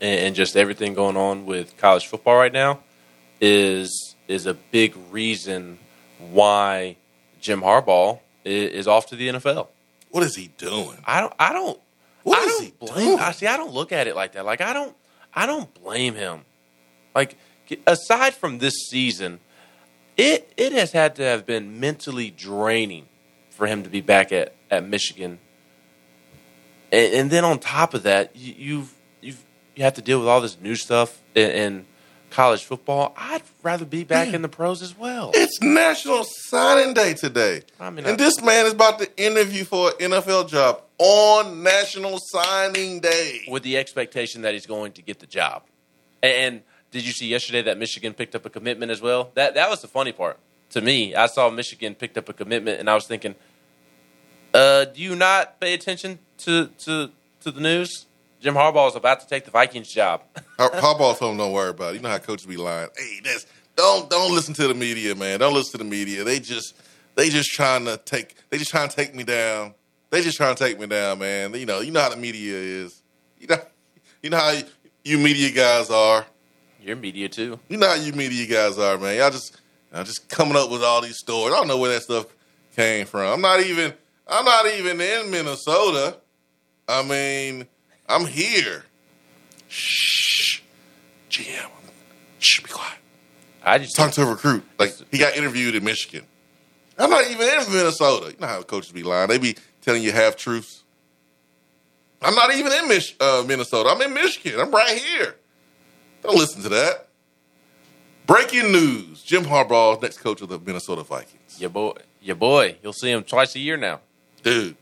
and, 0.00 0.20
and 0.20 0.34
just 0.34 0.56
everything 0.56 0.94
going 0.94 1.18
on 1.18 1.44
with 1.44 1.76
college 1.76 2.06
football 2.06 2.36
right 2.36 2.52
now 2.52 2.80
is 3.38 4.14
is 4.28 4.46
a 4.46 4.54
big 4.54 4.96
reason 5.10 5.78
why 6.30 6.96
Jim 7.38 7.60
Harbaugh 7.60 8.20
is, 8.46 8.70
is 8.70 8.88
off 8.88 9.08
to 9.08 9.16
the 9.16 9.28
NFL. 9.28 9.68
What 10.10 10.22
is 10.22 10.34
he 10.34 10.48
doing? 10.56 10.96
I 11.04 11.20
don't. 11.20 11.34
I 11.38 11.52
don't. 11.52 11.78
What 12.22 12.38
I 12.38 12.44
is 12.44 12.52
don't 12.52 12.64
he 12.64 12.74
blame. 12.78 13.06
doing? 13.08 13.18
I 13.18 13.32
see. 13.32 13.46
I 13.46 13.58
don't 13.58 13.74
look 13.74 13.92
at 13.92 14.06
it 14.06 14.16
like 14.16 14.32
that. 14.32 14.46
Like 14.46 14.62
I 14.62 14.72
don't. 14.72 14.96
I 15.34 15.44
don't 15.44 15.72
blame 15.82 16.14
him. 16.14 16.46
Like 17.14 17.36
aside 17.86 18.32
from 18.32 18.56
this 18.56 18.88
season, 18.88 19.38
it 20.16 20.52
it 20.56 20.72
has 20.72 20.92
had 20.92 21.16
to 21.16 21.22
have 21.22 21.46
been 21.46 21.80
mentally 21.80 22.30
draining 22.30 23.06
for 23.50 23.66
him 23.66 23.82
to 23.82 23.90
be 23.90 24.00
back 24.00 24.32
at 24.32 24.54
at 24.70 24.86
Michigan. 24.86 25.38
And, 26.90 27.14
and 27.14 27.30
then 27.30 27.44
on 27.44 27.58
top 27.58 27.94
of 27.94 28.02
that, 28.02 28.36
you, 28.36 28.54
you've 28.56 28.94
you've 29.20 29.44
you 29.74 29.84
have 29.84 29.94
to 29.94 30.02
deal 30.02 30.18
with 30.18 30.28
all 30.28 30.40
this 30.40 30.58
new 30.60 30.76
stuff 30.76 31.20
in, 31.34 31.50
in 31.50 31.86
college 32.30 32.64
football. 32.64 33.14
I'd 33.16 33.42
rather 33.62 33.84
be 33.84 34.04
back 34.04 34.28
mm. 34.28 34.34
in 34.34 34.42
the 34.42 34.48
pros 34.48 34.82
as 34.82 34.96
well. 34.96 35.30
It's 35.34 35.60
National 35.62 36.24
Signing 36.24 36.94
Day 36.94 37.14
today. 37.14 37.62
I 37.78 37.90
mean, 37.90 38.04
and 38.06 38.14
I- 38.14 38.16
this 38.16 38.42
man 38.42 38.66
is 38.66 38.72
about 38.72 38.98
to 38.98 39.22
interview 39.22 39.64
for 39.64 39.90
an 40.00 40.10
NFL 40.10 40.48
job 40.48 40.82
on 40.98 41.62
National 41.62 42.18
Signing 42.18 43.00
Day. 43.00 43.44
with 43.48 43.62
the 43.62 43.76
expectation 43.76 44.42
that 44.42 44.54
he's 44.54 44.66
going 44.66 44.92
to 44.92 45.02
get 45.02 45.20
the 45.20 45.26
job. 45.26 45.62
And, 46.22 46.32
and 46.32 46.62
did 46.92 47.04
you 47.04 47.12
see 47.12 47.26
yesterday 47.26 47.62
that 47.62 47.78
Michigan 47.78 48.14
picked 48.14 48.36
up 48.36 48.46
a 48.46 48.50
commitment 48.50 48.92
as 48.92 49.00
well? 49.00 49.32
That 49.34 49.54
that 49.54 49.68
was 49.68 49.82
the 49.82 49.88
funny 49.88 50.12
part 50.12 50.38
to 50.70 50.80
me. 50.80 51.14
I 51.14 51.26
saw 51.26 51.50
Michigan 51.50 51.94
picked 51.96 52.16
up 52.16 52.28
a 52.28 52.32
commitment, 52.32 52.78
and 52.78 52.88
I 52.88 52.94
was 52.94 53.06
thinking, 53.06 53.34
uh, 54.54 54.84
do 54.84 55.02
you 55.02 55.16
not 55.16 55.58
pay 55.58 55.74
attention 55.74 56.20
to 56.38 56.66
to 56.84 57.10
to 57.40 57.50
the 57.50 57.60
news? 57.60 58.06
Jim 58.40 58.54
Harbaugh 58.54 58.88
is 58.88 58.96
about 58.96 59.20
to 59.20 59.26
take 59.26 59.44
the 59.44 59.50
Vikings 59.50 59.88
job. 59.88 60.22
Har- 60.58 60.70
Harbaugh 60.70 61.18
told 61.18 61.32
him, 61.32 61.38
"Don't 61.38 61.52
worry 61.52 61.70
about 61.70 61.94
it. 61.94 61.96
You 61.96 62.02
know 62.02 62.10
how 62.10 62.18
coaches 62.18 62.46
be 62.46 62.56
lying. 62.56 62.88
Hey, 62.96 63.20
that's 63.24 63.46
don't 63.74 64.10
don't 64.10 64.34
listen 64.34 64.52
to 64.54 64.68
the 64.68 64.74
media, 64.74 65.14
man. 65.14 65.40
Don't 65.40 65.54
listen 65.54 65.72
to 65.72 65.78
the 65.78 65.90
media. 65.90 66.24
They 66.24 66.40
just 66.40 66.74
they 67.14 67.30
just 67.30 67.50
trying 67.52 67.86
to 67.86 67.96
take 68.04 68.36
they 68.50 68.58
just 68.58 68.70
trying 68.70 68.88
to 68.88 68.94
take 68.94 69.14
me 69.14 69.24
down. 69.24 69.74
They 70.10 70.20
just 70.20 70.36
trying 70.36 70.54
to 70.54 70.62
take 70.62 70.78
me 70.78 70.86
down, 70.86 71.20
man. 71.20 71.54
You 71.54 71.64
know 71.64 71.80
you 71.80 71.90
know 71.90 72.02
how 72.02 72.10
the 72.10 72.16
media 72.16 72.54
is. 72.54 73.02
You 73.38 73.46
know 73.46 73.56
you 74.22 74.30
know 74.30 74.36
how 74.36 74.58
you 75.04 75.18
media 75.18 75.50
guys 75.50 75.90
are. 75.90 76.26
Your 76.84 76.96
media 76.96 77.28
too. 77.28 77.60
You 77.68 77.76
know 77.76 77.88
how 77.88 77.94
you 77.94 78.12
media 78.12 78.46
guys 78.46 78.76
are, 78.76 78.98
man. 78.98 79.16
Y'all 79.16 79.30
just 79.30 79.60
y'all 79.92 80.02
just 80.02 80.28
coming 80.28 80.56
up 80.56 80.68
with 80.70 80.82
all 80.82 81.00
these 81.00 81.16
stories. 81.16 81.54
I 81.54 81.58
don't 81.58 81.68
know 81.68 81.78
where 81.78 81.92
that 81.92 82.02
stuff 82.02 82.26
came 82.74 83.06
from. 83.06 83.32
I'm 83.32 83.40
not 83.40 83.60
even 83.60 83.92
I'm 84.26 84.44
not 84.44 84.66
even 84.66 85.00
in 85.00 85.30
Minnesota. 85.30 86.16
I 86.88 87.02
mean, 87.02 87.68
I'm 88.08 88.26
here. 88.26 88.84
Shh, 89.68 90.60
GM. 91.30 91.70
Shh, 92.40 92.60
be 92.62 92.68
quiet. 92.70 92.98
I 93.62 93.78
just 93.78 93.94
talked 93.94 94.14
to 94.14 94.22
a 94.22 94.26
recruit. 94.26 94.64
Like 94.78 94.92
he 95.12 95.18
got 95.18 95.36
interviewed 95.36 95.76
in 95.76 95.84
Michigan. 95.84 96.26
I'm 96.98 97.10
not 97.10 97.30
even 97.30 97.48
in 97.48 97.72
Minnesota. 97.72 98.32
You 98.32 98.38
know 98.40 98.48
how 98.48 98.62
coaches 98.62 98.90
be 98.90 99.04
lying. 99.04 99.28
They 99.28 99.38
be 99.38 99.56
telling 99.82 100.02
you 100.02 100.10
half 100.10 100.36
truths. 100.36 100.82
I'm 102.20 102.34
not 102.34 102.54
even 102.54 102.72
in 102.72 102.88
Mich- 102.88 103.16
uh, 103.20 103.44
Minnesota. 103.46 103.88
I'm 103.88 104.02
in 104.02 104.12
Michigan. 104.12 104.58
I'm 104.58 104.72
right 104.72 104.98
here. 104.98 105.36
Don't 106.22 106.36
listen 106.36 106.62
to 106.62 106.68
that. 106.70 107.08
Breaking 108.26 108.72
news: 108.72 109.22
Jim 109.22 109.44
Harbaugh, 109.44 110.00
next 110.00 110.18
coach 110.18 110.40
of 110.40 110.48
the 110.48 110.58
Minnesota 110.58 111.02
Vikings. 111.02 111.60
your 111.60 111.70
boy, 111.70 111.94
your 112.20 112.36
boy. 112.36 112.76
You'll 112.82 112.92
see 112.92 113.10
him 113.10 113.24
twice 113.24 113.54
a 113.56 113.58
year 113.58 113.76
now. 113.76 114.00
Dude, 114.42 114.76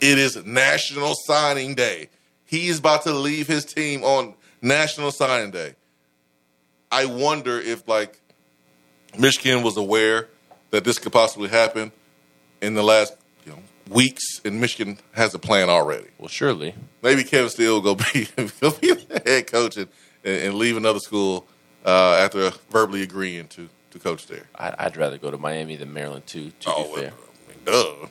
it 0.00 0.18
is 0.18 0.44
National 0.44 1.14
Signing 1.26 1.74
Day. 1.74 2.08
He's 2.46 2.78
about 2.78 3.02
to 3.02 3.12
leave 3.12 3.46
his 3.46 3.64
team 3.64 4.02
on 4.04 4.34
National 4.62 5.10
Signing 5.10 5.50
Day. 5.50 5.74
I 6.92 7.06
wonder 7.06 7.58
if 7.60 7.86
like 7.88 8.20
Michigan 9.18 9.62
was 9.62 9.76
aware 9.76 10.28
that 10.70 10.84
this 10.84 10.98
could 10.98 11.12
possibly 11.12 11.48
happen 11.48 11.92
in 12.60 12.74
the 12.74 12.82
last 12.82 13.14
you 13.44 13.52
know, 13.52 13.58
weeks, 13.88 14.40
and 14.44 14.60
Michigan 14.60 14.98
has 15.12 15.34
a 15.34 15.38
plan 15.38 15.68
already. 15.68 16.08
Well, 16.18 16.28
surely. 16.28 16.74
Maybe 17.02 17.24
Kevin 17.24 17.50
Steele 17.50 17.80
will 17.80 17.94
go 17.94 18.04
be, 18.14 18.28
go 18.60 18.70
be 18.70 18.94
the 18.94 19.22
head 19.24 19.46
coach 19.48 19.76
and, 19.76 19.88
and 20.24 20.54
leave 20.54 20.76
another 20.76 20.98
school 20.98 21.46
uh, 21.84 22.14
after 22.14 22.50
verbally 22.70 23.02
agreeing 23.02 23.48
to, 23.48 23.68
to 23.90 23.98
coach 23.98 24.26
there. 24.26 24.44
I, 24.54 24.84
would 24.84 24.96
rather 24.96 25.18
go 25.18 25.30
to 25.30 25.38
Miami 25.38 25.76
than 25.76 25.92
Maryland, 25.92 26.26
too, 26.26 26.52
to 26.60 26.70
oh, 26.70 26.94
be 26.94 27.00
fair. 27.02 27.12
Well, 27.66 28.08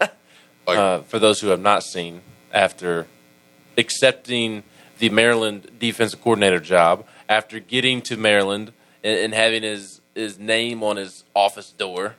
duh. 0.00 0.08
like, 0.66 0.78
uh, 0.78 1.00
for 1.02 1.18
those 1.18 1.40
who 1.40 1.48
have 1.48 1.60
not 1.60 1.82
seen, 1.82 2.22
after 2.52 3.06
accepting 3.78 4.62
the 4.98 5.08
Maryland 5.10 5.70
defensive 5.78 6.20
coordinator 6.20 6.60
job, 6.60 7.06
after 7.28 7.58
getting 7.58 8.02
to 8.02 8.16
Maryland 8.16 8.72
and, 9.02 9.18
and 9.18 9.34
having 9.34 9.62
his, 9.62 10.00
his 10.14 10.38
name 10.38 10.82
on 10.82 10.96
his 10.96 11.24
office 11.34 11.70
door, 11.70 12.16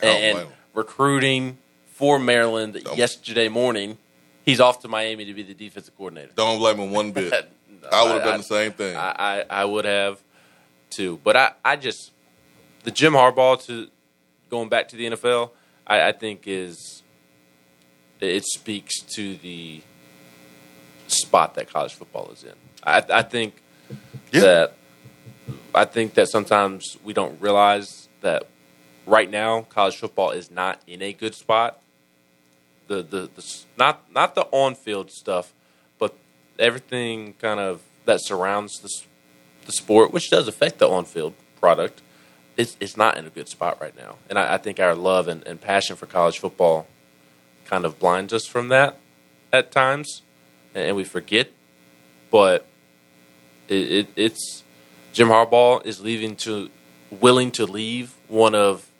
and, 0.00 0.38
and 0.38 0.48
recruiting 0.74 1.58
for 1.86 2.18
Maryland 2.18 2.80
Don't. 2.84 2.96
yesterday 2.96 3.48
morning, 3.48 3.98
he's 4.44 4.60
off 4.60 4.80
to 4.82 4.88
Miami 4.88 5.24
to 5.24 5.34
be 5.34 5.42
the 5.42 5.54
defensive 5.54 5.96
coordinator. 5.96 6.30
Don't 6.34 6.58
blame 6.58 6.78
him 6.78 6.90
one 6.92 7.12
bit. 7.12 7.50
I 7.90 8.02
would 8.04 8.12
have 8.12 8.24
done 8.24 8.34
I, 8.34 8.36
the 8.38 8.42
same 8.42 8.72
thing. 8.72 8.96
I, 8.96 9.14
I, 9.18 9.44
I, 9.50 9.64
would 9.64 9.84
have 9.84 10.22
too. 10.90 11.20
But 11.22 11.36
I, 11.36 11.52
I 11.64 11.76
just 11.76 12.12
the 12.84 12.90
Jim 12.90 13.12
Harbaugh 13.12 13.64
to 13.66 13.88
going 14.50 14.68
back 14.68 14.88
to 14.88 14.96
the 14.96 15.10
NFL, 15.10 15.50
I, 15.86 16.08
I 16.08 16.12
think 16.12 16.42
is 16.46 17.02
it 18.20 18.44
speaks 18.44 19.00
to 19.00 19.36
the 19.36 19.82
spot 21.06 21.54
that 21.54 21.70
college 21.70 21.94
football 21.94 22.30
is 22.32 22.44
in. 22.44 22.54
I, 22.82 23.02
I 23.10 23.22
think 23.22 23.62
yeah. 24.32 24.40
that 24.40 24.74
I 25.74 25.84
think 25.84 26.14
that 26.14 26.28
sometimes 26.28 26.96
we 27.04 27.12
don't 27.12 27.40
realize 27.40 28.08
that 28.20 28.44
right 29.06 29.30
now 29.30 29.62
college 29.62 29.96
football 29.96 30.30
is 30.30 30.50
not 30.50 30.80
in 30.86 31.02
a 31.02 31.12
good 31.12 31.34
spot. 31.34 31.80
The 32.86 33.02
the, 33.02 33.30
the 33.34 33.56
not 33.76 34.12
not 34.12 34.34
the 34.34 34.42
on 34.50 34.74
field 34.74 35.10
stuff, 35.10 35.52
everything 36.58 37.34
kind 37.34 37.60
of 37.60 37.82
that 38.04 38.20
surrounds 38.20 38.80
the 38.80 38.88
the 39.66 39.72
sport, 39.72 40.12
which 40.12 40.30
does 40.30 40.48
affect 40.48 40.78
the 40.78 40.88
on 40.88 41.04
field 41.04 41.34
product. 41.60 42.00
It's, 42.56 42.76
it's 42.80 42.96
not 42.96 43.18
in 43.18 43.26
a 43.26 43.30
good 43.30 43.48
spot 43.48 43.78
right 43.80 43.96
now, 43.96 44.16
and 44.28 44.38
I, 44.38 44.54
I 44.54 44.56
think 44.56 44.80
our 44.80 44.94
love 44.94 45.28
and, 45.28 45.46
and 45.46 45.60
passion 45.60 45.94
for 45.94 46.06
college 46.06 46.38
football 46.38 46.88
kind 47.66 47.84
of 47.84 47.98
blinds 47.98 48.32
us 48.32 48.46
from 48.46 48.68
that 48.68 48.98
at 49.52 49.70
times, 49.70 50.22
and 50.74 50.96
we 50.96 51.04
forget. 51.04 51.50
But 52.30 52.66
it, 53.68 53.92
it, 53.92 54.08
it's 54.16 54.64
Jim 55.12 55.28
Harbaugh 55.28 55.84
is 55.86 56.00
leaving 56.00 56.34
to 56.36 56.70
willing 57.10 57.50
to 57.52 57.66
leave 57.66 58.14
one 58.26 58.54
of 58.54 58.90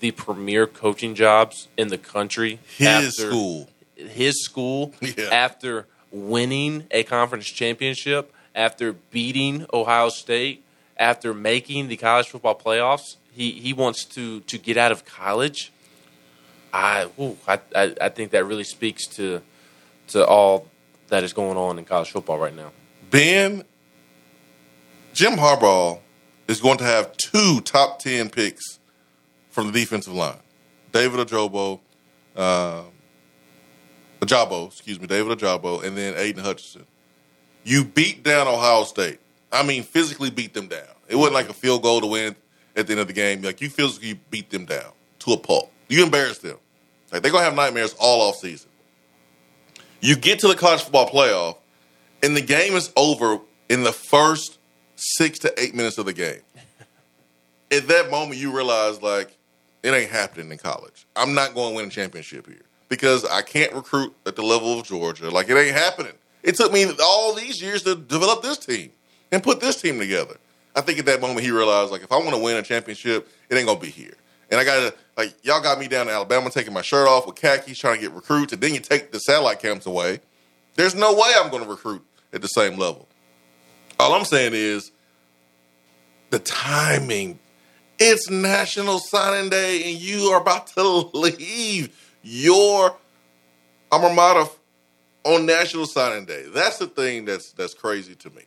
the 0.00 0.10
premier 0.10 0.66
coaching 0.66 1.14
jobs 1.14 1.68
in 1.76 1.88
the 1.88 1.98
country. 1.98 2.60
His 2.76 2.86
after, 2.86 3.10
school. 3.10 3.68
His 3.96 4.44
school. 4.44 4.94
Yeah. 5.16 5.28
After 5.32 5.86
winning 6.14 6.86
a 6.90 7.02
conference 7.02 7.46
championship, 7.46 8.32
after 8.54 8.92
beating 8.92 9.66
Ohio 9.72 10.08
State, 10.08 10.62
after 10.96 11.34
making 11.34 11.88
the 11.88 11.96
college 11.96 12.28
football 12.28 12.54
playoffs, 12.54 13.16
he, 13.32 13.50
he 13.50 13.72
wants 13.72 14.04
to, 14.04 14.40
to 14.40 14.56
get 14.56 14.76
out 14.76 14.92
of 14.92 15.04
college. 15.04 15.72
I, 16.72 17.08
ooh, 17.20 17.36
I, 17.46 17.60
I 17.74 17.94
I 18.00 18.08
think 18.08 18.32
that 18.32 18.44
really 18.44 18.64
speaks 18.64 19.06
to 19.06 19.42
to 20.08 20.26
all 20.26 20.66
that 21.08 21.22
is 21.22 21.32
going 21.32 21.56
on 21.56 21.78
in 21.78 21.84
college 21.84 22.10
football 22.10 22.36
right 22.36 22.54
now. 22.54 22.72
Ben, 23.10 23.62
Jim 25.12 25.34
Harbaugh 25.34 26.00
is 26.48 26.60
going 26.60 26.78
to 26.78 26.84
have 26.84 27.16
two 27.16 27.60
top 27.60 28.00
ten 28.00 28.28
picks 28.28 28.80
from 29.50 29.68
the 29.68 29.72
defensive 29.72 30.14
line. 30.14 30.40
David 30.90 31.20
Ojabo, 31.20 31.78
uh, 32.34 32.82
Ojabo, 34.24 34.68
excuse 34.68 35.00
me, 35.00 35.06
David 35.06 35.38
Ojabo, 35.38 35.82
and 35.82 35.96
then 35.96 36.14
Aidan 36.16 36.44
Hutchinson. 36.44 36.86
You 37.64 37.84
beat 37.84 38.22
down 38.22 38.46
Ohio 38.46 38.84
State. 38.84 39.20
I 39.52 39.62
mean, 39.62 39.82
physically 39.82 40.30
beat 40.30 40.54
them 40.54 40.68
down. 40.68 40.86
It 41.08 41.16
wasn't 41.16 41.34
like 41.34 41.48
a 41.48 41.54
field 41.54 41.82
goal 41.82 42.00
to 42.00 42.06
win 42.06 42.36
at 42.76 42.86
the 42.86 42.92
end 42.92 43.00
of 43.00 43.06
the 43.06 43.12
game. 43.12 43.42
Like 43.42 43.60
you 43.60 43.70
physically 43.70 44.20
beat 44.30 44.50
them 44.50 44.64
down 44.64 44.92
to 45.20 45.32
a 45.32 45.36
pulp. 45.36 45.70
You 45.88 46.02
embarrass 46.02 46.38
them. 46.38 46.58
Like 47.12 47.22
they're 47.22 47.32
gonna 47.32 47.44
have 47.44 47.54
nightmares 47.54 47.94
all 47.98 48.28
off 48.28 48.36
season. 48.36 48.70
You 50.00 50.16
get 50.16 50.40
to 50.40 50.48
the 50.48 50.54
college 50.54 50.82
football 50.82 51.08
playoff, 51.08 51.56
and 52.22 52.36
the 52.36 52.42
game 52.42 52.74
is 52.74 52.92
over 52.96 53.40
in 53.68 53.84
the 53.84 53.92
first 53.92 54.58
six 54.96 55.38
to 55.40 55.62
eight 55.62 55.74
minutes 55.74 55.98
of 55.98 56.06
the 56.06 56.12
game. 56.12 56.40
At 57.70 57.88
that 57.88 58.10
moment, 58.10 58.38
you 58.38 58.54
realize 58.54 59.00
like 59.00 59.36
it 59.82 59.92
ain't 59.92 60.10
happening 60.10 60.50
in 60.50 60.58
college. 60.58 61.06
I'm 61.16 61.34
not 61.34 61.54
going 61.54 61.72
to 61.72 61.76
win 61.76 61.86
a 61.86 61.90
championship 61.90 62.46
here 62.46 62.62
because 62.94 63.24
I 63.24 63.42
can't 63.42 63.72
recruit 63.72 64.14
at 64.24 64.36
the 64.36 64.42
level 64.42 64.78
of 64.78 64.86
Georgia. 64.86 65.28
Like 65.28 65.48
it 65.48 65.56
ain't 65.56 65.76
happening. 65.76 66.12
It 66.42 66.54
took 66.54 66.72
me 66.72 66.86
all 67.02 67.34
these 67.34 67.60
years 67.60 67.82
to 67.82 67.96
develop 67.96 68.42
this 68.42 68.58
team 68.58 68.92
and 69.32 69.42
put 69.42 69.60
this 69.60 69.80
team 69.80 69.98
together. 69.98 70.36
I 70.76 70.80
think 70.80 70.98
at 70.98 71.06
that 71.06 71.20
moment 71.20 71.40
he 71.40 71.50
realized 71.50 71.90
like 71.90 72.02
if 72.02 72.12
I 72.12 72.16
want 72.18 72.30
to 72.30 72.38
win 72.38 72.56
a 72.56 72.62
championship, 72.62 73.28
it 73.48 73.56
ain't 73.56 73.66
gonna 73.66 73.80
be 73.80 73.90
here. 73.90 74.14
And 74.50 74.60
I 74.60 74.64
gotta 74.64 74.94
like 75.16 75.34
y'all 75.42 75.60
got 75.60 75.78
me 75.80 75.88
down 75.88 76.06
to 76.06 76.12
Alabama 76.12 76.50
taking 76.50 76.72
my 76.72 76.82
shirt 76.82 77.08
off 77.08 77.26
with 77.26 77.34
khakis 77.36 77.78
trying 77.78 77.96
to 77.96 78.00
get 78.00 78.12
recruits, 78.12 78.52
and 78.52 78.62
then 78.62 78.74
you 78.74 78.80
take 78.80 79.10
the 79.10 79.18
satellite 79.18 79.60
camps 79.60 79.86
away. 79.86 80.20
There's 80.76 80.94
no 80.94 81.14
way 81.14 81.32
I'm 81.36 81.50
gonna 81.50 81.66
recruit 81.66 82.04
at 82.32 82.42
the 82.42 82.48
same 82.48 82.78
level. 82.78 83.08
All 83.98 84.12
I'm 84.12 84.24
saying 84.24 84.52
is 84.54 84.92
the 86.30 86.38
timing 86.38 87.38
it's 87.98 88.28
National 88.28 88.98
Signing 88.98 89.50
Day, 89.50 89.84
and 89.84 90.00
you 90.00 90.26
are 90.30 90.40
about 90.40 90.66
to 90.68 90.82
leave 91.14 92.03
your 92.24 92.96
alma 93.92 94.12
mater 94.12 94.50
on 95.24 95.46
National 95.46 95.86
Signing 95.86 96.24
Day. 96.24 96.46
That's 96.48 96.78
the 96.78 96.86
thing 96.86 97.24
that's 97.24 97.52
that's 97.52 97.74
crazy 97.74 98.14
to 98.16 98.30
me. 98.30 98.42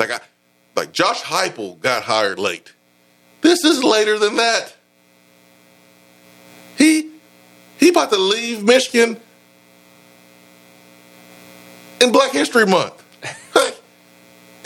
Like 0.00 0.10
I, 0.10 0.20
like 0.74 0.92
Josh 0.92 1.22
Heupel 1.22 1.78
got 1.80 2.04
hired 2.04 2.38
late. 2.38 2.72
This 3.40 3.64
is 3.64 3.84
later 3.84 4.18
than 4.18 4.36
that. 4.36 4.74
He 6.78 7.10
he 7.78 7.88
about 7.90 8.10
to 8.10 8.18
leave 8.18 8.62
Michigan 8.62 9.20
in 12.00 12.12
Black 12.12 12.32
History 12.32 12.66
Month. 12.66 13.02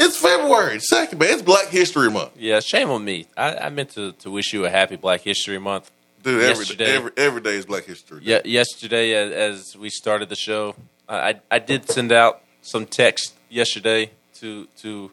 It's 0.03 0.16
February 0.16 0.81
second, 0.81 1.18
man. 1.18 1.35
It's 1.35 1.43
Black 1.43 1.66
History 1.66 2.11
Month. 2.11 2.31
Yeah, 2.39 2.61
shame 2.61 2.89
on 2.89 3.05
me. 3.05 3.27
I, 3.37 3.55
I 3.57 3.68
meant 3.68 3.91
to, 3.91 4.12
to 4.12 4.31
wish 4.31 4.55
you 4.55 4.64
a 4.64 4.71
happy 4.71 4.97
Black 4.97 5.21
History 5.21 5.59
Month. 5.59 5.91
Dude, 6.23 6.43
every, 6.43 6.64
yesterday, 6.64 6.97
every, 6.97 7.11
every 7.16 7.41
day 7.41 7.55
is 7.55 7.66
Black 7.66 7.85
History. 7.85 8.21
Day. 8.21 8.27
Yeah, 8.27 8.41
yesterday 8.45 9.14
as, 9.14 9.33
as 9.33 9.77
we 9.77 9.89
started 9.89 10.29
the 10.29 10.37
show, 10.37 10.75
I, 11.09 11.41
I 11.51 11.59
did 11.59 11.89
send 11.91 12.12
out 12.12 12.43
some 12.62 12.87
text 12.87 13.35
yesterday 13.49 14.11
to 14.35 14.66
to 14.79 15.11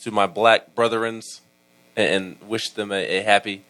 to 0.00 0.10
my 0.10 0.26
black 0.26 0.74
brethrens 0.74 1.40
and, 1.96 2.38
and 2.40 2.48
wish 2.48 2.70
them 2.70 2.92
a, 2.92 3.18
a, 3.18 3.22
happy 3.22 3.64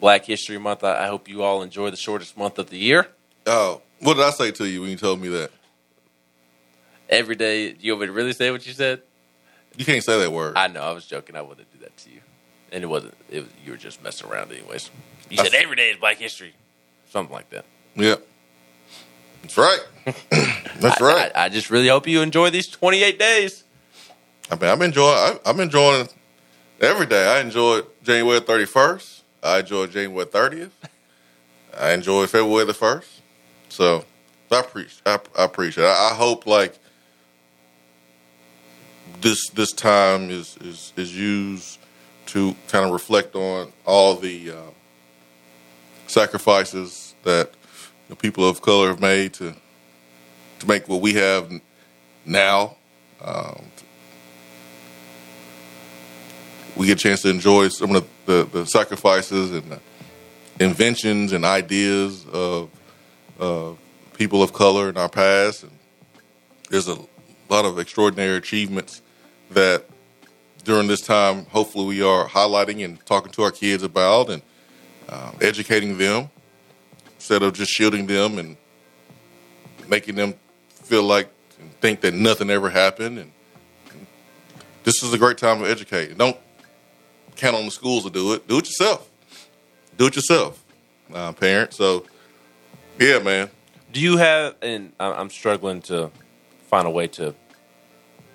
Black 0.00 0.24
History 0.24 0.58
Month. 0.58 0.84
I, 0.84 1.04
I 1.04 1.06
hope 1.08 1.28
you 1.28 1.42
all 1.42 1.62
enjoy 1.62 1.90
the 1.90 1.96
shortest 1.96 2.36
month 2.36 2.58
of 2.58 2.70
the 2.70 2.78
year. 2.78 3.08
Oh, 3.46 3.82
what 4.00 4.14
did 4.14 4.24
I 4.24 4.30
say 4.30 4.50
to 4.52 4.68
you 4.68 4.82
when 4.82 4.90
you 4.90 4.96
told 4.96 5.20
me 5.20 5.28
that? 5.28 5.50
Every 7.08 7.34
day, 7.34 7.76
you 7.78 7.92
want 7.92 8.02
me 8.02 8.06
to 8.06 8.12
really 8.12 8.32
say 8.32 8.50
what 8.50 8.66
you 8.66 8.72
said? 8.72 9.02
You 9.76 9.84
can't 9.84 10.02
say 10.02 10.18
that 10.18 10.30
word. 10.30 10.56
I 10.56 10.68
know. 10.68 10.82
I 10.82 10.92
was 10.92 11.06
joking. 11.06 11.36
I 11.36 11.42
wouldn't 11.42 11.70
do 11.72 11.78
that 11.80 11.96
to 11.96 12.10
you, 12.10 12.20
and 12.72 12.82
it 12.82 12.86
wasn't. 12.86 13.14
It 13.30 13.40
was, 13.40 13.50
you 13.64 13.72
were 13.72 13.78
just 13.78 14.02
messing 14.02 14.28
around, 14.28 14.50
anyways. 14.50 14.90
You 15.30 15.36
said 15.36 15.54
every 15.54 15.76
day 15.76 15.90
is 15.90 15.98
Black 15.98 16.16
History, 16.16 16.54
something 17.10 17.32
like 17.32 17.48
that. 17.50 17.64
Yeah, 17.94 18.16
that's 19.42 19.56
right. 19.56 19.80
that's 20.80 21.00
I, 21.00 21.04
right. 21.04 21.32
I, 21.34 21.44
I, 21.44 21.48
just 21.48 21.70
really 21.70 21.88
hope 21.88 22.06
you 22.08 22.22
enjoy 22.22 22.50
these 22.50 22.68
28 22.68 23.18
days. 23.18 23.64
I 24.50 24.56
mean, 24.56 24.70
I'm 24.70 24.82
enjoying. 24.82 25.16
I, 25.16 25.38
I'm 25.46 25.60
enjoying 25.60 26.08
every 26.80 27.06
day. 27.06 27.28
I 27.28 27.40
enjoyed 27.40 27.86
January 28.02 28.40
31st. 28.40 29.22
I 29.42 29.58
enjoyed 29.60 29.90
January 29.92 30.26
30th. 30.26 30.70
I 31.78 31.92
enjoyed 31.92 32.30
February 32.30 32.66
the 32.66 32.74
first. 32.74 33.22
So 33.68 34.04
I 34.50 34.60
appreciate. 34.60 35.02
I, 35.06 35.18
I 35.36 35.44
appreciate. 35.44 35.84
I, 35.84 36.10
I 36.10 36.14
hope 36.14 36.46
like 36.46 36.78
this 39.20 39.48
this 39.50 39.72
time 39.72 40.30
is 40.30 40.56
is, 40.58 40.92
is 40.96 41.16
used 41.16 41.78
to 42.32 42.56
kind 42.68 42.86
of 42.86 42.92
reflect 42.92 43.36
on 43.36 43.70
all 43.84 44.16
the 44.16 44.52
uh, 44.52 44.56
sacrifices 46.06 47.14
that 47.24 47.50
the 48.08 48.16
people 48.16 48.48
of 48.48 48.62
color 48.62 48.88
have 48.88 49.00
made 49.00 49.34
to 49.34 49.54
to 50.58 50.68
make 50.68 50.88
what 50.88 51.02
we 51.02 51.12
have 51.12 51.52
now. 52.24 52.76
Um, 53.20 53.62
we 56.74 56.86
get 56.86 56.98
a 56.98 57.02
chance 57.02 57.20
to 57.22 57.28
enjoy 57.28 57.68
some 57.68 57.94
of 57.94 58.08
the, 58.24 58.44
the, 58.50 58.64
sacrifices 58.64 59.50
and 59.50 59.70
the 59.70 59.80
inventions 60.58 61.32
and 61.32 61.44
ideas 61.44 62.24
of 62.32 62.70
uh, 63.38 63.72
people 64.14 64.42
of 64.42 64.52
color 64.52 64.88
in 64.88 64.96
our 64.96 65.08
past. 65.08 65.64
And 65.64 65.72
there's 66.70 66.88
a 66.88 66.96
lot 67.50 67.66
of 67.66 67.78
extraordinary 67.78 68.36
achievements 68.36 69.02
that 69.50 69.84
during 70.64 70.86
this 70.86 71.00
time, 71.00 71.46
hopefully, 71.46 71.86
we 71.86 72.02
are 72.02 72.26
highlighting 72.28 72.84
and 72.84 73.04
talking 73.06 73.32
to 73.32 73.42
our 73.42 73.50
kids 73.50 73.82
about 73.82 74.30
and 74.30 74.42
uh, 75.08 75.32
educating 75.40 75.98
them 75.98 76.30
instead 77.16 77.42
of 77.42 77.52
just 77.54 77.70
shielding 77.70 78.06
them 78.06 78.38
and 78.38 78.56
making 79.88 80.14
them 80.14 80.34
feel 80.68 81.02
like 81.02 81.28
and 81.60 81.72
think 81.80 82.00
that 82.00 82.14
nothing 82.14 82.50
ever 82.50 82.70
happened. 82.70 83.18
And, 83.18 83.32
and 83.90 84.06
this 84.84 85.02
is 85.02 85.12
a 85.12 85.18
great 85.18 85.38
time 85.38 85.60
to 85.60 85.68
educate. 85.68 86.16
Don't 86.16 86.36
count 87.36 87.56
on 87.56 87.64
the 87.64 87.70
schools 87.70 88.04
to 88.04 88.10
do 88.10 88.32
it. 88.32 88.46
Do 88.46 88.58
it 88.58 88.66
yourself. 88.66 89.08
Do 89.96 90.06
it 90.06 90.16
yourself, 90.16 90.64
uh, 91.12 91.32
parent. 91.32 91.74
So, 91.74 92.06
yeah, 92.98 93.18
man. 93.18 93.50
Do 93.92 94.00
you 94.00 94.16
have? 94.16 94.54
And 94.62 94.92
I'm 94.98 95.28
struggling 95.28 95.82
to 95.82 96.10
find 96.68 96.86
a 96.86 96.90
way 96.90 97.08
to 97.08 97.34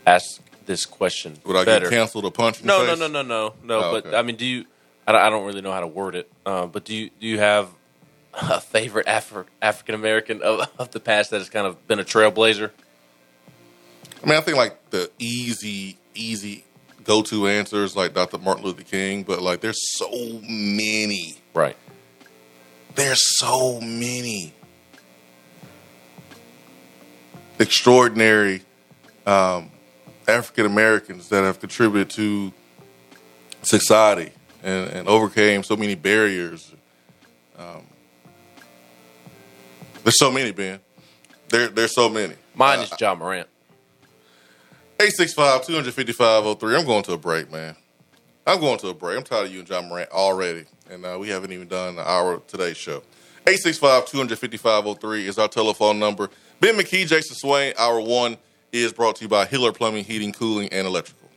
ask 0.06 0.40
this 0.68 0.86
question. 0.86 1.38
Would 1.46 1.56
I 1.56 1.66
better. 1.66 1.90
get 1.90 1.98
canceled 1.98 2.26
or 2.26 2.32
punched 2.32 2.62
in 2.62 2.68
No, 2.68 2.86
no, 2.86 2.94
no, 2.94 3.08
no, 3.08 3.24
no, 3.24 3.54
no. 3.64 3.80
Oh, 3.80 3.92
but 3.94 4.06
okay. 4.06 4.18
I 4.18 4.22
mean, 4.22 4.36
do 4.36 4.46
you? 4.46 4.66
I 5.08 5.14
don't, 5.14 5.22
I 5.22 5.30
don't 5.32 5.46
really 5.46 5.62
know 5.62 5.72
how 5.72 5.80
to 5.80 5.88
word 5.88 6.16
it. 6.16 6.32
Uh, 6.46 6.68
but 6.68 6.86
do 6.86 6.96
you? 6.96 7.10
Do 7.20 7.26
you 7.26 7.40
have 7.40 7.70
a 8.34 8.62
favorite 8.62 9.08
Afri- 9.08 9.48
African 9.62 9.96
American 9.96 10.44
of, 10.44 10.70
of 10.78 10.92
the 10.92 11.00
past 11.00 11.32
that 11.32 11.40
has 11.40 11.50
kind 11.50 11.66
of 11.66 11.88
been 11.88 12.00
a 12.00 12.04
trailblazer? 12.04 12.70
I 14.24 14.26
mean, 14.26 14.38
I 14.38 14.42
think 14.42 14.58
like 14.58 14.92
the 14.92 15.10
easy, 15.18 15.98
easy 16.14 16.66
go 17.04 17.22
to 17.24 17.48
answers 17.48 17.96
like 17.96 18.14
Dr. 18.14 18.38
Martin 18.38 18.66
Luther 18.66 18.84
King, 18.84 19.24
but 19.24 19.42
like 19.42 19.62
there's 19.62 19.98
so 19.98 20.12
many. 20.48 21.38
Right. 21.54 21.78
There's 22.96 23.22
so 23.38 23.80
many 23.80 24.54
extraordinary 27.60 28.64
um, 29.26 29.70
African 30.28 30.66
Americans 30.66 31.30
that 31.30 31.44
have 31.44 31.60
contributed 31.60 32.10
to 32.12 32.52
society 33.62 34.32
and, 34.64 34.90
and 34.90 35.08
overcame 35.08 35.64
so 35.64 35.76
many 35.76 35.96
barriers. 35.96 36.74
Um, 37.58 37.84
there's 40.04 40.20
so 40.20 40.32
many, 40.32 40.52
Ben. 40.52 40.80
There, 41.50 41.70
there's 41.70 41.96
so 41.96 42.10
many. 42.10 42.36
Mine 42.56 42.80
is 42.80 42.92
Ja 43.00 43.16
Morant. 43.16 43.48
865 45.00 45.66
255 45.66 46.60
03. 46.60 46.76
I'm 46.76 46.86
going 46.86 47.04
to 47.04 47.14
a 47.14 47.18
break, 47.18 47.52
man. 47.52 47.76
I'm 48.46 48.60
going 48.60 48.80
to 48.80 48.90
a 48.90 48.94
break. 48.94 49.18
I'm 49.18 49.24
tired 49.24 49.48
of 49.48 49.54
you 49.54 49.60
and 49.60 49.70
Ja 49.70 49.82
Morant 49.82 50.10
already. 50.12 50.66
And 50.90 51.06
uh, 51.06 51.18
we 51.20 51.30
haven't 51.30 51.52
even 51.52 51.68
done 51.68 52.00
an 52.00 52.06
hour 52.06 52.34
of 52.34 52.48
today's 52.48 52.78
show. 52.78 53.04
865 53.46 54.06
255 54.08 55.00
03 55.00 55.28
is 55.28 55.38
our 55.38 55.48
telephone 55.48 56.00
number. 56.00 56.30
Ben 56.60 56.76
McKee, 56.76 57.08
Jason 57.08 57.36
Swain, 57.36 57.74
hour 57.78 58.02
one 58.02 58.38
is 58.72 58.94
brought 58.94 59.16
to 59.18 59.24
you 59.24 59.28
by 59.28 59.46
Hiller 59.46 59.72
Plumbing, 59.72 60.04
Heating, 60.04 60.32
Cooling, 60.32 60.70
and 60.70 60.86
Electrical. 60.88 61.30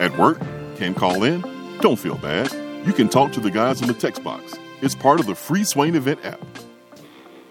At 0.00 0.18
work, 0.18 0.40
can't 0.76 0.96
call 0.96 1.22
in? 1.22 1.42
Don't 1.80 1.98
feel 1.98 2.16
bad. 2.16 2.52
You 2.84 2.92
can 2.92 3.08
talk 3.08 3.30
to 3.32 3.40
the 3.40 3.50
guys 3.50 3.80
in 3.80 3.86
the 3.86 3.94
text 3.94 4.24
box. 4.24 4.56
It's 4.80 4.96
part 4.96 5.20
of 5.20 5.26
the 5.26 5.34
free 5.36 5.62
Swain 5.62 5.94
event 5.94 6.24
app. 6.24 6.40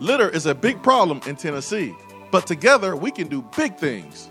Litter 0.00 0.28
is 0.28 0.46
a 0.46 0.54
big 0.54 0.80
problem 0.80 1.20
in 1.26 1.34
Tennessee, 1.34 1.92
but 2.30 2.46
together 2.46 2.94
we 2.94 3.10
can 3.10 3.26
do 3.26 3.42
big 3.56 3.76
things. 3.76 4.28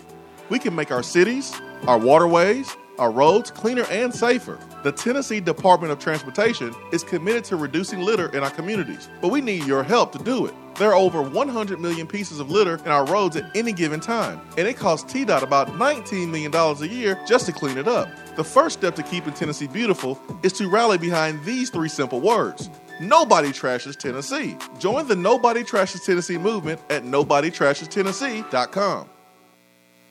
We 0.47 0.59
can 0.59 0.73
make 0.73 0.91
our 0.91 1.03
cities, 1.03 1.53
our 1.87 1.97
waterways, 1.97 2.73
our 2.97 3.11
roads 3.11 3.51
cleaner 3.51 3.83
and 3.91 4.15
safer. 4.15 4.57
The 4.83 4.93
Tennessee 4.93 5.41
Department 5.41 5.91
of 5.91 5.99
Transportation 5.99 6.73
is 6.93 7.03
committed 7.03 7.43
to 7.45 7.57
reducing 7.57 7.99
litter 7.99 8.33
in 8.33 8.45
our 8.45 8.49
communities, 8.49 9.09
but 9.19 9.27
we 9.27 9.41
need 9.41 9.65
your 9.65 9.83
help 9.83 10.13
to 10.13 10.19
do 10.19 10.45
it. 10.45 10.53
There 10.75 10.91
are 10.91 10.95
over 10.95 11.21
100 11.21 11.81
million 11.81 12.07
pieces 12.07 12.39
of 12.39 12.49
litter 12.49 12.75
in 12.75 12.87
our 12.87 13.05
roads 13.05 13.35
at 13.35 13.53
any 13.53 13.73
given 13.73 13.99
time, 13.99 14.39
and 14.57 14.69
it 14.69 14.77
costs 14.77 15.11
TDOT 15.13 15.41
about 15.41 15.67
$19 15.67 16.29
million 16.29 16.55
a 16.55 16.85
year 16.85 17.19
just 17.27 17.45
to 17.47 17.51
clean 17.51 17.77
it 17.77 17.89
up. 17.89 18.07
The 18.37 18.43
first 18.43 18.79
step 18.79 18.95
to 18.95 19.03
keeping 19.03 19.33
Tennessee 19.33 19.67
beautiful 19.67 20.17
is 20.43 20.53
to 20.53 20.69
rally 20.69 20.97
behind 20.97 21.43
these 21.43 21.69
three 21.69 21.89
simple 21.89 22.21
words 22.21 22.69
Nobody 22.99 23.49
trashes 23.49 23.95
Tennessee. 23.95 24.57
Join 24.79 25.07
the 25.07 25.15
Nobody 25.15 25.63
Trashes 25.63 26.03
Tennessee 26.03 26.37
movement 26.37 26.81
at 26.89 27.03
NobodyTrashesTennessee.com. 27.03 29.09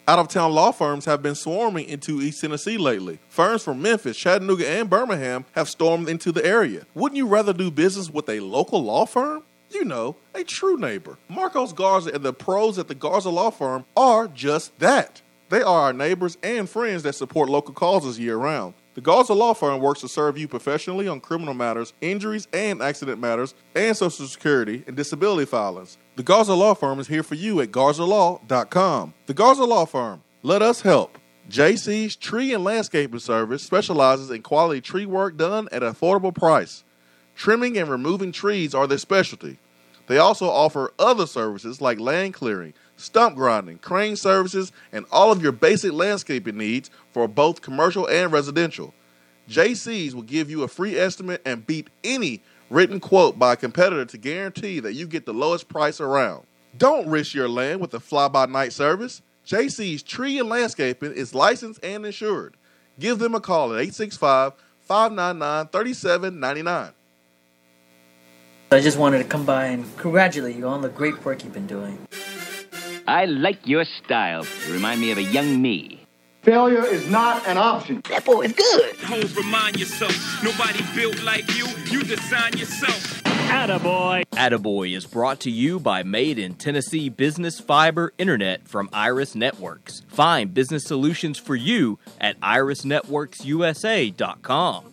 Out 0.09 0.21
of 0.21 0.29
town 0.29 0.53
law 0.53 0.71
firms 0.71 1.05
have 1.07 1.21
been 1.21 1.35
swarming 1.35 1.89
into 1.89 2.21
East 2.21 2.41
Tennessee 2.41 2.79
lately. 2.79 3.19
Firms 3.29 3.65
from 3.65 3.83
Memphis, 3.83 4.17
Chattanooga, 4.17 4.69
and 4.69 4.89
Birmingham 4.89 5.45
have 5.53 5.69
stormed 5.69 6.09
into 6.09 6.31
the 6.31 6.47
area. 6.47 6.87
Wouldn't 6.95 7.17
you 7.17 7.27
rather 7.27 7.53
do 7.53 7.73
business 7.73 8.09
with 8.09 8.29
a 8.29 8.39
local 8.39 8.85
law 8.85 9.05
firm? 9.05 9.43
You 9.71 9.85
know, 9.85 10.15
a 10.33 10.45
true 10.45 10.77
neighbor. 10.77 11.19
Marcos 11.29 11.73
Garza 11.73 12.13
and 12.13 12.25
the 12.25 12.33
pros 12.33 12.79
at 12.79 12.87
the 12.87 12.95
Garza 12.95 13.31
Law 13.31 13.51
Firm 13.51 13.85
are 13.97 14.29
just 14.29 14.79
that. 14.79 15.23
They 15.49 15.61
are 15.61 15.83
our 15.83 15.93
neighbors 15.93 16.39
and 16.41 16.71
friends 16.71 17.03
that 17.03 17.15
support 17.15 17.49
local 17.49 17.75
causes 17.75 18.17
year 18.17 18.37
round. 18.37 18.75
The 18.97 19.03
Garza 19.03 19.35
Law 19.35 19.53
Firm 19.53 19.83
works 19.83 20.01
to 20.01 20.09
serve 20.09 20.39
you 20.39 20.49
professionally 20.49 21.07
on 21.07 21.21
criminal 21.21 21.53
matters, 21.53 21.93
injuries 22.01 22.49
and 22.55 22.81
accident 22.81 23.21
matters, 23.21 23.55
and 23.75 23.95
Social 23.95 24.27
Security 24.27 24.85
and 24.87 24.97
disability 24.97 25.45
filings. 25.45 25.99
The 26.17 26.23
Garza 26.23 26.55
Law 26.55 26.73
Firm 26.73 26.99
is 26.99 27.07
here 27.07 27.23
for 27.23 27.35
you 27.35 27.61
at 27.61 27.73
garzalaw.com. 27.73 29.13
The 29.27 29.35
Garza 29.35 29.65
Law 29.65 29.85
Firm, 29.85 30.23
let 30.43 30.63
us 30.63 30.81
help. 30.81 31.19
JC's 31.51 32.17
Tree 32.17 32.55
and 32.55 32.65
Landscaping 32.65 33.19
Service 33.19 33.63
specializes 33.63 34.31
in 34.31 34.41
quality 34.41 34.81
tree 34.81 35.05
work 35.05 35.37
done 35.37 35.69
at 35.73 35.83
an 35.83 35.93
affordable 35.93 36.35
price. 36.35 36.83
Trimming 37.35 37.77
and 37.77 37.91
removing 37.91 38.33
trees 38.33 38.75
are 38.75 38.87
their 38.87 38.97
specialty. 38.97 39.59
They 40.07 40.17
also 40.17 40.49
offer 40.49 40.95
other 40.99 41.27
services 41.27 41.83
like 41.83 42.01
land 42.01 42.33
clearing, 42.33 42.73
stump 42.97 43.37
grinding, 43.37 43.79
crane 43.79 44.17
services, 44.17 44.73
and 44.93 45.07
all 45.11 45.31
of 45.31 45.43
your 45.43 45.53
basic 45.53 45.93
landscaping 45.93 46.57
needs 46.57 46.91
for 47.13 47.29
both 47.29 47.63
commercial 47.63 48.07
and 48.07 48.33
residential. 48.33 48.93
JC's 49.49 50.15
will 50.15 50.23
give 50.23 50.51
you 50.51 50.63
a 50.63 50.69
free 50.69 50.99
estimate 50.99 51.41
and 51.45 51.67
beat 51.67 51.89
any 52.03 52.43
written 52.71 52.99
quote 52.99 53.39
by 53.39 53.53
a 53.53 53.57
competitor 53.57 54.05
to 54.05 54.19
guarantee 54.19 54.81
that 54.81 54.95
you 54.95 55.07
get 55.07 55.27
the 55.27 55.33
lowest 55.33 55.69
price 55.69 56.01
around. 56.01 56.47
Don't 56.77 57.09
risk 57.09 57.35
your 57.35 57.49
land 57.49 57.81
with 57.81 57.95
a 57.95 58.01
fly 58.01 58.29
by 58.29 58.47
night 58.47 58.73
service. 58.73 59.23
JC's 59.47 60.03
Tree 60.03 60.39
and 60.39 60.49
Landscaping 60.49 61.13
is 61.13 61.35
licensed 61.35 61.83
and 61.85 62.05
insured. 62.05 62.57
Give 62.99 63.19
them 63.19 63.35
a 63.35 63.41
call 63.41 63.73
at 63.73 63.81
865 63.81 64.55
599 64.81 65.69
3799. 65.69 66.93
I 68.73 68.81
just 68.81 68.99
wanted 68.99 69.19
to 69.19 69.25
come 69.25 69.47
by 69.47 69.67
and 69.67 69.97
congratulate 69.97 70.57
you 70.57 70.67
on 70.67 70.83
the 70.83 70.89
great 70.89 71.25
work 71.25 71.45
you've 71.45 71.53
been 71.53 71.69
doing. 71.69 71.99
I 73.09 73.25
like 73.27 73.67
your 73.67 73.85
style. 73.85 74.45
You 74.67 74.73
remind 74.75 75.01
me 75.01 75.11
of 75.13 75.19
a 75.19 75.23
young 75.23 75.63
me. 75.63 76.03
Failure 76.43 76.85
is 76.85 77.09
not 77.11 77.47
an 77.47 77.57
option. 77.59 78.03
That 78.09 78.25
boy 78.25 78.43
is 78.43 78.53
good. 78.53 78.97
Homes 78.97 79.37
remind 79.37 79.79
yourself, 79.79 80.13
nobody 80.45 80.81
built 80.95 81.23
like 81.25 81.49
you, 81.57 81.67
you 81.91 82.03
design 82.03 82.57
yourself. 82.57 83.23
Attaboy. 83.25 84.25
Attaboy 84.33 84.97
is 84.97 85.07
brought 85.07 85.41
to 85.41 85.51
you 85.51 85.81
by 85.81 86.03
Made 86.03 86.39
in 86.39 86.55
Tennessee 86.55 87.09
Business 87.09 87.59
Fiber 87.61 88.13
Internet 88.19 88.69
from 88.69 88.89
Iris 88.93 89.35
Networks. 89.35 90.03
Find 90.09 90.53
business 90.55 90.85
solutions 90.85 91.39
for 91.39 91.55
you 91.55 91.99
at 92.21 92.39
irisnetworksusa.com. 92.41 94.85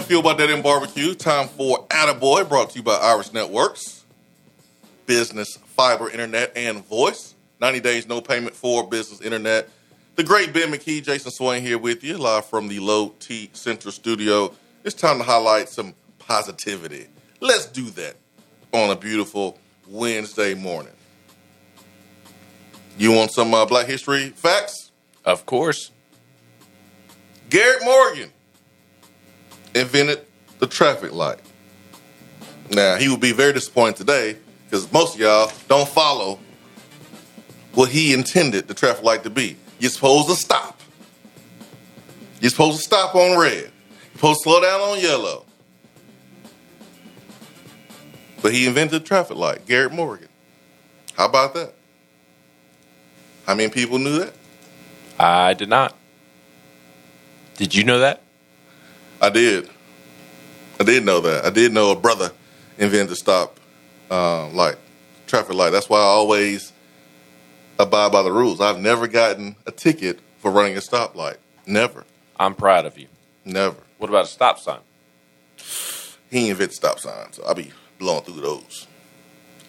Event 0.00 0.08
Fueled 0.08 0.24
by 0.24 0.34
Dead 0.34 0.48
End 0.48 0.62
Barbecue. 0.62 1.14
Time 1.14 1.46
for 1.46 1.86
Attaboy, 1.88 2.48
brought 2.48 2.70
to 2.70 2.76
you 2.76 2.82
by 2.82 2.94
Iris 2.94 3.34
Networks. 3.34 4.06
Business, 5.04 5.58
fiber, 5.76 6.08
internet, 6.08 6.52
and 6.56 6.82
voice. 6.86 7.34
90 7.60 7.80
days, 7.80 8.08
no 8.08 8.22
payment 8.22 8.56
for 8.56 8.88
business, 8.88 9.20
internet. 9.20 9.68
The 10.16 10.24
great 10.24 10.54
Ben 10.54 10.72
McKee, 10.72 11.02
Jason 11.04 11.30
Swain 11.30 11.60
here 11.60 11.76
with 11.76 12.02
you, 12.02 12.16
live 12.16 12.46
from 12.46 12.68
the 12.68 12.78
Low 12.78 13.10
T 13.18 13.50
Center 13.52 13.90
studio. 13.90 14.54
It's 14.84 14.94
time 14.94 15.18
to 15.18 15.24
highlight 15.24 15.68
some 15.68 15.94
positivity. 16.18 17.08
Let's 17.40 17.66
do 17.66 17.90
that 17.90 18.16
on 18.72 18.88
a 18.88 18.96
beautiful 18.96 19.58
Wednesday 19.86 20.54
morning. 20.54 20.94
You 22.96 23.12
want 23.12 23.32
some 23.32 23.52
uh, 23.52 23.66
Black 23.66 23.86
History 23.86 24.30
facts? 24.30 24.92
Of 25.26 25.44
course. 25.44 25.90
Garrett 27.50 27.84
Morgan 27.84 28.30
invented 29.74 30.26
the 30.58 30.66
traffic 30.66 31.12
light. 31.12 31.40
Now, 32.70 32.96
he 32.96 33.08
would 33.08 33.20
be 33.20 33.32
very 33.32 33.52
disappointed 33.52 33.96
today 33.96 34.36
because 34.64 34.90
most 34.92 35.14
of 35.14 35.20
y'all 35.20 35.50
don't 35.68 35.88
follow 35.88 36.38
what 37.74 37.90
he 37.90 38.12
intended 38.12 38.68
the 38.68 38.74
traffic 38.74 39.02
light 39.04 39.22
to 39.24 39.30
be. 39.30 39.56
You're 39.78 39.90
supposed 39.90 40.28
to 40.28 40.34
stop. 40.34 40.80
You're 42.40 42.50
supposed 42.50 42.78
to 42.78 42.82
stop 42.84 43.14
on 43.14 43.38
red. 43.38 43.54
You're 43.54 43.72
supposed 44.14 44.40
to 44.40 44.42
slow 44.44 44.60
down 44.60 44.80
on 44.80 45.00
yellow. 45.00 45.44
But 48.42 48.52
he 48.52 48.66
invented 48.66 49.02
the 49.02 49.06
traffic 49.06 49.36
light, 49.36 49.66
Garrett 49.66 49.92
Morgan. 49.92 50.28
How 51.14 51.26
about 51.26 51.54
that? 51.54 51.74
How 53.46 53.54
many 53.54 53.70
people 53.70 53.98
knew 53.98 54.18
that? 54.20 54.34
I 55.18 55.54
did 55.54 55.68
not. 55.68 55.96
Did 57.56 57.74
you 57.74 57.84
know 57.84 57.98
that? 57.98 58.22
I 59.20 59.30
did. 59.30 59.68
I 60.78 60.84
did 60.84 61.04
know 61.04 61.20
that. 61.20 61.44
I 61.44 61.50
did 61.50 61.72
know 61.72 61.90
a 61.90 61.96
brother 61.96 62.32
invented 62.78 63.10
the 63.10 63.16
stop 63.16 63.58
uh, 64.10 64.48
light, 64.48 64.76
traffic 65.26 65.54
light. 65.54 65.70
That's 65.70 65.88
why 65.88 65.98
I 65.98 66.04
always 66.04 66.72
abide 67.78 68.12
by 68.12 68.22
the 68.22 68.32
rules. 68.32 68.60
I've 68.60 68.78
never 68.78 69.06
gotten 69.06 69.56
a 69.66 69.70
ticket 69.70 70.20
for 70.38 70.50
running 70.50 70.76
a 70.76 70.80
stoplight. 70.80 71.36
Never. 71.66 72.04
I'm 72.38 72.54
proud 72.54 72.86
of 72.86 72.98
you. 72.98 73.08
Never. 73.44 73.76
What 73.98 74.08
about 74.08 74.24
a 74.24 74.28
stop 74.28 74.58
sign? 74.58 74.80
He 76.30 76.48
invented 76.48 76.74
stop 76.74 76.98
signs. 76.98 77.36
So 77.36 77.44
I'll 77.44 77.54
be 77.54 77.72
blowing 77.98 78.22
through 78.22 78.40
those. 78.40 78.86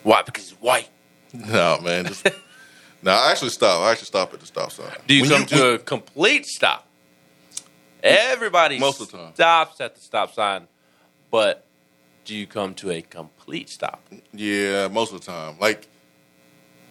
Why? 0.03 0.21
Because 0.21 0.49
he's 0.49 0.59
white. 0.61 0.89
No, 1.33 1.79
man. 1.81 2.05
Just, 2.05 2.25
no, 3.01 3.11
I 3.11 3.31
actually 3.31 3.49
stop. 3.49 3.81
I 3.81 3.91
actually 3.91 4.05
stop 4.05 4.33
at 4.33 4.39
the 4.39 4.45
stop 4.45 4.71
sign. 4.71 4.91
Do 5.07 5.13
you 5.13 5.23
When 5.23 5.31
come 5.31 5.45
to 5.47 5.73
a 5.73 5.77
complete 5.77 6.45
stop? 6.45 6.87
Everybody 8.03 8.79
Most 8.79 9.01
of 9.01 9.11
the 9.11 9.17
time. 9.17 9.33
stops 9.33 9.79
at 9.81 9.95
the 9.95 10.01
stop 10.01 10.33
sign, 10.33 10.67
but 11.29 11.65
do 12.25 12.35
you 12.35 12.47
come 12.47 12.73
to 12.75 12.91
a 12.91 13.01
complete 13.01 13.69
stop? 13.69 14.03
Yeah, 14.33 14.87
most 14.87 15.13
of 15.13 15.19
the 15.21 15.25
time. 15.25 15.57
Like, 15.59 15.87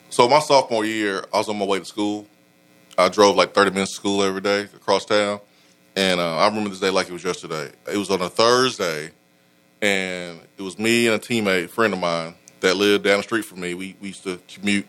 so 0.08 0.28
my 0.28 0.40
sophomore 0.40 0.84
year, 0.84 1.24
I 1.32 1.38
was 1.38 1.48
on 1.48 1.58
my 1.58 1.64
way 1.64 1.78
to 1.80 1.84
school. 1.84 2.26
I 2.98 3.08
drove 3.08 3.36
like 3.36 3.54
30 3.54 3.70
minutes 3.70 3.92
to 3.92 3.96
school 3.96 4.22
every 4.22 4.40
day 4.40 4.62
across 4.62 5.04
town. 5.04 5.40
And 5.96 6.20
uh, 6.20 6.36
I 6.36 6.46
remember 6.48 6.70
this 6.70 6.80
day 6.80 6.90
like 6.90 7.08
it 7.08 7.12
was 7.12 7.24
yesterday. 7.24 7.70
It 7.92 7.96
was 7.96 8.10
on 8.10 8.20
a 8.20 8.28
Thursday, 8.28 9.10
and 9.82 10.40
it 10.56 10.62
was 10.62 10.78
me 10.78 11.08
and 11.08 11.16
a 11.16 11.18
teammate, 11.18 11.70
friend 11.70 11.92
of 11.92 11.98
mine, 11.98 12.34
that 12.60 12.76
lived 12.76 13.04
down 13.04 13.18
the 13.18 13.22
street 13.24 13.44
from 13.44 13.60
me. 13.60 13.74
We, 13.74 13.96
we 14.00 14.08
used 14.08 14.22
to 14.24 14.38
commute 14.48 14.86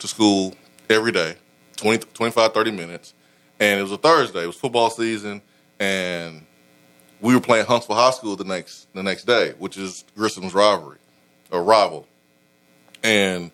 to 0.00 0.08
school 0.08 0.54
every 0.88 1.12
day, 1.12 1.36
20, 1.76 2.06
25, 2.14 2.52
30 2.52 2.70
minutes. 2.72 3.14
And 3.60 3.78
it 3.78 3.82
was 3.82 3.92
a 3.92 3.98
Thursday. 3.98 4.42
It 4.44 4.46
was 4.46 4.56
football 4.56 4.88
season, 4.90 5.42
and 5.80 6.44
we 7.20 7.34
were 7.34 7.40
playing 7.40 7.66
Huntsville 7.66 7.96
High 7.96 8.12
School 8.12 8.36
the 8.36 8.44
next 8.44 8.86
the 8.94 9.02
next 9.02 9.24
day, 9.24 9.54
which 9.58 9.76
is 9.76 10.04
Grissom's 10.16 10.54
rivalry, 10.54 10.98
a 11.50 11.60
rival. 11.60 12.06
And 13.02 13.50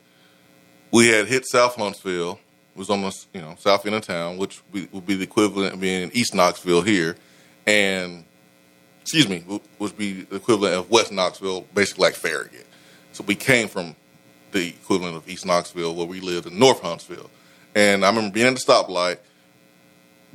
we 0.92 1.08
had 1.08 1.26
hit 1.26 1.46
South 1.46 1.76
Huntsville. 1.76 2.38
It 2.74 2.78
was 2.78 2.90
almost 2.90 3.28
you 3.32 3.40
know 3.40 3.54
south 3.58 3.86
end 3.86 3.94
of 3.94 4.02
town, 4.02 4.36
which 4.36 4.62
would 4.72 5.06
be 5.06 5.14
the 5.14 5.22
equivalent 5.22 5.74
of 5.74 5.80
being 5.80 6.10
East 6.12 6.34
Knoxville 6.34 6.82
here, 6.82 7.16
and 7.66 8.24
excuse 9.00 9.28
me, 9.28 9.44
would- 9.46 9.62
would 9.78 9.96
be 9.96 10.22
the 10.22 10.36
equivalent 10.36 10.74
of 10.74 10.90
West 10.90 11.12
Knoxville, 11.12 11.62
basically 11.74 12.02
like 12.02 12.14
Farragut. 12.14 12.66
So 13.12 13.24
we 13.24 13.34
came 13.36 13.68
from 13.68 13.94
the 14.52 14.68
equivalent 14.68 15.16
of 15.16 15.28
East 15.28 15.46
Knoxville, 15.46 15.94
where 15.94 16.06
we 16.06 16.20
lived 16.20 16.46
in 16.46 16.58
North 16.58 16.80
Huntsville. 16.80 17.30
And 17.74 18.04
I 18.04 18.08
remember 18.08 18.32
being 18.32 18.46
at 18.46 18.54
the 18.54 18.60
stoplight. 18.60 19.18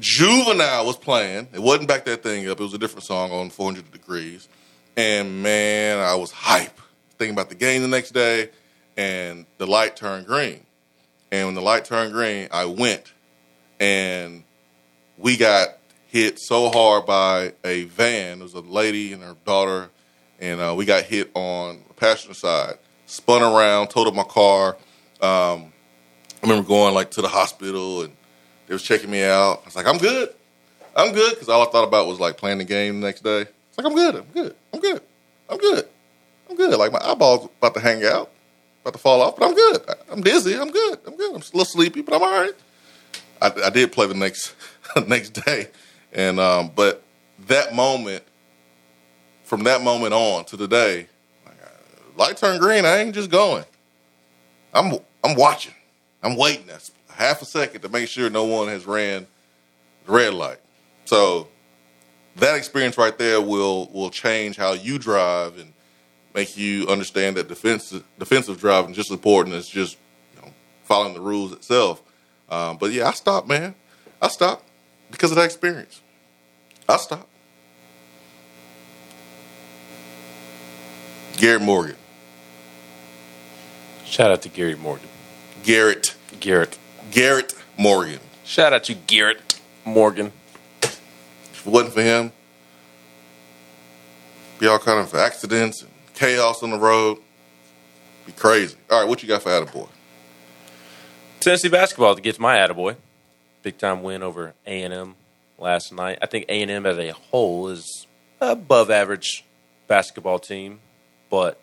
Juvenile 0.01 0.85
was 0.87 0.97
playing. 0.97 1.47
It 1.53 1.61
wasn't 1.61 1.87
back 1.87 2.05
that 2.05 2.23
thing 2.23 2.49
up. 2.49 2.59
It 2.59 2.63
was 2.63 2.73
a 2.73 2.79
different 2.79 3.03
song 3.03 3.31
on 3.31 3.51
400 3.51 3.91
Degrees. 3.91 4.49
And 4.97 5.43
man, 5.43 5.99
I 5.99 6.15
was 6.15 6.31
hype. 6.31 6.79
Thinking 7.19 7.35
about 7.35 7.49
the 7.49 7.55
game 7.55 7.83
the 7.83 7.87
next 7.87 8.11
day, 8.11 8.49
and 8.97 9.45
the 9.59 9.67
light 9.67 9.95
turned 9.95 10.25
green. 10.25 10.65
And 11.31 11.47
when 11.47 11.55
the 11.55 11.61
light 11.61 11.85
turned 11.85 12.13
green, 12.13 12.47
I 12.51 12.65
went, 12.65 13.13
and 13.79 14.43
we 15.19 15.37
got 15.37 15.77
hit 16.07 16.39
so 16.39 16.71
hard 16.71 17.05
by 17.05 17.53
a 17.63 17.83
van. 17.83 18.39
There 18.39 18.43
was 18.43 18.55
a 18.55 18.61
lady 18.61 19.13
and 19.13 19.21
her 19.21 19.37
daughter, 19.45 19.91
and 20.39 20.59
uh, 20.59 20.73
we 20.75 20.85
got 20.85 21.03
hit 21.03 21.29
on 21.35 21.83
the 21.87 21.93
passenger 21.93 22.33
side. 22.33 22.79
Spun 23.05 23.43
around, 23.43 23.89
totaled 23.89 24.15
my 24.15 24.23
car. 24.23 24.77
Um, 25.21 25.71
I 26.41 26.47
remember 26.47 26.67
going 26.67 26.95
like 26.95 27.11
to 27.11 27.21
the 27.21 27.27
hospital, 27.27 28.01
and 28.01 28.13
they 28.71 28.75
was 28.75 28.83
checking 28.83 29.11
me 29.11 29.21
out. 29.21 29.63
I 29.63 29.65
was 29.65 29.75
like, 29.75 29.85
I'm 29.85 29.97
good. 29.97 30.29
I'm 30.95 31.11
good 31.11 31.31
because 31.31 31.49
all 31.49 31.67
I 31.67 31.69
thought 31.69 31.83
about 31.83 32.07
was 32.07 32.21
like 32.21 32.37
playing 32.37 32.59
the 32.59 32.63
game 32.63 33.01
the 33.01 33.07
next 33.07 33.21
day. 33.21 33.41
It's 33.41 33.77
like 33.77 33.85
I'm 33.85 33.93
good. 33.93 34.15
I'm 34.15 34.23
good. 34.33 34.55
I'm 34.73 34.79
good. 34.79 35.01
I'm 35.49 35.57
good. 35.57 35.89
I'm 36.49 36.55
good. 36.55 36.79
Like 36.79 36.93
my 36.93 36.99
eyeballs 37.03 37.49
about 37.57 37.73
to 37.73 37.81
hang 37.81 38.05
out, 38.05 38.31
about 38.81 38.93
to 38.93 38.97
fall 38.97 39.21
off, 39.21 39.35
but 39.35 39.45
I'm 39.45 39.55
good. 39.55 39.81
I'm 40.09 40.21
dizzy. 40.21 40.57
I'm 40.57 40.71
good. 40.71 40.99
I'm 41.05 41.17
good. 41.17 41.31
I'm 41.31 41.41
a 41.41 41.43
little 41.43 41.65
sleepy, 41.65 41.99
but 42.01 42.15
I'm 42.15 42.23
all 42.23 42.31
right. 42.31 42.53
I, 43.41 43.51
I 43.65 43.69
did 43.71 43.91
play 43.91 44.07
the 44.07 44.13
next 44.13 44.55
next 45.05 45.31
day, 45.31 45.67
and 46.13 46.39
um, 46.39 46.71
but 46.73 47.03
that 47.47 47.75
moment, 47.75 48.23
from 49.43 49.65
that 49.65 49.81
moment 49.81 50.13
on 50.13 50.45
to 50.45 50.55
today, 50.55 51.07
uh, 51.45 51.49
light 52.15 52.37
turned 52.37 52.61
green. 52.61 52.85
I 52.85 52.99
ain't 52.99 53.15
just 53.15 53.31
going. 53.31 53.65
I'm 54.73 54.97
I'm 55.25 55.35
watching. 55.35 55.73
I'm 56.23 56.37
waiting 56.37 56.67
that's 56.67 56.91
half 57.21 57.41
a 57.41 57.45
second 57.45 57.81
to 57.81 57.89
make 57.89 58.09
sure 58.09 58.29
no 58.29 58.45
one 58.45 58.67
has 58.67 58.85
ran 58.85 59.27
the 60.05 60.11
red 60.11 60.33
light. 60.33 60.57
So 61.05 61.47
that 62.37 62.55
experience 62.55 62.97
right 62.97 63.15
there 63.17 63.39
will 63.39 63.89
will 63.93 64.09
change 64.09 64.57
how 64.57 64.73
you 64.73 64.97
drive 64.97 65.57
and 65.59 65.71
make 66.33 66.57
you 66.57 66.87
understand 66.87 67.37
that 67.37 67.47
defensive 67.47 68.03
defensive 68.17 68.59
driving 68.59 68.91
is 68.91 68.97
just 68.97 69.11
as 69.11 69.15
important 69.15 69.55
as 69.55 69.67
just 69.67 69.97
you 70.35 70.41
know, 70.41 70.51
following 70.83 71.13
the 71.13 71.21
rules 71.21 71.51
itself. 71.51 72.01
Um, 72.49 72.77
but 72.77 72.91
yeah, 72.91 73.07
I 73.07 73.11
stopped, 73.11 73.47
man. 73.47 73.75
I 74.21 74.27
stopped 74.27 74.65
because 75.11 75.31
of 75.31 75.37
that 75.37 75.45
experience. 75.45 76.01
I 76.89 76.97
stopped. 76.97 77.27
Garrett 81.37 81.61
Morgan. 81.61 81.95
Shout 84.05 84.31
out 84.31 84.41
to 84.41 84.49
Gary 84.49 84.75
Morgan. 84.75 85.07
Garrett. 85.63 86.15
Garrett. 86.39 86.77
Garrett 87.11 87.53
Morgan. 87.77 88.19
Shout 88.45 88.73
out 88.73 88.85
to 88.85 88.93
Garrett 88.93 89.59
Morgan. 89.85 90.31
If 90.81 91.67
it 91.67 91.69
wasn't 91.69 91.93
for 91.93 92.01
him, 92.01 92.31
be 94.59 94.67
all 94.67 94.79
kind 94.79 94.99
of 94.99 95.13
accidents 95.13 95.81
and 95.81 95.91
chaos 96.13 96.63
on 96.63 96.71
the 96.71 96.79
road. 96.79 97.17
Be 98.25 98.31
crazy. 98.31 98.75
All 98.89 99.01
right, 99.01 99.09
what 99.09 99.21
you 99.21 99.27
got 99.27 99.43
for 99.43 99.49
Attaboy? 99.49 99.89
Tennessee 101.39 101.69
basketball 101.69 102.15
gets 102.15 102.39
my 102.39 102.57
attaboy. 102.57 102.95
Big 103.63 103.77
time 103.77 104.03
win 104.03 104.21
over 104.21 104.53
A 104.65 104.83
and 104.83 104.93
M 104.93 105.15
last 105.57 105.91
night. 105.91 106.19
I 106.21 106.27
think 106.27 106.45
A 106.49 106.61
and 106.61 106.69
M 106.69 106.85
as 106.85 106.97
a 106.97 107.11
whole 107.11 107.67
is 107.69 108.05
above 108.39 108.89
average 108.91 109.43
basketball 109.87 110.39
team, 110.39 110.79
but 111.29 111.59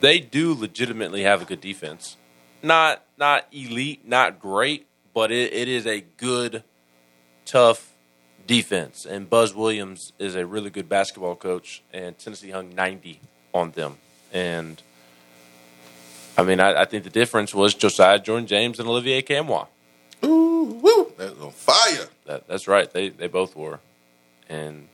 they 0.00 0.18
do 0.18 0.54
legitimately 0.54 1.22
have 1.22 1.40
a 1.40 1.44
good 1.44 1.60
defense. 1.60 2.16
Not 2.62 3.04
not 3.18 3.46
elite, 3.52 4.06
not 4.06 4.38
great, 4.40 4.86
but 5.12 5.32
it, 5.32 5.52
it 5.52 5.68
is 5.68 5.86
a 5.86 6.00
good, 6.16 6.62
tough 7.44 7.92
defense. 8.46 9.04
And 9.04 9.28
Buzz 9.28 9.54
Williams 9.54 10.12
is 10.18 10.36
a 10.36 10.46
really 10.46 10.70
good 10.70 10.88
basketball 10.88 11.34
coach, 11.34 11.82
and 11.92 12.16
Tennessee 12.18 12.50
hung 12.50 12.74
ninety 12.74 13.20
on 13.52 13.72
them. 13.72 13.98
And 14.32 14.80
I 16.38 16.44
mean, 16.44 16.60
I, 16.60 16.82
I 16.82 16.84
think 16.84 17.04
the 17.04 17.10
difference 17.10 17.52
was 17.52 17.74
Josiah 17.74 18.20
Jordan 18.20 18.46
James 18.46 18.78
and 18.78 18.88
Olivier 18.88 19.22
Nkamhoua. 19.22 19.66
Ooh, 20.24 20.78
woo, 20.80 21.12
that's 21.18 21.40
on 21.40 21.50
fire. 21.50 22.06
That, 22.26 22.46
that's 22.46 22.68
right. 22.68 22.90
They 22.90 23.08
they 23.08 23.26
both 23.26 23.56
were, 23.56 23.80
and 24.48 24.88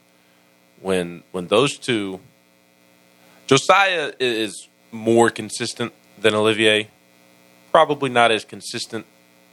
when 0.81 1.23
when 1.33 1.49
those 1.49 1.77
two, 1.77 2.21
Josiah 3.47 4.12
is 4.19 4.69
more 4.91 5.29
consistent 5.29 5.93
than 6.19 6.35
Olivier. 6.35 6.89
Probably 7.73 8.11
not 8.11 8.31
as 8.31 8.45
consistent 8.45 9.07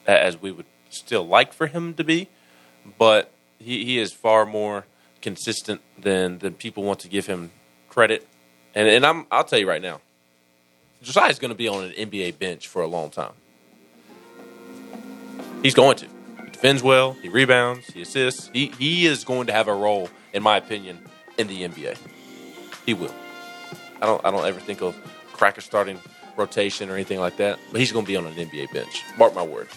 as 0.07 0.41
we 0.41 0.51
would 0.51 0.65
still 0.89 1.27
like 1.27 1.53
for 1.53 1.67
him 1.67 1.93
to 1.95 2.03
be, 2.03 2.29
but 2.97 3.31
he, 3.59 3.83
he 3.85 3.99
is 3.99 4.13
far 4.13 4.45
more 4.45 4.85
consistent 5.21 5.81
than 5.97 6.39
than 6.39 6.53
people 6.53 6.83
want 6.83 6.99
to 6.99 7.07
give 7.07 7.25
him 7.25 7.51
credit. 7.89 8.27
And 8.73 8.87
and 8.87 9.05
I'm 9.05 9.25
I'll 9.31 9.43
tell 9.43 9.59
you 9.59 9.67
right 9.67 9.81
now, 9.81 10.01
Josiah's 11.01 11.39
going 11.39 11.49
to 11.49 11.55
be 11.55 11.67
on 11.67 11.83
an 11.85 11.91
NBA 11.91 12.39
bench 12.39 12.67
for 12.67 12.81
a 12.81 12.87
long 12.87 13.09
time. 13.09 13.33
He's 15.61 15.73
going 15.73 15.97
to. 15.97 16.07
He 16.43 16.51
defends 16.51 16.83
well. 16.83 17.13
He 17.13 17.29
rebounds. 17.29 17.87
He 17.87 18.01
assists. 18.01 18.49
He 18.53 18.67
he 18.77 19.05
is 19.05 19.23
going 19.23 19.47
to 19.47 19.53
have 19.53 19.67
a 19.67 19.73
role, 19.73 20.09
in 20.33 20.43
my 20.43 20.57
opinion, 20.57 20.99
in 21.37 21.47
the 21.47 21.67
NBA. 21.67 21.97
He 22.85 22.93
will. 22.93 23.13
I 24.01 24.05
don't 24.05 24.23
I 24.25 24.31
don't 24.31 24.45
ever 24.45 24.59
think 24.59 24.81
of 24.81 24.95
Cracker 25.33 25.61
starting 25.61 25.99
rotation 26.37 26.89
or 26.89 26.95
anything 26.95 27.19
like 27.19 27.37
that, 27.37 27.59
but 27.71 27.79
he's 27.79 27.91
going 27.91 28.05
to 28.05 28.07
be 28.07 28.15
on 28.15 28.25
an 28.25 28.33
NBA 28.33 28.73
bench. 28.73 29.03
Mark 29.17 29.35
my 29.35 29.43
word. 29.43 29.67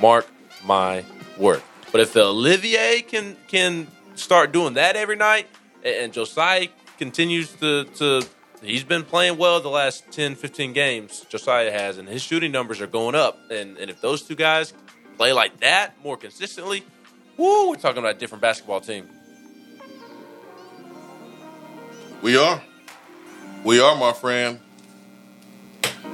Mark 0.00 0.26
my 0.64 1.04
word. 1.38 1.62
But 1.92 2.00
if 2.00 2.12
the 2.12 2.24
Olivier 2.24 3.02
can 3.02 3.36
can 3.48 3.86
start 4.14 4.52
doing 4.52 4.74
that 4.74 4.96
every 4.96 5.16
night, 5.16 5.46
and, 5.84 5.94
and 5.96 6.12
Josiah 6.12 6.68
continues 6.98 7.52
to 7.54 7.84
to 7.84 8.22
he's 8.62 8.84
been 8.84 9.04
playing 9.04 9.36
well 9.36 9.60
the 9.60 9.68
last 9.68 10.10
10, 10.10 10.34
15 10.34 10.72
games. 10.72 11.24
Josiah 11.28 11.70
has, 11.70 11.98
and 11.98 12.08
his 12.08 12.22
shooting 12.22 12.50
numbers 12.50 12.80
are 12.80 12.86
going 12.86 13.14
up. 13.14 13.38
And 13.50 13.78
and 13.78 13.90
if 13.90 14.00
those 14.00 14.22
two 14.22 14.34
guys 14.34 14.72
play 15.16 15.32
like 15.32 15.60
that 15.60 15.94
more 16.02 16.16
consistently, 16.16 16.82
woo, 17.36 17.70
we're 17.70 17.76
talking 17.76 17.98
about 17.98 18.16
a 18.16 18.18
different 18.18 18.42
basketball 18.42 18.80
team. 18.80 19.08
We 22.22 22.36
are. 22.36 22.62
We 23.64 23.80
are, 23.80 23.96
my 23.96 24.12
friend. 24.12 24.60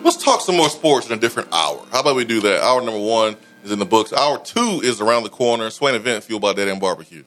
Let's 0.02 0.16
talk 0.16 0.40
some 0.40 0.56
more 0.56 0.68
sports 0.70 1.06
in 1.06 1.12
a 1.12 1.20
different 1.20 1.52
hour. 1.52 1.84
How 1.92 2.00
about 2.00 2.16
we 2.16 2.24
do 2.24 2.40
that? 2.40 2.62
Hour 2.62 2.80
number 2.80 3.00
one 3.00 3.36
is 3.64 3.70
in 3.70 3.78
the 3.78 3.84
books. 3.84 4.12
Hour 4.12 4.38
two 4.42 4.80
is 4.82 5.00
around 5.00 5.24
the 5.24 5.30
corner. 5.30 5.70
Swain 5.70 5.94
event 5.94 6.24
fueled 6.24 6.42
by 6.42 6.52
Dead 6.52 6.68
End 6.68 6.80
Barbecue. 6.80 7.24